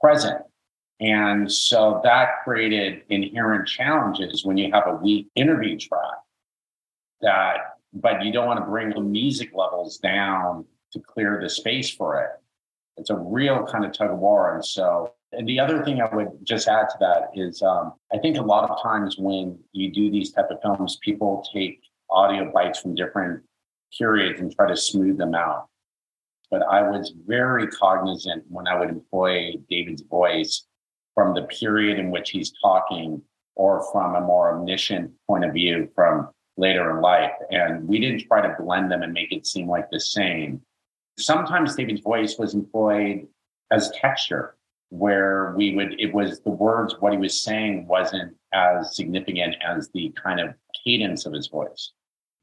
present. 0.00 0.42
And 1.00 1.50
so 1.50 2.00
that 2.04 2.42
created 2.44 3.02
inherent 3.08 3.66
challenges 3.66 4.44
when 4.44 4.58
you 4.58 4.70
have 4.72 4.86
a 4.86 4.96
weak 4.96 5.28
interview 5.34 5.78
track 5.78 6.18
that, 7.22 7.78
but 7.94 8.22
you 8.22 8.32
don't 8.32 8.46
want 8.46 8.60
to 8.60 8.66
bring 8.66 8.90
the 8.90 9.00
music 9.00 9.50
levels 9.54 9.98
down 9.98 10.64
to 10.92 11.00
clear 11.00 11.38
the 11.40 11.48
space 11.48 11.90
for 11.90 12.20
it. 12.22 12.30
It's 12.96 13.10
a 13.10 13.16
real 13.16 13.64
kind 13.66 13.84
of 13.84 13.92
tug 13.92 14.10
of 14.10 14.18
war. 14.18 14.54
And 14.54 14.64
so, 14.64 15.14
and 15.32 15.48
the 15.48 15.60
other 15.60 15.84
thing 15.84 16.00
I 16.00 16.14
would 16.14 16.28
just 16.42 16.68
add 16.68 16.88
to 16.90 16.96
that 17.00 17.30
is 17.34 17.62
um, 17.62 17.94
I 18.12 18.18
think 18.18 18.36
a 18.36 18.42
lot 18.42 18.68
of 18.68 18.82
times 18.82 19.16
when 19.18 19.58
you 19.72 19.92
do 19.92 20.10
these 20.10 20.32
type 20.32 20.50
of 20.50 20.60
films, 20.60 20.98
people 21.02 21.44
take 21.52 21.80
audio 22.10 22.50
bites 22.52 22.80
from 22.80 22.94
different 22.94 23.42
periods 23.96 24.40
and 24.40 24.54
try 24.54 24.68
to 24.68 24.76
smooth 24.76 25.18
them 25.18 25.34
out 25.34 25.70
but 26.50 26.62
I 26.62 26.82
was 26.82 27.14
very 27.26 27.68
cognizant 27.68 28.44
when 28.48 28.66
I 28.66 28.78
would 28.78 28.88
employ 28.88 29.54
David's 29.70 30.02
voice 30.02 30.66
from 31.14 31.34
the 31.34 31.42
period 31.42 31.98
in 31.98 32.10
which 32.10 32.30
he's 32.30 32.52
talking 32.62 33.22
or 33.54 33.86
from 33.92 34.16
a 34.16 34.20
more 34.20 34.56
omniscient 34.56 35.12
point 35.26 35.44
of 35.44 35.52
view 35.52 35.88
from 35.94 36.28
later 36.56 36.90
in 36.90 37.00
life. 37.00 37.32
And 37.50 37.86
we 37.86 38.00
didn't 38.00 38.26
try 38.26 38.40
to 38.42 38.56
blend 38.60 38.90
them 38.90 39.02
and 39.02 39.12
make 39.12 39.32
it 39.32 39.46
seem 39.46 39.68
like 39.68 39.90
the 39.90 40.00
same. 40.00 40.60
Sometimes 41.20 41.76
David's 41.76 42.00
voice 42.00 42.36
was 42.38 42.54
employed 42.54 43.26
as 43.70 43.90
texture, 43.92 44.56
where 44.88 45.54
we 45.56 45.74
would, 45.74 46.00
it 46.00 46.12
was 46.12 46.40
the 46.40 46.50
words, 46.50 46.96
what 47.00 47.12
he 47.12 47.18
was 47.18 47.42
saying 47.42 47.86
wasn't 47.86 48.34
as 48.52 48.96
significant 48.96 49.56
as 49.62 49.90
the 49.94 50.12
kind 50.22 50.40
of 50.40 50.54
cadence 50.84 51.26
of 51.26 51.32
his 51.32 51.46
voice 51.46 51.92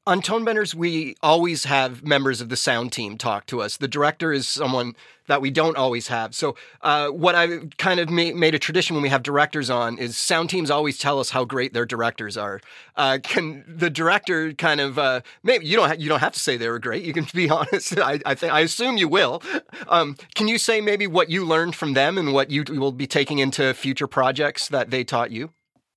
on 0.08 0.22
Tonebenders, 0.22 0.74
we 0.74 1.16
always 1.22 1.64
have 1.64 2.02
members 2.02 2.40
of 2.40 2.48
the 2.48 2.56
sound 2.56 2.92
team 2.92 3.18
talk 3.18 3.44
to 3.44 3.60
us. 3.60 3.76
The 3.76 3.86
director 3.86 4.32
is 4.32 4.48
someone 4.48 4.96
that 5.26 5.42
we 5.42 5.50
don't 5.50 5.76
always 5.76 6.08
have. 6.08 6.34
So, 6.34 6.56
uh, 6.80 7.08
what 7.08 7.34
I 7.34 7.58
kind 7.76 8.00
of 8.00 8.08
ma- 8.08 8.32
made 8.34 8.54
a 8.54 8.58
tradition 8.58 8.96
when 8.96 9.02
we 9.02 9.10
have 9.10 9.22
directors 9.22 9.68
on 9.68 9.98
is 9.98 10.16
sound 10.16 10.48
teams 10.48 10.70
always 10.70 10.96
tell 10.96 11.20
us 11.20 11.28
how 11.28 11.44
great 11.44 11.74
their 11.74 11.84
directors 11.84 12.38
are. 12.38 12.62
Uh, 12.96 13.18
can 13.22 13.62
the 13.68 13.90
director 13.90 14.54
kind 14.54 14.80
of 14.80 14.98
uh, 14.98 15.20
maybe 15.42 15.66
you 15.66 15.76
don't 15.76 15.88
ha- 15.88 15.96
you 15.98 16.08
don't 16.08 16.20
have 16.20 16.32
to 16.32 16.40
say 16.40 16.56
they 16.56 16.70
were 16.70 16.78
great. 16.78 17.04
You 17.04 17.12
can 17.12 17.26
be 17.34 17.50
honest. 17.50 17.98
I, 17.98 18.18
I 18.24 18.34
think 18.34 18.50
I 18.50 18.60
assume 18.60 18.96
you 18.96 19.08
will. 19.08 19.42
Um, 19.88 20.16
can 20.34 20.48
you 20.48 20.56
say 20.56 20.80
maybe 20.80 21.06
what 21.06 21.28
you 21.28 21.44
learned 21.44 21.74
from 21.76 21.92
them 21.92 22.16
and 22.16 22.32
what 22.32 22.50
you 22.50 22.64
will 22.66 22.92
be 22.92 23.06
taking 23.06 23.40
into 23.40 23.74
future 23.74 24.06
projects 24.06 24.68
that 24.68 24.88
they 24.88 25.04
taught 25.04 25.32
you? 25.32 25.50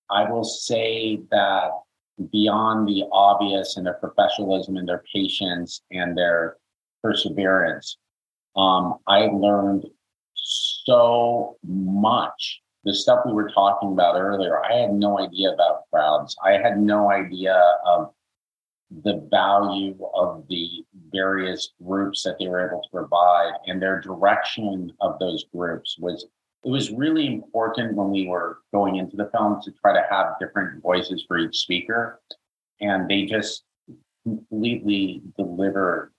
I 0.10 0.30
will 0.30 0.44
say 0.44 1.22
that 1.32 1.70
beyond 2.30 2.88
the 2.88 3.04
obvious 3.12 3.78
and 3.78 3.86
their 3.86 3.96
professionalism 3.96 4.78
and 4.78 4.88
their 4.88 5.04
patience 5.14 5.82
and 5.92 6.18
their 6.18 6.58
perseverance. 7.04 7.98
Um, 8.56 8.98
I 9.08 9.28
learned 9.28 9.86
so 10.36 11.58
much. 11.64 12.62
The 12.84 12.94
stuff 12.94 13.20
we 13.26 13.34
were 13.34 13.50
talking 13.50 13.92
about 13.92 14.20
earlier, 14.20 14.64
I 14.64 14.74
had 14.74 14.94
no 14.94 15.20
idea 15.20 15.52
about 15.52 15.90
crowds. 15.92 16.36
I 16.44 16.54
had 16.54 16.80
no 16.80 17.12
idea 17.12 17.56
of 17.86 18.12
the 19.04 19.26
value 19.32 19.98
of 20.14 20.46
the 20.50 20.84
various 21.12 21.72
groups 21.84 22.24
that 22.24 22.38
they 22.40 22.48
were 22.48 22.68
able 22.68 22.82
to 22.82 22.90
provide 22.90 23.54
and 23.68 23.82
their 23.82 24.02
direction 24.02 24.92
of 25.00 25.18
those 25.20 25.46
groups 25.56 25.96
was 25.98 26.26
it 26.64 26.70
was 26.70 26.92
really 26.92 27.26
important 27.28 27.96
when 27.96 28.12
we 28.12 28.28
were 28.28 28.60
going 28.72 28.98
into 28.98 29.18
the 29.18 29.30
film 29.32 29.60
to 29.64 29.72
try 29.72 29.94
to 29.94 30.06
have 30.10 30.36
different 30.40 30.82
voices 30.82 31.24
for 31.28 31.40
each 31.40 31.58
speaker. 31.58 32.22
And 32.80 33.10
they 33.10 33.26
just 33.26 33.64
completely 34.24 35.24
delivered. 35.38 36.12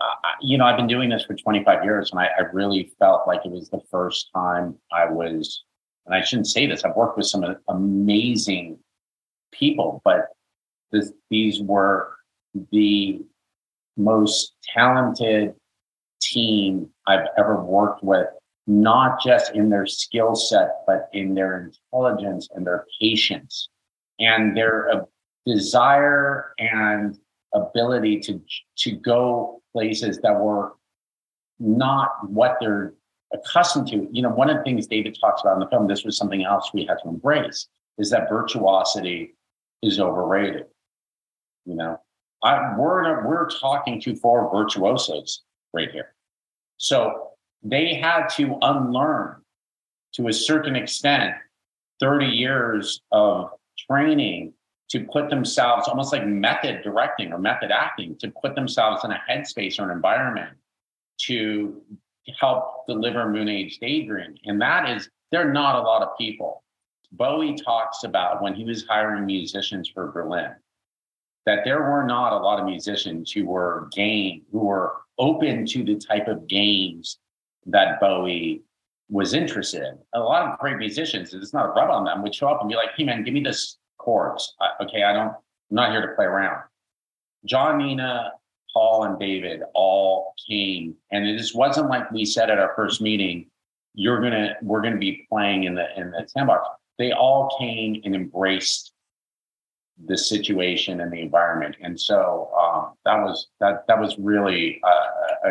Uh, 0.00 0.14
you 0.40 0.56
know, 0.56 0.64
I've 0.64 0.76
been 0.76 0.86
doing 0.86 1.10
this 1.10 1.24
for 1.24 1.34
25 1.34 1.84
years 1.84 2.10
and 2.10 2.20
I, 2.20 2.28
I, 2.38 2.42
really 2.52 2.92
felt 2.98 3.26
like 3.26 3.46
it 3.46 3.50
was 3.50 3.70
the 3.70 3.80
first 3.90 4.28
time 4.34 4.76
I 4.92 5.06
was, 5.06 5.64
and 6.04 6.14
I 6.14 6.22
shouldn't 6.22 6.48
say 6.48 6.66
this, 6.66 6.84
I've 6.84 6.96
worked 6.96 7.16
with 7.16 7.26
some 7.26 7.44
amazing 7.68 8.78
people, 9.52 10.02
but 10.04 10.28
this, 10.92 11.12
these 11.30 11.62
were 11.62 12.14
the 12.72 13.22
most 13.96 14.54
talented 14.74 15.54
team 16.20 16.90
I've 17.06 17.28
ever 17.38 17.62
worked 17.62 18.04
with 18.04 18.28
not 18.66 19.20
just 19.22 19.54
in 19.54 19.68
their 19.70 19.86
skill 19.86 20.34
set, 20.34 20.82
but 20.86 21.08
in 21.12 21.34
their 21.34 21.70
intelligence 21.92 22.48
and 22.54 22.66
their 22.66 22.84
patience 23.00 23.68
and 24.18 24.56
their 24.56 24.90
uh, 24.90 25.00
desire 25.44 26.52
and 26.58 27.18
ability 27.54 28.18
to, 28.20 28.40
to 28.76 28.92
go 28.92 29.62
places 29.72 30.18
that 30.20 30.34
were 30.34 30.72
not 31.58 32.10
what 32.28 32.56
they're 32.60 32.94
accustomed 33.32 33.88
to. 33.88 34.08
You 34.10 34.22
know, 34.22 34.30
one 34.30 34.50
of 34.50 34.56
the 34.56 34.62
things 34.62 34.86
David 34.86 35.16
talks 35.20 35.42
about 35.42 35.54
in 35.54 35.60
the 35.60 35.68
film, 35.68 35.86
this 35.86 36.04
was 36.04 36.16
something 36.16 36.44
else 36.44 36.70
we 36.74 36.84
had 36.86 36.98
to 37.02 37.08
embrace, 37.08 37.68
is 37.98 38.10
that 38.10 38.28
virtuosity 38.28 39.34
is 39.82 40.00
overrated. 40.00 40.64
You 41.64 41.76
know, 41.76 42.00
I, 42.42 42.74
we're 42.76 43.26
we're 43.26 43.48
talking 43.48 44.00
to 44.02 44.16
four 44.16 44.50
virtuosos 44.52 45.42
right 45.72 45.90
here, 45.90 46.14
so 46.76 47.25
they 47.70 47.94
had 47.94 48.28
to 48.28 48.58
unlearn 48.62 49.36
to 50.14 50.28
a 50.28 50.32
certain 50.32 50.76
extent 50.76 51.34
30 52.00 52.26
years 52.26 53.00
of 53.10 53.50
training 53.90 54.52
to 54.88 55.04
put 55.12 55.28
themselves 55.30 55.88
almost 55.88 56.12
like 56.12 56.24
method 56.24 56.82
directing 56.82 57.32
or 57.32 57.38
method 57.38 57.70
acting 57.72 58.16
to 58.16 58.32
put 58.40 58.54
themselves 58.54 59.04
in 59.04 59.10
a 59.10 59.20
headspace 59.28 59.80
or 59.80 59.84
an 59.84 59.90
environment 59.90 60.56
to 61.18 61.82
help 62.38 62.86
deliver 62.86 63.28
moon 63.28 63.48
age 63.48 63.78
daydream. 63.78 64.36
And 64.44 64.60
that 64.60 64.96
is 64.96 65.08
there 65.32 65.48
are 65.48 65.52
not 65.52 65.76
a 65.76 65.80
lot 65.80 66.02
of 66.02 66.16
people. 66.16 66.62
Bowie 67.12 67.56
talks 67.56 68.04
about 68.04 68.42
when 68.42 68.54
he 68.54 68.64
was 68.64 68.86
hiring 68.86 69.26
musicians 69.26 69.88
for 69.88 70.10
berlin 70.12 70.54
that 71.46 71.60
there 71.64 71.82
were 71.82 72.04
not 72.04 72.32
a 72.32 72.36
lot 72.44 72.58
of 72.58 72.66
musicians 72.66 73.30
who 73.30 73.46
were 73.46 73.88
game 73.92 74.42
who 74.52 74.58
were 74.58 74.92
open 75.18 75.64
to 75.64 75.84
the 75.84 75.94
type 75.96 76.28
of 76.28 76.46
games 76.46 77.18
that 77.66 78.00
bowie 78.00 78.62
was 79.08 79.34
interested 79.34 79.82
in 79.82 79.98
a 80.14 80.20
lot 80.20 80.50
of 80.50 80.58
great 80.58 80.76
musicians 80.78 81.32
it's 81.32 81.52
not 81.52 81.66
a 81.66 81.68
rub 81.68 81.90
on 81.90 82.04
them 82.04 82.22
would 82.22 82.34
show 82.34 82.48
up 82.48 82.60
and 82.60 82.68
be 82.68 82.76
like 82.76 82.90
hey 82.96 83.04
man 83.04 83.22
give 83.22 83.34
me 83.34 83.40
this 83.40 83.78
chords. 84.06 84.54
I, 84.60 84.84
okay, 84.84 85.02
I 85.02 85.12
don't. 85.12 85.28
I'm 85.28 85.74
not 85.74 85.90
here 85.90 86.06
to 86.06 86.14
play 86.14 86.24
around. 86.24 86.62
John, 87.44 87.78
Nina, 87.78 88.32
Paul, 88.72 89.04
and 89.04 89.18
David 89.18 89.62
all 89.74 90.32
came, 90.48 90.94
and 91.10 91.26
it 91.26 91.36
just 91.36 91.56
wasn't 91.56 91.88
like 91.88 92.10
we 92.10 92.24
said 92.24 92.48
at 92.48 92.58
our 92.58 92.72
first 92.76 93.02
meeting. 93.02 93.50
You're 93.94 94.20
gonna, 94.20 94.54
we're 94.62 94.82
gonna 94.82 94.98
be 94.98 95.26
playing 95.28 95.64
in 95.64 95.74
the 95.74 95.86
in 96.00 96.12
the 96.12 96.26
sandbox. 96.28 96.68
They 96.98 97.12
all 97.12 97.54
came 97.58 98.00
and 98.04 98.14
embraced 98.14 98.92
the 100.06 100.16
situation 100.16 101.00
and 101.00 101.12
the 101.12 101.20
environment, 101.20 101.76
and 101.82 101.98
so 101.98 102.50
um, 102.58 102.94
that 103.04 103.22
was 103.22 103.48
that 103.60 103.86
that 103.88 103.98
was 103.98 104.16
really 104.18 104.80
uh, 104.84 105.48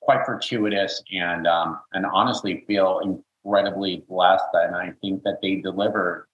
a 0.00 0.04
quite 0.04 0.24
fortuitous, 0.24 1.02
and 1.12 1.46
um, 1.46 1.80
and 1.92 2.06
honestly 2.06 2.64
feel 2.66 3.00
incredibly 3.44 4.04
blessed, 4.08 4.44
and 4.54 4.74
I 4.74 4.92
think 5.00 5.22
that 5.24 5.38
they 5.42 5.56
delivered 5.56 6.26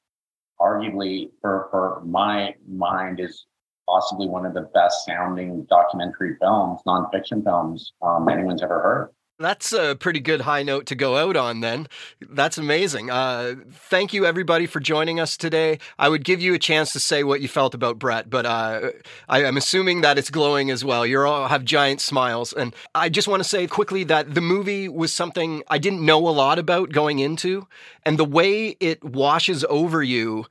arguably 0.61 1.31
for 1.41 1.69
for 1.71 2.03
my 2.05 2.55
mind 2.69 3.21
is 3.21 3.47
possibly 3.89 4.29
one 4.29 4.47
of 4.47 4.55
the 4.55 4.71
best 4.75 5.05
sounding 5.05 5.65
documentary 5.65 6.37
films, 6.41 6.81
nonfiction 6.87 7.43
films 7.43 7.93
um, 8.03 8.29
anyone's 8.29 8.63
ever 8.63 8.81
heard. 8.81 9.11
That's 9.41 9.73
a 9.73 9.97
pretty 9.99 10.21
good 10.21 10.43
high 10.43 10.63
note 10.63 10.85
to 10.87 10.95
go 10.95 11.17
out 11.17 11.35
on, 11.35 11.61
then. 11.61 11.89
That's 12.21 12.59
amazing. 12.59 13.11
Uh, 13.11 13.55
thank 13.73 14.13
you, 14.13 14.27
everybody, 14.27 14.67
for 14.67 14.81
joining 14.81 15.19
us 15.19 15.39
today. 15.39 15.79
I 15.99 16.11
would 16.11 16.27
give 16.27 16.43
you 16.43 16.53
a 16.53 16.59
chance 16.59 16.93
to 16.93 17.01
say 17.01 17.25
what 17.25 17.41
you 17.41 17.49
felt 17.49 17.75
about 17.75 17.99
Brett, 17.99 18.29
but 18.29 18.45
uh, 18.45 18.91
I, 19.31 19.45
am 19.45 19.57
assuming 19.57 20.03
that 20.03 20.19
it's 20.19 20.29
glowing 20.29 20.71
as 20.71 20.85
well. 20.85 21.07
You 21.07 21.23
all 21.23 21.49
have 21.49 21.65
giant 21.65 22.03
smiles. 22.03 22.53
And 22.53 22.75
I 22.95 23.09
just 23.09 23.29
want 23.29 23.43
to 23.43 23.49
say 23.49 23.67
quickly 23.67 24.05
that 24.05 24.35
the 24.35 24.43
movie 24.43 24.91
was 24.91 25.11
something 25.11 25.63
I 25.69 25.79
didn't 25.79 26.05
know 26.05 26.29
a 26.29 26.31
lot 26.31 26.59
about 26.59 26.93
going 26.93 27.19
into, 27.19 27.67
and 28.05 28.19
the 28.19 28.27
way 28.27 28.77
it 28.79 29.03
washes 29.03 29.65
over 29.71 30.03
you 30.03 30.45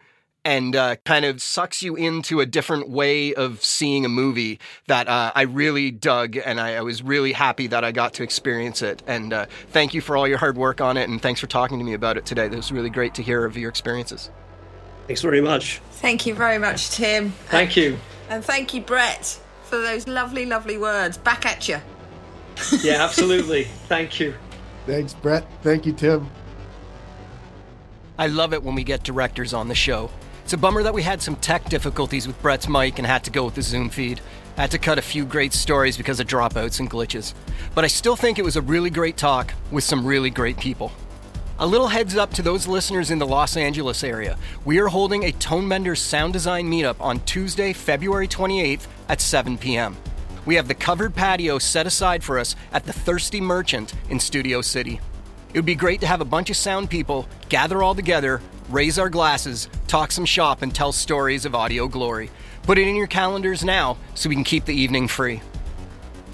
and 0.46 0.76
uh, 0.76 0.96
kind 1.06 1.26
of 1.26 1.42
sucks 1.42 1.84
you 1.84 1.96
into 1.96 2.40
a 2.40 2.46
different 2.46 2.90
way 2.90 3.34
of 3.34 3.64
seeing 3.64 4.06
a 4.06 4.10
movie 4.10 4.60
that 4.88 5.08
uh, 5.08 5.32
I 5.36 5.44
really 5.44 5.92
dug, 5.92 6.38
and 6.38 6.60
I, 6.60 6.76
I, 6.76 6.82
was 6.82 7.04
really 7.04 7.34
happy 7.34 7.68
that 7.68 7.84
I 7.84 7.92
got 7.92 8.14
to 8.16 8.24
experience 8.24 8.82
it. 8.82 9.04
And 9.06 9.34
uh, 9.34 9.46
thank 9.70 9.94
you 9.94 10.02
for 10.02 10.16
all 10.16 10.28
your 10.28 10.38
hard 10.38 10.58
work 10.58 10.82
on 10.82 10.98
it, 10.98 11.10
and 11.10 11.22
thanks 11.22 11.40
for 11.40 11.48
talking 11.48 11.78
to 11.80 11.86
me 11.86 11.94
about 11.94 12.18
it 12.18 12.26
today. 12.26 12.46
It 12.46 12.52
was 12.52 12.72
really 12.72 12.90
great 12.90 13.14
to 13.16 13.24
hear 13.24 13.46
of 13.46 13.58
your 13.58 13.70
experiences. 13.70 14.30
Thanks 15.08 15.22
very 15.22 15.42
much. 15.42 15.82
Thank 15.94 16.26
you 16.26 16.36
very 16.36 16.58
much, 16.58 16.92
Tim. 16.92 17.32
Thank 17.48 17.76
you. 17.76 17.98
And 18.30 18.46
thank 18.46 18.74
you, 18.74 18.82
Brett, 18.82 19.40
for 19.64 19.78
those 19.78 20.08
lovely, 20.08 20.46
lovely 20.46 20.78
words. 20.78 21.18
Back 21.18 21.46
at 21.46 21.68
you. 21.68 21.80
yeah, 22.82 23.04
absolutely. 23.04 23.64
Thank 23.88 24.20
you. 24.20 24.36
Thanks, 24.86 25.14
Brett. 25.14 25.46
Thank 25.64 25.86
you, 25.86 25.94
Tim. 25.94 26.30
I 28.18 28.28
love 28.28 28.54
it 28.54 28.64
when 28.64 28.76
we 28.76 28.84
get 28.84 29.04
directors 29.04 29.54
on 29.54 29.68
the 29.68 29.76
show. 29.76 30.12
It's 30.50 30.56
a 30.56 30.58
bummer 30.58 30.82
that 30.82 30.96
we 30.96 31.04
had 31.04 31.22
some 31.22 31.36
tech 31.36 31.70
difficulties 31.70 32.26
with 32.26 32.42
Brett's 32.42 32.68
mic 32.68 32.98
and 32.98 33.06
had 33.06 33.24
to 33.26 33.30
go 33.30 33.46
with 33.46 33.54
the 33.54 33.62
Zoom 33.62 33.88
feed. 33.88 34.20
I 34.58 34.62
had 34.62 34.72
to 34.72 34.80
cut 34.80 34.98
a 34.98 35.02
few 35.04 35.24
great 35.24 35.54
stories 35.54 35.96
because 35.96 36.20
of 36.20 36.26
dropouts 36.26 36.80
and 36.80 36.90
glitches. 36.90 37.36
But 37.76 37.84
I 37.84 37.88
still 37.88 38.16
think 38.16 38.40
it 38.40 38.44
was 38.44 38.56
a 38.56 38.64
really 38.64 38.90
great 38.90 39.16
talk 39.16 39.54
with 39.70 39.84
some 39.84 40.04
really 40.04 40.32
great 40.32 40.58
people. 40.58 40.92
A 41.60 41.68
little 41.68 41.86
heads 41.86 42.18
up 42.18 42.34
to 42.34 42.42
those 42.42 42.66
listeners 42.66 43.12
in 43.12 43.20
the 43.20 43.28
Los 43.28 43.58
Angeles 43.58 44.04
area. 44.04 44.40
We 44.66 44.80
are 44.80 44.88
holding 44.88 45.26
a 45.26 45.34
Tonebenders 45.34 46.00
sound 46.00 46.34
design 46.34 46.68
meetup 46.68 47.00
on 47.00 47.20
Tuesday, 47.26 47.72
February 47.72 48.28
28th 48.28 48.88
at 49.08 49.22
7 49.22 49.56
p.m. 49.56 49.98
We 50.48 50.56
have 50.56 50.68
the 50.68 50.74
covered 50.74 51.14
patio 51.14 51.60
set 51.60 51.86
aside 51.86 52.24
for 52.24 52.40
us 52.40 52.56
at 52.72 52.86
the 52.86 52.94
Thirsty 52.94 53.40
Merchant 53.40 53.94
in 54.10 54.20
Studio 54.20 54.64
City. 54.64 55.00
It 55.54 55.60
would 55.60 55.66
be 55.66 55.76
great 55.76 56.02
to 56.02 56.08
have 56.08 56.22
a 56.22 56.26
bunch 56.26 56.50
of 56.50 56.56
sound 56.56 56.90
people 56.90 57.28
gather 57.50 57.84
all 57.84 57.94
together, 57.94 58.42
raise 58.70 59.00
our 59.00 59.10
glasses, 59.10 59.68
talk 59.88 60.12
some 60.12 60.26
shop, 60.26 60.62
and 60.62 60.74
tell 60.74 60.92
stories 60.92 61.46
of 61.46 61.56
audio 61.56 61.88
glory. 61.88 62.30
Put 62.64 62.78
it 62.78 62.88
in 62.88 62.96
your 62.96 63.08
calendars 63.08 63.64
now 63.64 63.98
so 64.14 64.30
we 64.30 64.36
can 64.36 64.44
keep 64.44 64.66
the 64.66 64.76
evening 64.76 65.08
free. 65.08 65.42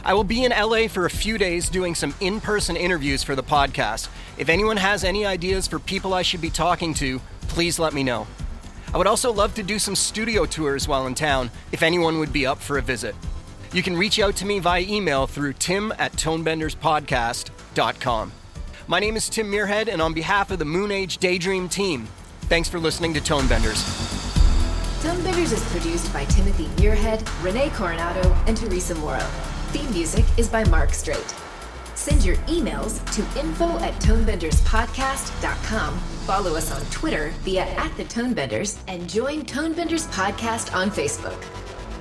I 0.04 0.14
will 0.14 0.24
be 0.24 0.44
in 0.44 0.52
LA 0.52 0.88
for 0.88 1.06
a 1.06 1.10
few 1.10 1.38
days 1.38 1.70
doing 1.70 1.96
some 1.96 2.14
in 2.20 2.42
person 2.42 2.76
interviews 2.76 3.24
for 3.24 3.36
the 3.36 3.44
podcast. 3.44 4.10
If 4.38 4.50
anyone 4.50 4.78
has 4.78 5.04
any 5.04 5.26
ideas 5.26 5.66
for 5.66 5.80
people 5.80 6.14
I 6.14 6.22
should 6.22 6.42
be 6.42 6.50
talking 6.50 6.94
to, 6.96 7.20
please 7.48 7.80
let 7.80 7.94
me 7.94 8.04
know. 8.04 8.28
I 8.94 8.98
would 8.98 9.08
also 9.08 9.32
love 9.32 9.56
to 9.56 9.64
do 9.64 9.80
some 9.80 9.96
studio 9.96 10.46
tours 10.46 10.88
while 10.88 11.08
in 11.08 11.16
town 11.16 11.50
if 11.72 11.82
anyone 11.82 12.20
would 12.20 12.32
be 12.32 12.46
up 12.46 12.60
for 12.60 12.78
a 12.78 12.82
visit. 12.82 13.16
You 13.74 13.82
can 13.82 13.98
reach 13.98 14.20
out 14.20 14.36
to 14.38 14.46
me 14.46 14.60
via 14.60 14.82
email 14.82 15.28
through 15.28 15.54
tim 15.54 15.92
at 15.98 16.14
tonebenderspodcast.com. 16.14 18.32
My 18.88 19.00
name 19.00 19.16
is 19.16 19.30
Tim 19.30 19.52
Muirhead, 19.52 19.88
and 19.88 20.00
on 20.00 20.14
behalf 20.14 20.52
of 20.52 20.60
the 20.60 20.66
Moon 20.66 20.92
Age 20.92 21.18
Daydream 21.18 21.68
team, 21.68 22.08
thanks 22.48 22.70
for 22.70 22.80
listening 22.80 23.14
to 23.14 23.20
Tonebenders. 23.20 23.84
Tonebenders 25.02 25.54
is 25.54 25.64
produced 25.72 26.12
by 26.14 26.26
Timothy 26.26 26.66
Muirhead, 26.82 27.22
Renee 27.44 27.70
Coronado, 27.70 28.34
and 28.48 28.58
Teresa 28.58 28.96
Morrow. 28.96 29.28
Theme 29.72 29.92
music 29.92 30.26
is 30.38 30.50
by 30.50 30.64
Mark 30.66 30.94
Straight. 30.94 31.36
Send 31.96 32.26
your 32.26 32.36
emails 32.48 33.00
to 33.14 33.22
info 33.40 33.78
at 33.80 33.94
tonebenderspodcast.com. 34.02 35.98
Follow 36.26 36.56
us 36.56 36.72
on 36.72 36.82
Twitter 36.92 37.34
via 37.42 37.64
at 37.64 37.96
the 37.98 38.06
Tonebenders 38.06 38.80
and 38.88 39.10
join 39.10 39.44
Tonebenders 39.44 40.08
Podcast 40.12 40.76
on 40.76 40.90
Facebook. 40.90 41.42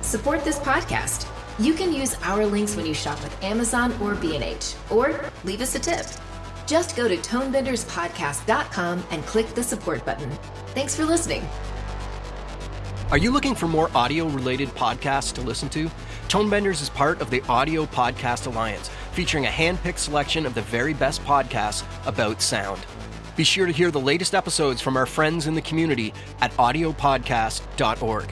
Support 0.03 0.43
this 0.43 0.59
podcast. 0.59 1.27
You 1.57 1.73
can 1.73 1.93
use 1.93 2.15
our 2.23 2.45
links 2.45 2.75
when 2.75 2.85
you 2.85 2.93
shop 2.93 3.21
with 3.23 3.43
Amazon 3.43 3.93
or 4.01 4.15
B&H, 4.15 4.75
or 4.89 5.25
leave 5.43 5.61
us 5.61 5.75
a 5.75 5.79
tip. 5.79 6.05
Just 6.65 6.95
go 6.95 7.07
to 7.07 7.17
tonebenderspodcast.com 7.17 9.03
and 9.11 9.25
click 9.25 9.47
the 9.49 9.63
support 9.63 10.03
button. 10.05 10.29
Thanks 10.67 10.95
for 10.95 11.05
listening. 11.05 11.47
Are 13.11 13.19
you 13.19 13.31
looking 13.31 13.53
for 13.53 13.67
more 13.67 13.91
audio 13.93 14.27
related 14.27 14.69
podcasts 14.69 15.31
to 15.33 15.41
listen 15.41 15.69
to? 15.69 15.91
Tonebenders 16.27 16.81
is 16.81 16.89
part 16.89 17.21
of 17.21 17.29
the 17.29 17.41
Audio 17.47 17.85
Podcast 17.85 18.47
Alliance, 18.47 18.89
featuring 19.11 19.45
a 19.45 19.51
hand 19.51 19.81
picked 19.83 19.99
selection 19.99 20.45
of 20.45 20.55
the 20.55 20.63
very 20.63 20.93
best 20.93 21.23
podcasts 21.23 21.83
about 22.07 22.41
sound. 22.41 22.83
Be 23.35 23.43
sure 23.43 23.67
to 23.67 23.71
hear 23.71 23.91
the 23.91 23.99
latest 23.99 24.33
episodes 24.33 24.81
from 24.81 24.97
our 24.97 25.05
friends 25.05 25.45
in 25.45 25.53
the 25.53 25.61
community 25.61 26.13
at 26.41 26.51
audiopodcast.org. 26.53 28.31